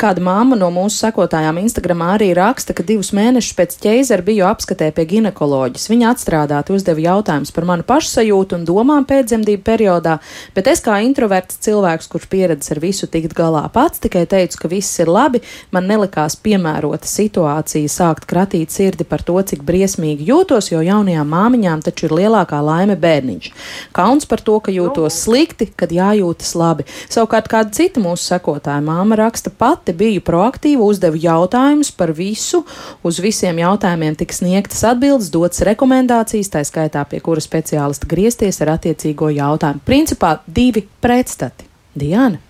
Kāda 0.00 0.22
māma 0.24 0.56
no 0.58 0.70
mūsu 0.74 1.02
sekotājām 1.04 1.60
Instagramā 1.60 2.14
arī 2.16 2.30
raksta, 2.36 2.76
ka 2.76 2.86
divus 2.86 3.12
mēnešus 3.16 3.56
pēc 3.58 3.76
ķeizara 3.84 4.24
biju 4.24 4.46
apskatē 4.48 4.90
pie 4.96 5.06
ginekoloģis. 5.14 5.88
Viņa 5.92 6.12
atstrādāti 6.14 6.74
uzdeva 6.74 7.04
jautājumus 7.04 7.52
par 7.54 7.68
manu 7.68 7.86
pašsajūtu 7.88 8.58
un 8.58 8.66
domām 8.68 9.06
pēcdzemdību 9.08 9.64
periodā, 9.66 10.18
bet 10.56 10.70
es 10.72 10.82
kā 10.84 11.00
introverts 11.04 11.60
cilvēks, 11.64 12.08
kurš 12.12 12.30
pieredzes 12.32 12.72
ar 12.74 12.80
visu 12.82 13.10
tikt 13.10 13.36
galā 13.36 13.66
pats, 13.74 14.02
tikai 14.02 14.24
teicu, 14.30 14.62
ka 14.62 14.72
viss 14.72 15.02
ir 15.02 15.12
labi. 15.12 15.42
Man 15.74 15.88
nelikās 15.90 16.38
piemērota 16.40 17.08
situācija 17.08 17.90
sākt 17.90 18.28
kratīt 18.30 18.72
sirdi 18.74 19.06
par 19.08 19.24
to, 19.26 19.36
cik 19.42 19.64
briesmīgi 19.66 20.13
briesmīgi 20.14 20.30
jūtos, 20.30 20.70
jo 20.70 20.80
jaunajām 20.82 21.28
māmiņām 21.28 21.82
taču 21.82 22.06
ir 22.06 22.14
lielākā 22.14 22.60
laime 22.62 22.96
bērniņš. 22.96 23.52
Kauns 23.92 24.26
par 24.26 24.40
to, 24.40 24.60
ka 24.60 24.70
jūtos 24.70 25.24
slikti, 25.24 25.72
kad 25.76 25.90
jājūtas 25.90 26.54
labi. 26.54 26.84
Savukārt 27.08 27.48
kāda 27.48 27.72
cita 27.72 28.00
mūsu 28.00 28.34
sekotāja 28.34 28.82
māma 28.82 29.16
raksta 29.16 29.50
pati 29.50 29.92
biju 29.92 30.20
proaktīva, 30.20 30.84
uzdevu 30.84 31.18
jautājumus 31.18 31.92
par 31.92 32.12
visu, 32.12 32.64
uz 33.02 33.20
visiem 33.20 33.58
jautājumiem 33.58 34.16
tika 34.16 34.34
sniegtas 34.34 34.84
atbildes, 34.84 35.30
dotas 35.30 35.64
rekomendācijas, 35.64 36.50
tā 36.50 36.64
skaitā 36.64 37.04
pie 37.08 37.20
kura 37.20 37.40
speciālista 37.40 38.08
griezties 38.08 38.60
ar 38.62 38.76
attiecīgo 38.78 39.30
jautājumu. 39.34 39.84
Principā 39.84 40.38
divi 40.46 40.86
pretstati. 41.00 41.70
Diana. 41.94 42.43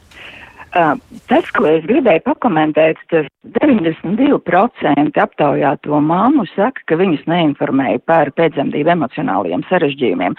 Uh, 0.74 0.96
tas, 1.30 1.46
ko 1.54 1.68
es 1.70 1.84
gribēju 1.86 2.24
pakomentēt, 2.26 2.98
tas 3.12 3.28
92% 3.60 5.20
aptaujāto 5.22 6.00
māmu 6.02 6.48
saka, 6.50 6.82
ka 6.90 6.98
viņas 6.98 7.22
neinformēja 7.30 8.02
par 8.10 8.32
pēcdzemdību 8.34 8.90
emocionālajiem 8.96 9.62
sarežģījumiem. 9.68 10.34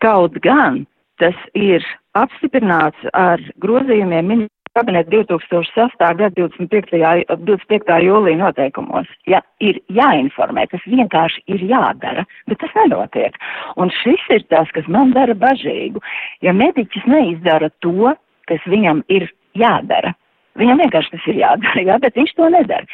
Kaut 0.00 0.40
gan 0.46 0.86
tas 1.20 1.36
ir 1.52 1.84
apstiprināts 2.16 3.04
ar 3.12 3.42
grozījumiem 3.60 4.46
kabineta 4.74 5.10
2006. 5.10 6.00
gada 6.00 6.30
25. 6.34 6.96
25. 7.44 8.00
jūlija 8.08 8.40
noteikumos. 8.40 9.06
Ja, 9.30 9.44
ir 9.62 9.78
jāinformē, 9.92 10.66
tas 10.72 10.82
vienkārši 10.88 11.44
ir 11.54 11.62
jādara, 11.70 12.24
bet 12.50 12.58
tas 12.64 12.74
nenotiek. 12.80 13.38
Un 13.76 13.92
šis 14.02 14.24
ir 14.34 14.48
tas, 14.50 14.70
kas 14.74 14.88
man 14.90 15.14
dara 15.14 15.36
bažīgu. 15.38 16.02
Ja 16.42 16.56
mediķis 16.56 17.06
neizdara 17.06 17.70
to, 17.84 18.14
kas 18.50 18.66
viņam 18.66 19.04
ir 19.12 19.28
jādara. 19.58 20.14
Viņam 20.54 20.78
vienkārši 20.84 21.10
tas 21.10 21.24
ir 21.32 21.38
jādara, 21.40 21.82
jā, 21.82 21.94
bet 22.02 22.14
viņš 22.14 22.32
to 22.38 22.48
nedara. 22.54 22.86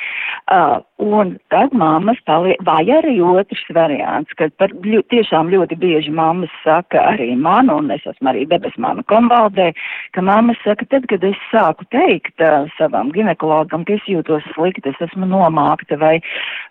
Uh, 0.51 0.79
un 1.05 1.35
tad 1.53 1.75
mammas 1.77 2.17
paliek, 2.25 2.61
vai 2.65 2.81
arī 2.89 3.19
otrs 3.21 3.67
variants, 3.77 4.33
kad 4.39 4.55
par 4.57 4.73
ļu, 4.73 5.03
tiešām 5.13 5.51
ļoti 5.53 5.77
bieži 5.83 6.15
mammas 6.17 6.55
saka 6.65 7.03
arī 7.13 7.35
man, 7.37 7.69
un 7.69 7.93
es 7.93 8.07
esmu 8.09 8.33
arī 8.33 8.47
debes 8.49 8.79
manu 8.81 9.05
konvaldē, 9.13 9.71
ka 10.17 10.25
mammas 10.25 10.57
saka, 10.65 10.89
tad, 10.89 11.05
kad 11.13 11.27
es 11.27 11.37
sāku 11.53 11.85
teikt 11.93 12.41
uh, 12.41 12.65
savam 12.79 13.13
ginekologam, 13.13 13.85
ka 13.85 13.99
es 13.99 14.09
jūtos 14.09 14.47
slikti, 14.55 14.89
es 14.89 15.05
esmu 15.11 15.29
nomākta, 15.29 16.01
vai, 16.01 16.17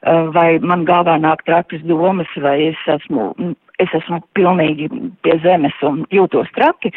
uh, 0.09 0.25
vai 0.33 0.57
man 0.57 0.89
galvā 0.89 1.19
nāk 1.21 1.45
trakas 1.45 1.85
domas, 1.85 2.33
vai 2.41 2.71
es 2.71 2.85
esmu 2.97 3.35
es 3.79 3.93
esmu 4.01 4.21
pilnīgi 4.37 4.89
pie 5.25 5.35
zemes 5.43 5.75
un 5.87 6.03
jūtos 6.13 6.49
traki, 6.55 6.91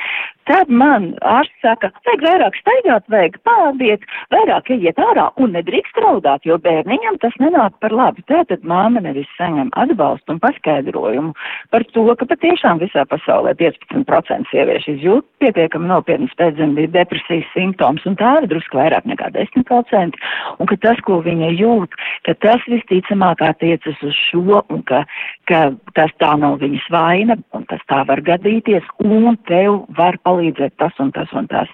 tad 0.50 0.70
man 0.72 1.12
ārsts 1.26 1.62
saka, 1.62 1.92
vajag 2.06 2.24
vairāk 2.26 2.58
staigāt, 2.58 3.06
vajag 3.12 3.38
pārbiet, 3.46 4.06
vairāk 4.34 4.70
iet 4.74 4.98
ārā 5.00 5.28
un 5.42 5.54
nedrīkst 5.56 5.98
raudāt, 6.02 6.46
jo 6.48 6.58
bērniņam 6.62 7.18
tas 7.22 7.36
nenāk 7.42 7.76
par 7.82 7.94
labi. 7.94 8.24
Tātad 8.30 8.64
māma 8.66 9.02
nevis 9.04 9.30
saņem 9.38 9.70
atbalstu 9.78 10.34
un 10.34 10.40
paskaidrojumu 10.42 11.34
par 11.74 11.86
to, 11.94 12.06
ka 12.18 12.28
patiešām 12.32 12.82
visā 12.82 13.04
pasaulē 13.10 13.54
15% 13.60 14.50
sieviešu 14.50 14.96
izjūt 14.96 15.28
pietiekami 15.42 15.90
nopietnas 15.90 16.34
pēcdzemdību 16.38 16.94
depresijas 16.96 17.48
simptoms, 17.54 18.04
un 18.08 18.18
tā 18.20 18.34
ir 18.40 18.48
drusku 18.50 18.80
vairāk 18.80 19.06
nekā 19.10 19.30
10%, 19.36 20.20
un 20.58 20.70
ka 20.70 20.78
tas, 20.82 21.00
ko 21.06 21.20
viņa 21.24 21.52
jūt, 21.58 21.96
ka 22.26 22.36
tas 22.42 22.66
visticamāk 22.70 23.42
attiecas 23.46 23.98
uz 24.06 24.18
šo, 24.28 24.62
un 24.72 24.82
ka, 24.88 25.04
ka 25.50 25.64
tas 25.96 26.12
tā 26.22 26.34
nav 26.40 26.60
viņa 26.62 26.71
viņas 26.72 26.90
vaina, 26.94 27.38
un 27.56 27.66
tas 27.70 27.82
tā 27.90 28.02
var 28.08 28.22
gadīties, 28.26 28.86
un 29.04 29.36
tev 29.50 29.84
var 29.98 30.18
palīdzēt 30.26 30.76
tas 30.82 30.96
un 31.02 31.12
tas 31.14 31.32
un 31.36 31.48
tas. 31.52 31.70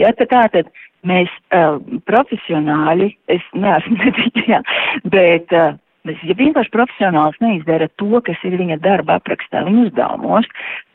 Ja, 0.00 0.12
tā 0.16 0.28
tātad 0.30 0.70
mēs 1.06 1.30
uh, 1.54 1.78
profesionāļi, 2.10 3.14
es 3.32 3.46
neesmu 3.54 4.00
mediķijā, 4.02 4.64
bet 5.14 5.56
uh, 5.56 5.78
Ja 6.08 6.32
vienkārši 6.32 6.72
profesionāls 6.72 7.36
neizdara 7.44 7.90
to, 8.00 8.22
kas 8.24 8.40
ir 8.48 8.54
viņa 8.56 8.78
darba 8.80 9.18
aprakstā, 9.18 9.66
viņa 9.66 9.82
uzdevumos, 9.90 10.46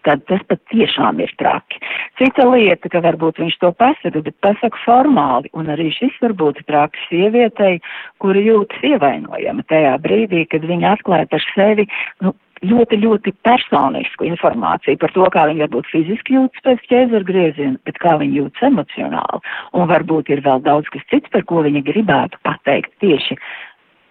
tad 0.07 0.23
tas 0.29 0.41
pat 0.49 0.63
tiešām 0.73 1.19
ir 1.21 1.29
traki. 1.37 1.77
Cita 2.17 2.47
lieta, 2.49 2.89
ka 2.89 3.03
varbūt 3.05 3.37
viņš 3.43 3.59
to 3.61 3.69
pasaka, 3.77 4.23
bet 4.25 4.37
pasaka 4.45 4.81
formāli, 4.81 5.51
un 5.53 5.69
arī 5.73 5.91
šis 5.93 6.17
var 6.25 6.33
būt 6.39 6.63
traki 6.65 7.05
sievietei, 7.05 7.77
kura 8.23 8.41
jūtas 8.41 8.81
ievainojama 8.89 9.67
tajā 9.69 9.93
brīdī, 10.01 10.47
kad 10.49 10.65
viņa 10.65 10.97
atklāja 10.97 11.29
par 11.29 11.45
sevi, 11.53 11.85
nu, 12.25 12.33
ļoti, 12.63 12.99
ļoti 13.03 13.33
personisku 13.45 14.27
informāciju 14.29 14.99
par 15.01 15.13
to, 15.15 15.27
kā 15.33 15.45
viņi 15.49 15.65
varbūt 15.65 15.91
fiziski 15.91 16.37
jūtas 16.37 16.63
pēc 16.65 16.83
ķēzara 16.91 17.27
grieziena, 17.27 17.79
bet 17.87 17.99
kā 18.03 18.15
viņi 18.21 18.39
jūtas 18.41 18.67
emocionāli. 18.69 19.41
Un 19.75 19.89
varbūt 19.91 20.31
ir 20.31 20.43
vēl 20.45 20.63
daudz 20.65 20.91
kas 20.93 21.03
cits, 21.11 21.31
par 21.33 21.43
ko 21.49 21.65
viņi 21.65 21.83
gribētu 21.85 22.39
pateikt 22.47 22.93
tieši 23.03 23.39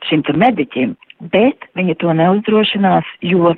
šim 0.04 0.24
te 0.26 0.34
mediķim, 0.36 0.96
bet 1.32 1.64
viņi 1.78 1.96
to 2.02 2.12
neuzdrošinās, 2.12 3.08
jo 3.24 3.54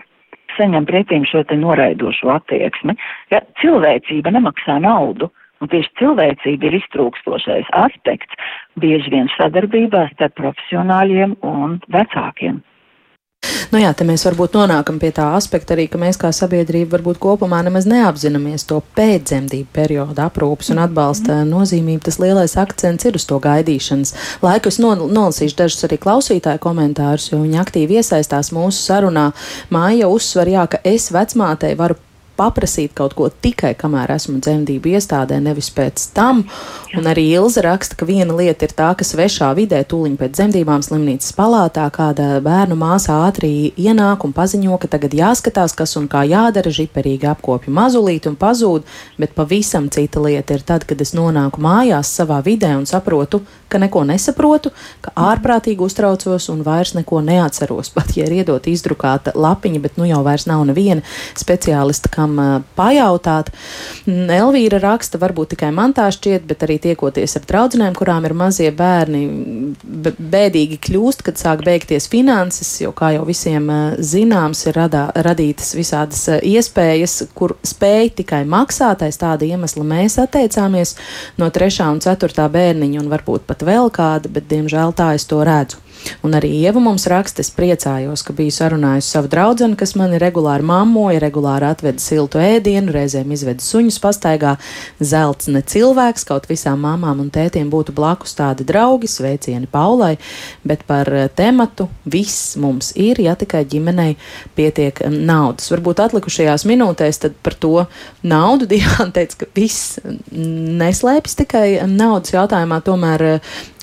saņem 0.57 0.87
pretīm 0.89 1.26
šo 1.28 1.43
te 1.49 1.59
noraidošo 1.59 2.30
attieksmi. 2.37 2.95
Ja 3.34 3.43
cilvēcība 3.62 4.32
nemaksā 4.37 4.78
naudu. 4.84 5.32
Un 5.64 5.70
tieši 5.72 5.89
cilvēcība 5.97 6.68
ir 6.68 6.74
iztrūkstošais 6.82 7.70
aspekts 7.80 8.37
bieži 8.76 9.09
vien 9.14 9.30
sadarbībā 9.39 10.03
starp 10.11 10.34
profesionāļiem 10.37 11.39
un 11.49 11.78
vecākiem. 11.95 12.59
Nu 13.72 13.80
jā, 13.82 13.91
te 13.93 14.07
mēs 14.07 14.22
varbūt 14.26 14.55
nonākam 14.57 15.01
pie 15.03 15.11
tā 15.14 15.26
aspekta 15.37 15.74
arī, 15.74 15.87
ka 15.91 15.99
mēs 16.01 16.18
kā 16.20 16.30
sabiedrība 16.34 16.97
varbūt 16.97 17.18
kopumā 17.22 17.59
nemaz 17.66 17.89
neapzināmies 17.91 18.66
to 18.70 18.78
pēcdzemdību 18.97 19.68
periodu 19.74 20.22
aprūpas 20.22 20.70
un 20.74 20.82
atbalsta 20.84 21.41
mm. 21.41 21.51
nozīmību. 21.51 22.05
Tas 22.07 22.20
lielais 22.22 22.57
akcents 22.62 23.09
ir 23.09 23.18
uz 23.18 23.26
to 23.28 23.41
gaidīšanas 23.43 24.14
laiku. 24.45 24.70
Es 24.70 24.80
nolasīšu 24.80 25.59
dažus 25.59 25.87
arī 25.89 25.99
klausītāju 26.03 26.62
komentārus, 26.62 27.30
jo 27.32 27.43
viņi 27.43 27.61
aktīvi 27.62 28.01
iesaistās 28.01 28.53
mūsu 28.55 28.80
sarunā. 28.80 29.28
Māja 29.74 30.11
uzsver, 30.14 30.55
jā, 30.55 30.66
ka 30.70 30.82
es 30.87 31.11
vecmātei 31.14 31.74
varu 31.78 31.99
paprasīt 32.37 32.95
kaut 32.97 33.16
ko 33.18 33.28
tikai 33.30 33.74
kamēr 33.78 34.12
esmu 34.16 34.39
dzemdību 34.45 34.93
iestādē, 34.97 35.39
nevis 35.43 35.70
pēc 35.74 36.11
tam. 36.16 36.45
Un 36.97 37.09
arī 37.11 37.26
Ilza 37.37 37.64
raksta, 37.66 37.97
ka 37.99 38.09
viena 38.09 38.37
lieta 38.37 38.68
ir 38.68 38.74
tā, 38.76 38.93
ka 38.97 39.05
svešā 39.05 39.51
vidē 39.59 39.82
tūliņ 39.89 40.16
pēc 40.20 40.37
dzemdībām 40.39 40.84
slimnīcas 40.87 41.34
palātā 41.37 41.87
kāda 41.93 42.41
bērnu 42.45 42.78
māsā 42.80 43.18
ātri 43.26 43.72
ienāk 43.76 44.24
un 44.26 44.34
paziņo, 44.37 44.78
ka 44.80 44.91
tagad 44.97 45.16
jāskatās, 45.16 45.74
kas 45.76 45.97
un 46.01 46.09
kā 46.12 46.24
jādara, 46.28 46.72
žiperīgi 46.72 47.28
apkopja 47.32 47.74
mazulīti 47.74 48.30
un 48.30 48.39
pazūd, 48.41 48.87
bet 49.20 49.37
pavisam 49.37 49.91
cita 49.93 50.22
lieta 50.24 50.57
ir 50.57 50.64
tad, 50.66 50.87
kad 50.89 51.01
es 51.03 51.14
nonāku 51.16 51.62
mājās 51.64 52.12
savā 52.20 52.41
vidē 52.47 52.74
un 52.78 52.87
saprotu, 52.89 53.43
ka 53.68 53.80
neko 53.82 54.05
nesaprotu, 54.09 54.72
ka 55.05 55.12
ārprātīgi 55.28 55.84
uztraucos 55.87 56.49
un 56.53 56.62
vairs 56.66 56.95
neko 56.97 57.20
neatceros. 57.24 57.91
Pat 57.95 58.14
ja 58.16 58.26
ir 58.26 58.41
iedot 58.41 58.66
izdrukāta 58.70 59.34
lapiņa, 59.37 59.82
bet 59.82 60.01
nu 60.01 60.09
jau 60.09 60.22
vairs 60.26 60.47
nav 60.49 60.64
neviena 60.68 61.05
speciālista, 61.39 62.11
kam 62.12 62.26
uh, 62.35 62.57
pajautāt. 62.79 63.53
Elvīra 64.07 64.81
raksta, 64.83 65.20
varbūt 65.22 65.55
tikai 65.55 65.70
man 65.74 65.95
tā 65.97 66.09
šķiet, 66.14 66.47
bet 66.49 66.64
arī 66.66 66.79
tiekoties 66.83 67.37
ar 67.39 67.47
draudzenēm, 67.49 67.95
kurām 67.97 68.27
ir 68.29 68.35
mazie 68.37 68.72
bērni, 68.74 69.22
bēdīgi 69.85 70.81
kļūst, 70.89 71.24
kad 71.27 71.41
sāk 71.41 71.64
beigties 71.66 72.09
finanses, 72.12 72.72
jo, 72.83 72.93
kā 72.97 73.12
jau 73.16 73.24
visiem 73.29 73.70
zināms, 73.99 74.66
ir 74.68 74.79
radā, 74.81 75.07
radītas 75.27 75.74
visādas 75.79 76.27
iespējas, 76.41 77.18
kur 77.37 77.57
spēj 77.66 78.12
tikai 78.22 78.43
maksātais 78.49 79.20
tāda 79.20 79.49
iemesla 79.49 79.87
mēs 79.87 80.18
atteicāmies 80.22 80.97
no 81.41 81.51
trešā 81.53 81.89
un 81.93 82.03
ceturtā 82.05 82.49
bērniņa 82.53 83.03
un 83.03 83.11
varbūt 83.12 83.47
pat 83.49 83.64
vēl 83.66 83.93
kāda, 83.95 84.33
bet 84.33 84.49
diemžēl 84.51 84.97
tā 84.97 85.12
es 85.16 85.29
to 85.29 85.43
redzu. 85.47 85.86
Un 86.27 86.35
arī 86.37 86.51
Ieva 86.61 86.81
mums 86.83 87.07
raksta, 87.11 87.45
es 87.45 87.51
priecājos, 87.55 88.23
ka 88.27 88.35
biju 88.37 88.55
sarunājusi 88.55 89.15
savu 89.15 89.31
draugu, 89.33 89.69
kas 89.79 89.95
mani 89.99 90.19
regulāri 90.21 90.65
mammoja, 90.67 91.21
regulāri 91.23 91.69
atveda 91.69 92.03
siltu 92.03 92.41
ēdienu, 92.43 92.93
reizēm 92.95 93.31
izveda 93.33 93.63
suņus 93.65 93.99
pastaigā. 94.03 94.57
Zelts 95.01 95.51
ne 95.53 95.63
cilvēks, 95.63 96.27
kaut 96.29 96.49
visām 96.51 96.83
mamām 96.85 97.23
un 97.25 97.31
tētiem 97.33 97.71
būtu 97.73 97.95
blakus 97.97 98.37
tādi 98.39 98.67
draugi, 98.67 99.09
sveicieni 99.11 99.69
Paulai, 99.71 100.17
bet 100.67 100.85
par 100.89 101.11
eh, 101.15 101.29
tematu 101.29 101.89
viss 102.05 102.57
mums 102.61 102.93
ir, 102.99 103.21
ja 103.23 103.37
tikai 103.39 103.65
ģimenei 103.69 104.17
pietiek 104.59 105.01
eh, 105.05 105.13
naudas. 105.13 105.71
Varbūt 105.73 106.03
atlikušajās 106.07 106.67
minūtēs 106.69 107.23
tad 107.25 107.39
par 107.47 107.57
to 107.59 107.87
naudu 108.27 108.69
Diana 108.73 109.11
teica, 109.15 109.45
ka 109.45 109.51
viss 109.57 109.99
neslēpjas 110.33 111.39
tikai 111.43 111.67
naudas 111.91 112.35
jautājumā, 112.35 112.83
tomēr 112.87 113.27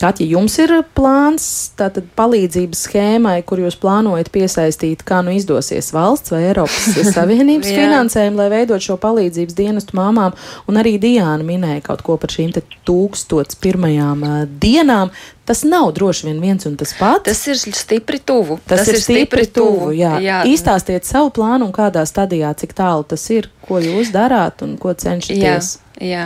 Katja, 0.03 0.25
jums 0.27 0.57
ir 0.59 0.71
plāns 0.97 1.45
tātad 1.79 2.09
palīdzības 2.17 2.81
schēmai, 2.89 3.37
kur 3.47 3.61
jūs 3.63 3.77
plānojat 3.79 4.27
piesaistīt, 4.35 5.05
kā 5.07 5.21
nu 5.23 5.31
izdosies 5.31 5.93
valsts 5.95 6.33
vai 6.33 6.41
Eiropas 6.49 6.89
Savienības 7.15 7.69
finansējumu, 7.71 8.41
lai 8.41 8.49
veidot 8.51 8.83
šo 8.83 8.97
palīdzības 8.99 9.55
dienestu 9.55 9.95
māmām, 9.95 10.35
un 10.67 10.79
arī 10.81 10.97
Diāna 10.99 11.47
minēja 11.47 11.85
kaut 11.85 12.03
ko 12.03 12.17
par 12.19 12.33
šīm 12.35 12.51
te 12.51 12.65
tūkstots 12.83 13.55
pirmajām 13.63 14.27
uh, 14.27 14.41
dienām. 14.59 15.13
Tas 15.47 15.63
nav 15.67 15.93
droši 15.95 16.27
vien 16.27 16.43
viens 16.43 16.67
un 16.67 16.75
tas 16.79 16.91
pats. 16.99 17.23
Tas 17.29 17.39
ir 17.47 17.59
stipri 17.63 18.19
tuvu. 18.19 18.59
Tas, 18.67 18.83
tas 18.83 18.91
ir 18.91 18.99
stipri, 18.99 19.23
stipri 19.23 19.47
tuvu. 19.55 19.79
tuvu 19.87 19.95
jā. 20.01 20.17
Jā. 20.23 20.41
Izstāstiet 20.51 21.07
savu 21.07 21.31
plānu 21.35 21.69
un 21.69 21.71
kādā 21.75 22.03
stadijā, 22.07 22.51
cik 22.59 22.75
tālu 22.75 23.07
tas 23.07 23.23
ir, 23.31 23.47
ko 23.63 23.79
jūs 23.83 24.11
darāt 24.11 24.63
un 24.67 24.75
ko 24.79 24.91
cenšaties. 24.99 25.71
Jā. 25.77 25.82
Jā, 26.01 26.23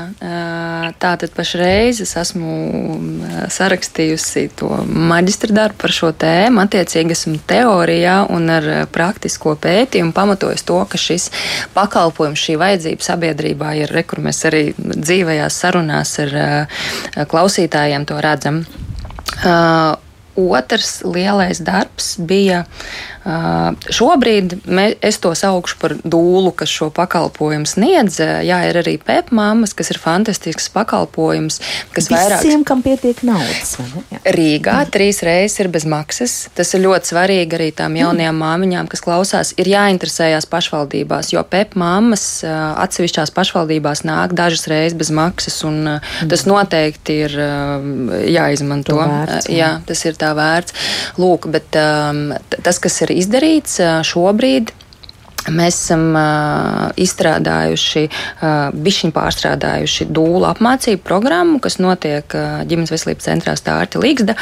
tā 1.02 1.10
tad 1.20 1.34
pašreiz 1.36 2.00
es 2.00 2.14
esmu 2.16 2.54
sarakstījusi 3.52 4.46
to 4.56 4.70
maģistra 4.88 5.52
darbu 5.58 5.82
par 5.84 5.94
šo 5.94 6.14
tēmu. 6.16 6.62
Attiecīgi 6.64 7.12
esmu 7.12 7.42
teorijā 7.50 8.22
un 8.32 8.48
ar 8.54 8.70
praktisko 8.96 9.58
pētījumu 9.60 10.16
pamatojis 10.16 10.64
to, 10.68 10.80
ka 10.88 11.02
šis 11.02 11.28
pakalpojums, 11.76 12.40
šī 12.48 12.56
vajadzība 12.64 13.10
sabiedrībā 13.10 13.76
ir, 13.82 13.92
re, 13.92 14.06
kur 14.08 14.24
mēs 14.24 14.40
arī 14.48 14.64
dzīvajās 14.80 15.62
sarunās 15.66 16.16
ar 16.24 17.28
klausītājiem 17.28 18.08
to 18.08 18.24
redzam. 18.24 18.64
Otrs 20.38 21.02
lielais 21.04 21.60
darbs 21.66 22.16
bija 22.22 22.64
Šobrīd 23.28 24.54
mē, 24.72 24.86
es 25.04 25.18
to 25.20 25.34
saukšu 25.36 25.78
par 25.82 25.96
dūlu, 26.00 26.54
kas 26.56 26.72
šo 26.72 26.88
pakalpojumu 26.96 27.68
sniedz. 27.68 28.22
Jā, 28.24 28.62
ir 28.70 28.80
arī 28.80 28.96
PEP 29.04 29.34
mammas, 29.36 29.74
kas 29.76 29.92
ir 29.92 30.00
fantastisks 30.00 30.70
pakalpojums, 30.72 31.60
kas 31.92 32.08
Visiem, 32.08 32.16
vairāk. 32.16 32.46
Visiem, 32.46 32.64
kam 32.68 32.84
pietiek 32.86 33.20
naudas. 33.28 33.74
Rīgā 34.24 34.78
mm. 34.78 34.92
trīs 34.96 35.20
reizes 35.28 35.60
ir 35.60 35.72
bez 35.74 35.88
maksas. 35.90 36.38
Tas 36.56 36.72
ir 36.78 36.86
ļoti 36.86 37.12
svarīgi 37.12 37.58
arī 37.58 37.68
tām 37.76 37.98
jaunajām 38.00 38.38
mm. 38.38 38.46
māmiņām, 38.46 38.92
kas 38.94 39.04
klausās. 39.04 39.52
Ir 39.60 39.72
jāinteresējas 39.74 40.48
pašvaldībās, 40.52 41.34
jo 41.36 41.44
PEP 41.44 41.76
mammas 41.80 42.26
atsevišķās 42.48 43.36
pašvaldībās 43.36 44.06
nāk 44.08 44.38
dažas 44.38 44.70
reizes 44.72 44.96
bez 44.98 45.12
maksas, 45.12 45.60
un 45.68 45.82
mm. 45.98 46.32
tas 46.32 46.48
noteikti 46.48 47.20
ir 47.26 47.38
jāizmanto. 48.38 48.96
Vērts, 48.98 49.52
jā. 49.52 49.60
jā, 49.60 49.70
tas 49.88 50.08
ir 50.08 50.16
tā 50.20 50.32
vērts. 50.38 50.80
Lūk, 51.20 51.52
bet 51.52 51.76
um, 51.82 52.32
tas, 52.64 52.80
kas 52.80 53.02
ir 53.04 53.17
izdarīts 53.18 53.80
šobrīd. 54.08 54.74
Mēs 55.48 55.78
esam 55.80 56.10
uh, 56.18 56.90
izstrādājuši, 57.00 58.04
uh, 58.08 58.76
bišķiņu 58.76 59.16
pārstrādājuši 59.16 60.10
dūlu 60.12 60.48
apmācību 60.50 61.04
programmu, 61.08 61.62
kas 61.64 61.80
notiek 61.80 62.36
uh, 62.36 62.64
ģimenes 62.68 62.92
veselības 62.92 63.30
centrā 63.30 63.56
Stārta 63.60 64.02
Līgsda. 64.04 64.36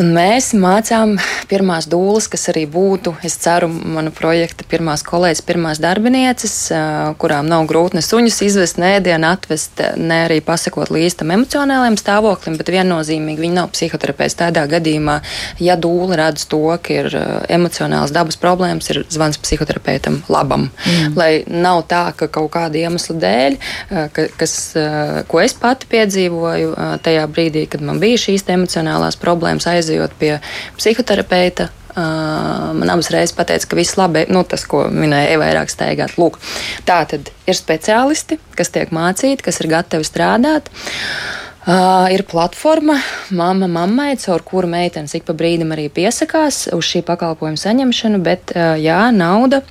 Un 0.00 0.14
mēs 0.16 0.54
mācām 0.56 1.18
pirmās 1.50 1.84
dūles, 1.92 2.24
kas 2.32 2.46
arī 2.48 2.62
būtu, 2.70 3.10
es 3.28 3.34
ceru, 3.42 3.66
manu 3.68 4.08
projekta 4.16 4.64
pirmās 4.64 5.02
kolēģis, 5.04 5.42
pirmās 5.44 5.82
darbinieces, 5.84 6.54
kurām 7.20 7.50
nav 7.50 7.66
grūti 7.68 7.98
ne 7.98 8.04
suņus 8.04 8.40
izvest, 8.46 8.80
ne 8.80 8.94
ēdienu 8.96 9.28
atvest, 9.28 9.82
ne 10.00 10.22
arī 10.24 10.40
pasakot 10.46 10.88
līdz 10.96 11.18
tam 11.20 11.34
emocionālajiem 11.36 12.00
stāvoklim, 12.00 12.56
bet 12.56 12.72
viennozīmīgi 12.72 13.44
viņi 13.44 13.58
nav 13.58 13.68
psihoterapeits. 13.76 14.38
Tādā 14.40 14.64
gadījumā, 14.72 15.18
ja 15.60 15.76
dūle 15.76 16.16
redz 16.22 16.48
to, 16.48 16.64
ka 16.80 16.96
ir 17.02 17.12
emocionāls 17.52 18.16
dabas 18.16 18.40
problēmas, 18.40 18.88
ir 18.94 19.04
zvans 19.12 19.36
psihoterapeitam 19.44 20.11
labam. 20.32 20.68
Mm. 20.86 21.18
Lai 21.18 21.30
nav 21.46 21.84
tā, 21.90 22.04
ka 22.16 22.28
kaut 22.32 22.50
kāda 22.54 22.80
iemesla 22.80 23.18
dēļ, 23.22 23.58
ka, 24.14 24.26
kas, 24.40 24.56
ko 25.28 25.42
es 25.42 25.54
pati 25.58 25.88
piedzīvoju 25.92 26.74
tajā 27.04 27.28
brīdī, 27.32 27.66
kad 27.70 27.84
man 27.84 28.00
bija 28.02 28.20
šīs 28.28 28.46
emocionālās 28.52 29.18
problēmas, 29.20 29.68
aizejot 29.70 30.16
pie 30.20 30.36
psihoterapeita, 30.78 31.70
man 31.96 32.90
abas 32.90 33.10
reizes 33.12 33.36
teica, 33.36 33.68
ka 33.68 33.76
viss 33.76 33.98
labi, 34.00 34.24
nu, 34.32 34.44
tas, 34.48 34.64
ko 34.68 34.86
minēja 34.88 35.34
Eva, 35.34 35.42
vairāk 35.46 35.72
steigāt. 35.72 36.16
Lūk, 36.20 36.38
tā 36.88 37.02
tad 37.08 37.30
ir 37.48 37.58
speciālisti, 37.58 38.40
kas 38.56 38.72
tiek 38.72 38.92
mācīti, 38.94 39.44
kas 39.44 39.60
ir 39.60 39.70
gatavi 39.72 40.08
strādāt. 40.08 40.72
Uh, 41.62 42.08
ir 42.10 42.24
platforma, 42.26 42.96
mamma, 43.30 43.68
mammai, 43.70 44.16
caur 44.18 44.42
kuru 44.42 44.66
meitenes 44.66 45.14
ik 45.14 45.28
pa 45.28 45.36
brīdim 45.38 45.70
arī 45.70 45.84
piesakās 45.94 46.64
uz 46.74 46.88
šī 46.88 47.04
pakalpojuma 47.06 47.60
saņemšanu, 47.60 48.18
bet 48.26 48.50
uh, 48.56 48.74
jā, 48.82 49.04
nauda. 49.14 49.62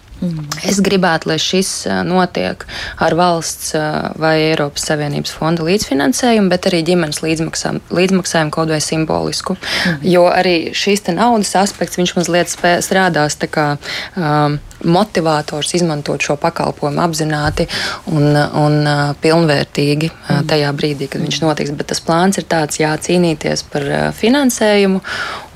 Es 0.67 0.81
gribētu, 0.83 1.31
lai 1.31 1.37
šis 1.41 1.69
notiek 2.05 2.65
ar 3.01 3.15
valsts 3.17 3.73
vai 4.21 4.35
Eiropas 4.51 4.85
Savienības 4.91 5.33
fonda 5.33 5.65
līdzfinansējumu, 5.65 6.51
bet 6.51 6.69
arī 6.69 6.83
ģimenes 6.91 7.21
līdzmaksājumu 7.25 8.53
kaut 8.53 8.73
vai 8.73 8.81
simbolisku. 8.83 9.57
Mm. 9.57 10.09
Jo 10.13 10.27
arī 10.29 10.55
šīs 10.77 11.07
naudas 11.11 11.55
aspekts, 11.59 11.97
viņš 11.97 12.17
mazliet 12.19 12.53
spē, 12.53 12.77
strādās 12.85 13.39
tā 13.41 13.49
kā. 13.51 13.67
Um, 14.15 14.59
motivators 14.83 15.73
izmantot 15.77 16.23
šo 16.23 16.37
pakalpojumu 16.41 17.01
apzināti 17.03 17.67
un, 18.11 18.35
un 18.35 18.77
pilnvērtīgi 19.21 20.11
mm. 20.11 20.43
tajā 20.51 20.71
brīdī, 20.77 21.09
kad 21.11 21.23
viņš 21.23 21.41
notiks. 21.43 21.73
Bet 21.77 21.91
tas 21.91 22.03
plāns 22.05 22.41
ir 22.41 22.47
tāds, 22.51 22.81
jā, 22.81 22.91
cīnīties 23.05 23.65
par 23.71 23.87
finansējumu, 24.17 25.01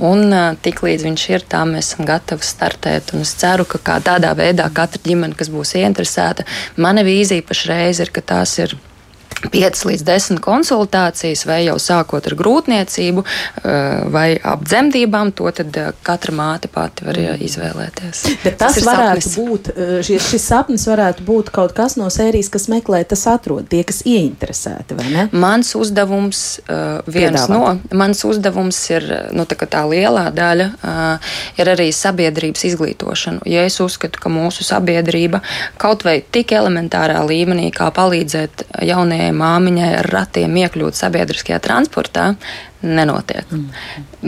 un 0.09 0.39
tiklīdz 0.65 1.07
viņš 1.09 1.27
ir, 1.33 1.47
tā 1.49 1.63
mēs 1.69 1.93
esam 1.93 2.09
gatavi 2.09 2.45
startēt. 2.45 3.13
Un 3.15 3.25
es 3.25 3.35
ceru, 3.39 3.67
ka 3.69 3.99
tādā 4.03 4.33
veidā 4.37 4.67
katra 4.73 5.01
ģimene, 5.05 5.37
kas 5.37 5.51
būs 5.53 5.75
ieinteresēta, 5.79 6.47
mana 6.81 7.05
vīzija 7.05 7.45
pašreiz 7.45 8.03
ir, 8.03 8.13
ka 8.15 8.25
tās 8.35 8.57
ir 8.61 8.77
5 9.51 9.85
līdz 9.89 10.05
10 10.07 10.41
konsultācijas, 10.43 11.45
vai 11.47 11.61
jau 11.65 11.77
sākot 11.81 12.25
ar 12.29 12.35
grūtniecību, 12.39 13.23
eh, 13.25 14.05
vai 14.11 14.27
ap 14.41 14.65
dzemdībām, 14.65 15.33
to 15.37 15.51
tad 15.55 15.77
eh, 15.79 15.91
katra 16.05 16.35
māte 16.35 16.71
pati 16.71 17.07
var 17.07 17.19
mm. 17.19 17.43
izvēlēties. 17.47 18.23
Bet 18.45 18.59
tas, 18.61 18.79
tas 18.79 18.87
varētu 18.87 19.25
sapnis. 19.25 19.37
būt, 19.39 19.71
šis, 20.07 20.29
šis 20.31 20.47
sapnis 20.51 20.87
varētu 20.89 21.25
būt 21.27 21.51
kaut 21.55 21.75
kas 21.77 21.97
no 21.99 22.09
sērijas, 22.13 22.51
kas 22.53 22.67
meklē, 22.71 23.03
tas 23.07 23.25
atrod 23.31 23.67
tie, 23.71 23.83
kas 23.87 24.03
ieinteresēti, 24.07 24.97
vai 24.97 25.07
ne? 25.11 25.27
Mans 25.31 25.73
uzdevums, 25.77 26.43
viens 27.07 27.45
Piedāvāt. 27.45 27.51
no, 27.51 27.97
mans 27.97 28.23
uzdevums 28.27 28.79
ir, 28.91 29.07
nu, 29.35 29.45
tā, 29.49 29.57
tā 29.69 29.83
lielā 29.89 30.27
daļa, 30.35 30.67
ir 31.59 31.71
arī 31.71 31.89
sabiedrības 31.95 32.65
izglītošana. 32.69 33.45
Ja 33.49 33.65
es 33.67 33.79
uzskatu, 33.83 34.19
ka 34.21 34.31
mūsu 34.31 34.65
sabiedrība 34.65 35.41
kaut 35.81 36.05
vai 36.07 36.19
tik 36.21 36.53
elementārā 36.55 37.21
līmenī, 37.27 37.69
kā 37.75 37.89
palīdzēt 37.95 38.65
jaunajiem 38.85 39.34
māmiņai 39.37 39.91
ar 40.01 40.09
ratiem 40.13 40.55
iekļūt 40.63 40.97
sabiedriskajā 40.99 41.59
transportā, 41.63 42.33
nenotiek. 42.85 43.49
Mm. 43.49 43.69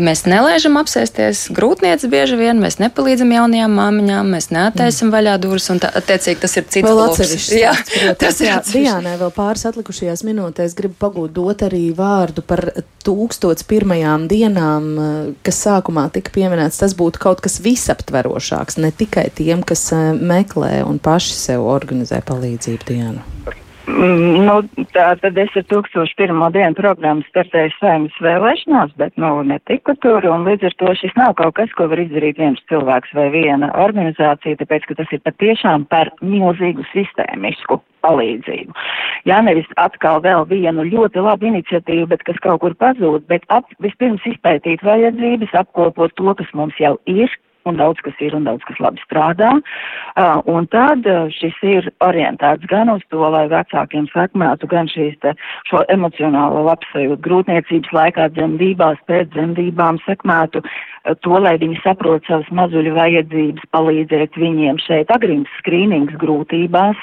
Mēs 0.08 0.24
nelaižam 0.30 0.78
apsēsties 0.80 1.48
grūtniecības 1.56 2.12
bieži 2.12 2.38
vien, 2.40 2.60
mēs 2.62 2.78
nepalīdzam 2.82 3.32
jaunajām 3.34 3.74
māmiņām, 3.80 4.32
mēs 4.34 4.50
neataisam 4.54 5.08
mm. 5.08 5.14
vaļā 5.16 5.36
durvis, 5.44 5.70
un 5.74 5.82
tā, 5.84 5.92
attiecīgi 6.00 6.42
tas 6.44 6.58
ir 6.60 6.66
cits 6.66 6.88
vēl 6.88 7.02
atsevišķs. 7.06 7.52
Jā, 7.58 7.74
protams, 7.92 8.20
tas 8.24 8.42
ir 8.44 8.86
Diānai 8.88 9.16
vēl 9.22 9.34
pāris 9.36 9.66
atlikušajās 9.70 10.24
minūtēs 10.28 10.78
gribu 10.78 10.98
pagūt 11.02 11.36
dot 11.38 11.64
arī 11.68 11.84
vārdu 11.98 12.44
par 12.46 12.66
tūkstots 13.08 13.66
pirmajām 13.68 14.28
dienām, 14.32 14.90
kas 15.46 15.62
sākumā 15.68 16.08
tika 16.16 16.34
pieminēts. 16.36 16.82
Tas 16.82 16.98
būtu 16.98 17.22
kaut 17.24 17.44
kas 17.46 17.60
visaptverošāks, 17.64 18.82
ne 18.84 18.92
tikai 18.96 19.30
tiem, 19.38 19.64
kas 19.68 19.88
eh, 19.96 20.12
meklē 20.18 20.82
un 20.88 21.02
paši 21.04 21.38
sev 21.38 21.68
organizē 21.68 22.22
palīdzību 22.28 22.92
dienu. 22.92 23.26
Mm, 23.88 24.44
nu, 24.44 24.56
tā 24.92 25.14
tad 25.22 25.38
es 25.40 25.54
ar 25.56 25.64
1001. 25.72 26.42
dienu 26.52 26.76
programmu 26.76 27.24
startēju 27.30 27.72
saimnes 27.78 28.18
vēlēšanās, 28.20 28.92
bet, 29.00 29.14
nu, 29.16 29.30
netiku 29.48 29.96
tur, 30.04 30.28
un 30.28 30.44
līdz 30.44 30.68
ar 30.68 30.76
to 30.82 30.96
šis 31.00 31.16
nav 31.16 31.38
kaut 31.40 31.56
kas, 31.56 31.72
ko 31.78 31.88
var 31.88 32.02
izdarīt 32.04 32.42
viens 32.42 32.60
cilvēks 32.68 33.16
vai 33.16 33.30
viena 33.32 33.72
organizācija, 33.80 34.60
tāpēc, 34.60 34.90
ka 34.90 35.00
tas 35.00 35.16
ir 35.16 35.24
patiešām 35.24 35.88
par 35.88 36.12
milzīgu 36.20 36.84
sistēmisku 36.92 37.80
palīdzību. 38.04 38.76
Jā, 39.32 39.40
nevis 39.48 39.72
atkal 39.80 40.20
vēl 40.26 40.44
vienu 40.52 40.84
ļoti 40.92 41.24
labu 41.24 41.48
iniciatīvu, 41.54 42.12
bet 42.12 42.28
kas 42.28 42.44
kaut 42.44 42.66
kur 42.66 42.76
pazūd, 42.76 43.24
bet 43.32 43.48
ap, 43.48 43.72
vispirms 43.84 44.28
izpētīt 44.28 44.84
vajadzības, 44.84 45.56
apkopot 45.64 46.12
to, 46.20 46.36
kas 46.36 46.52
mums 46.60 46.76
jau 46.84 46.98
ir, 47.08 47.32
un 47.68 47.80
daudz 47.80 48.02
kas 48.06 48.18
ir 48.24 48.36
un 48.38 48.48
daudz 48.48 48.66
kas 48.68 48.80
labi 48.84 49.02
strādā. 49.04 49.54
Uh, 50.18 50.42
un 50.50 50.68
tad 50.74 51.06
uh, 51.10 51.28
šis 51.34 51.58
ir 51.68 51.90
orientēts 52.04 52.68
gan 52.72 52.92
uz 52.94 53.04
to, 53.12 53.22
lai 53.34 53.46
vecākiem 53.52 54.10
sekmētu 54.14 54.70
gan 54.72 54.90
šīs 54.92 55.18
te, 55.24 55.36
šo 55.70 55.84
emocionālo 55.94 56.66
labsajūtu 56.70 57.22
grūtniecības 57.28 57.96
laikā 58.00 58.30
dzemdībās, 58.36 59.02
pēc 59.10 59.34
dzemdībām 59.36 60.02
sekmētu 60.06 60.64
to, 61.24 61.38
lai 61.42 61.56
viņi 61.62 61.80
saprot 61.84 62.26
savas 62.28 62.48
mazuļu 62.56 62.94
vajadzības, 62.98 63.68
palīdzēt 63.76 64.38
viņiem 64.40 64.80
šeit 64.84 65.12
agrīnas 65.14 65.52
skrīnings 65.62 66.16
grūtībās, 66.22 67.00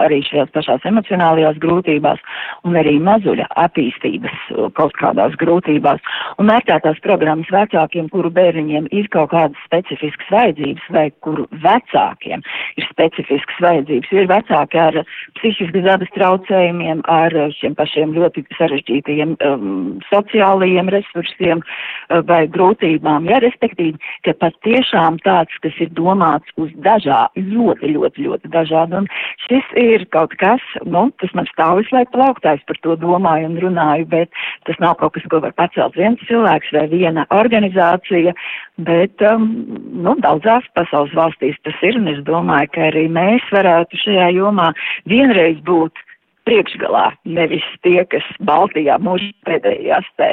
arī 0.00 0.20
šajās 0.28 0.52
pašās 0.54 0.86
emocionālajās 0.90 1.60
grūtībās 1.62 2.22
un 2.68 2.78
arī 2.80 2.96
mazuļa 3.04 3.48
attīstības 3.64 4.36
kaut 4.78 4.96
kādās 5.00 5.36
grūtībās. 5.40 6.02
Un 6.38 6.50
mērķētās 6.50 7.00
programmas 7.04 7.50
vecākiem, 7.54 8.10
kuru 8.12 8.32
bērniņiem 8.34 8.90
ir 8.92 9.08
kaut 9.14 9.32
kādas 9.34 9.60
specifiskas 9.66 10.32
vajadzības 10.34 10.90
vai 10.94 11.08
kuru 11.24 11.46
vecākiem 11.64 12.44
ir 12.76 12.88
specifiskas 12.90 13.60
vajadzības, 13.64 14.12
jo 14.12 14.24
ir 14.24 14.30
vecāki 14.30 14.80
ar 14.80 15.00
psihiskas 15.38 15.86
dabas 15.86 16.12
traucējumiem, 16.16 17.04
ar 17.10 17.34
šiem 17.58 17.76
pašiem 17.78 18.14
ļoti 18.16 18.44
sarežģītajiem 18.58 19.36
um, 19.44 19.74
sociālajiem 20.10 20.90
resursiem 20.92 21.62
uh, 21.62 22.20
vai 22.28 22.44
grūtībām 22.50 23.13
domām, 23.14 23.28
ja, 23.30 23.38
respektīvi, 23.42 23.98
ka 24.24 24.34
pat 24.38 24.54
tiešām 24.64 25.18
tāds, 25.24 25.52
kas 25.62 25.72
ir 25.80 25.90
domāts 25.94 26.48
uz 26.56 26.70
dažādu, 26.82 27.40
ļoti, 27.40 27.94
ļoti, 27.94 28.26
ļoti 28.26 28.50
dažādu, 28.50 29.02
un 29.02 29.06
šis 29.46 29.64
ir 29.76 30.06
kaut 30.10 30.34
kas, 30.38 30.60
nu, 30.84 31.10
tas 31.20 31.32
man 31.34 31.46
stāv 31.52 31.80
visu 31.80 31.94
laiku 31.94 32.12
plauktājs 32.14 32.64
par 32.66 32.76
to 32.82 32.96
domāju 32.96 33.50
un 33.50 33.58
runāju, 33.62 34.06
bet 34.08 34.30
tas 34.66 34.78
nav 34.80 34.96
kaut 34.98 35.14
kas, 35.14 35.26
ko 35.30 35.40
var 35.40 35.52
pacelt 35.52 35.96
viens 35.96 36.20
cilvēks 36.28 36.72
vai 36.72 36.86
viena 36.88 37.26
organizācija, 37.30 38.34
bet, 38.78 39.20
um, 39.22 39.66
nu, 40.04 40.16
daudzās 40.20 40.64
pasaules 40.74 41.14
valstīs 41.14 41.58
tas 41.64 41.78
ir, 41.82 41.98
un 41.98 42.08
es 42.08 42.22
domāju, 42.24 42.72
ka 42.74 42.88
arī 42.90 43.06
mēs 43.08 43.44
varētu 43.52 44.00
šajā 44.04 44.32
jomā 44.34 44.72
vienreiz 45.06 45.60
būt 45.64 45.94
priekšgalā, 46.48 47.04
nevis 47.24 47.64
tie, 47.84 48.02
kas 48.10 48.26
Baltijā 48.44 48.98
mūžā 49.02 49.30
pēdējās 49.48 50.08
te. 50.20 50.30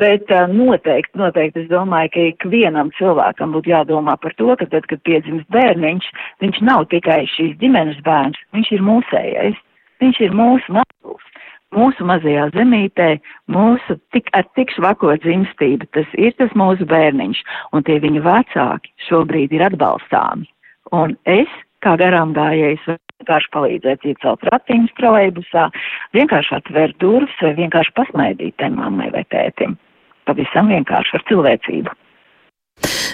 Bet 0.00 0.30
uh, 0.34 0.50
noteikti, 0.52 1.16
noteikti 1.20 1.64
es 1.64 1.70
domāju, 1.72 2.12
ka 2.14 2.26
ikvienam 2.32 2.92
cilvēkam 2.98 3.56
būtu 3.56 3.72
jādomā 3.72 4.16
par 4.20 4.36
to, 4.40 4.52
ka 4.60 4.68
tad, 4.72 4.86
kad 4.90 5.02
piedzimst 5.08 5.48
bērniņš, 5.54 6.10
viņš 6.44 6.62
nav 6.68 6.86
tikai 6.92 7.22
šīs 7.34 7.56
ģimenes 7.62 8.00
bērns, 8.06 8.40
viņš 8.56 8.72
ir 8.76 8.86
mūsējais, 8.86 9.58
viņš 10.04 10.22
ir 10.28 10.38
mūsu 10.42 10.78
mazs. 10.78 11.26
Mūsu 11.70 12.02
mazajā 12.02 12.48
zemītē, 12.50 13.20
mūsu 13.54 13.94
tik, 14.10 14.26
ar 14.34 14.42
tik 14.58 14.72
švako 14.74 15.12
dzimstību, 15.22 15.86
tas 15.94 16.16
ir 16.18 16.34
tas 16.34 16.50
mūsu 16.58 16.82
bērniņš, 16.90 17.44
un 17.70 17.86
tie 17.86 18.00
viņa 18.02 18.24
vecāki 18.24 18.90
šobrīd 19.06 19.54
ir 19.54 19.62
atbalstāmi. 19.68 20.48
Un 20.90 21.14
es, 21.30 21.52
kā 21.86 21.94
garām 22.00 22.34
gājējs, 22.34 22.88
vienkārši 23.20 23.50
palīdzēt 23.52 24.04
iecelt 24.08 24.44
ratiņus 24.48 24.94
trolejbusā, 24.96 25.70
vienkārši 26.16 26.54
atvērt 26.56 26.96
durvis 27.00 27.36
vai 27.42 27.54
vienkārši 27.54 27.92
pasmaidīt 27.94 28.56
tai 28.56 28.70
mammai 28.70 29.10
vai 29.12 29.24
tētim. 29.30 29.76
Pavisam 30.24 30.68
vienkārši 30.68 31.16
ar 31.16 31.24
cilvēcību. 31.28 31.90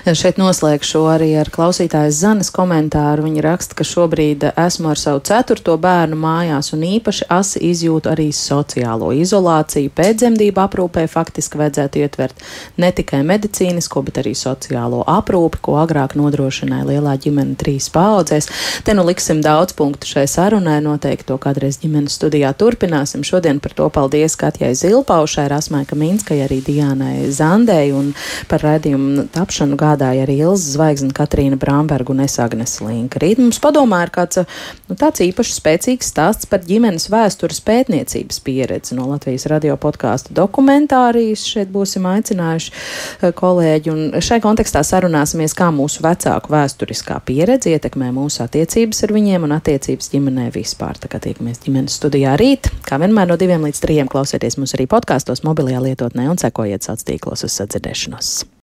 Šeit 0.06 0.36
noslēgšu 0.38 1.00
arī 1.10 1.32
ar 1.34 1.48
klausītājas 1.50 2.20
Zanes 2.20 2.52
komentāru. 2.54 3.24
Viņa 3.26 3.42
raksta, 3.42 3.74
ka 3.74 3.82
šobrīd 3.82 4.44
esmu 4.52 4.92
ar 4.92 5.00
savu 5.00 5.18
ceturto 5.26 5.74
bērnu 5.82 6.14
mājās 6.20 6.70
un 6.76 6.84
īpaši 6.86 7.26
asi 7.34 7.62
izjūtu 7.72 8.12
arī 8.12 8.28
sociālo 8.30 9.08
izolāciju. 9.18 9.90
Pēcdzemdību 9.98 10.62
aprūpē 10.62 11.08
faktiski 11.10 11.58
vajadzētu 11.58 12.02
ietvert 12.04 12.44
ne 12.78 12.92
tikai 12.94 13.24
medicīnisko, 13.26 14.04
bet 14.06 14.20
arī 14.22 14.36
sociālo 14.38 15.02
aprūpi, 15.10 15.58
ko 15.66 15.74
agrāk 15.82 16.14
nodrošināja 16.14 16.86
lielā 16.92 17.16
ģimene 17.26 17.58
trīs 17.58 17.90
paudzēs. 17.90 18.46
Te 18.86 18.94
nu 18.94 19.02
liksim 19.10 19.42
daudz 19.42 19.74
punktu 19.74 20.06
šai 20.12 20.28
sarunai, 20.30 20.78
noteikti 20.86 21.26
to 21.32 21.40
kādreiz 21.42 21.80
ģimenes 21.82 22.14
studijā 22.20 22.54
turpināsim. 22.54 23.26
Šodien 23.26 23.58
par 23.58 23.74
to 23.74 23.90
paldies 23.90 24.38
Katjai 24.38 24.70
Zilpaušai, 24.78 25.48
Rasmai 25.50 25.82
Kaminskai, 25.90 26.38
arī 26.46 26.62
Diānai 26.62 27.26
Zandei 27.34 27.90
un 27.90 28.14
par 28.46 28.62
raidījumu 28.62 29.26
tapšanu 29.34 29.55
gādu 29.64 29.96
strādāja 29.96 30.26
arī 30.26 30.36
Ilza 30.44 30.74
Zvaigzne, 30.74 31.12
Katrīna 31.16 31.56
Bramberga 31.56 32.12
un 32.12 32.20
Es 32.20 32.38
Agnes 32.38 32.80
Linka. 32.80 33.18
Rīt 33.18 33.38
mums 33.40 33.58
padomā 33.62 34.02
ir 34.04 34.10
kāds 34.12 34.42
nu, 34.88 34.96
tāds 34.96 35.22
īpašs 35.24 35.56
spēcīgs 35.60 36.10
stāsts 36.12 36.46
par 36.46 36.60
ģimenes 36.66 37.08
vēstures 37.08 37.62
pētniecības 37.64 38.40
pieredzi 38.44 38.96
no 38.96 39.06
Latvijas 39.08 39.46
radio 39.48 39.76
podkāstu 39.76 40.34
dokumentārijas. 40.36 41.44
Šeit 41.46 41.70
būsim 41.72 42.06
aicinājuši 42.06 42.72
eh, 42.72 43.32
kolēģi, 43.36 43.92
un 43.92 44.20
šai 44.20 44.40
kontekstā 44.44 44.82
sarunāsimies, 44.84 45.56
kā 45.56 45.70
mūsu 45.72 46.04
vecāku 46.04 46.52
vēsturiskā 46.52 47.20
pieredze 47.26 47.72
ietekmē 47.72 48.12
mūsu 48.16 48.44
attiecības 48.44 49.04
ar 49.06 49.14
viņiem 49.16 49.48
un 49.48 49.56
attiecības 49.56 50.12
ģimenē 50.12 50.50
vispār. 50.54 51.00
Tā 51.00 51.10
kā 51.12 51.22
tiekamies 51.22 51.62
ģimenes 51.64 51.96
studijā 52.00 52.36
rīt, 52.40 52.68
kā 52.86 53.00
vienmēr 53.00 53.30
no 53.32 53.38
diviem 53.40 53.64
līdz 53.64 53.82
trijiem 53.84 54.12
klausieties 54.12 54.58
mūs 54.60 54.76
arī 54.76 54.88
podkāstos, 54.90 55.44
mobilajā 55.46 55.82
lietotnē 55.88 56.28
un 56.32 56.42
sekojiet 56.42 56.84
sociālos 56.84 57.06
tīklos 57.06 57.46
uz 57.46 57.58
sadzirdēšanos. 57.60 58.46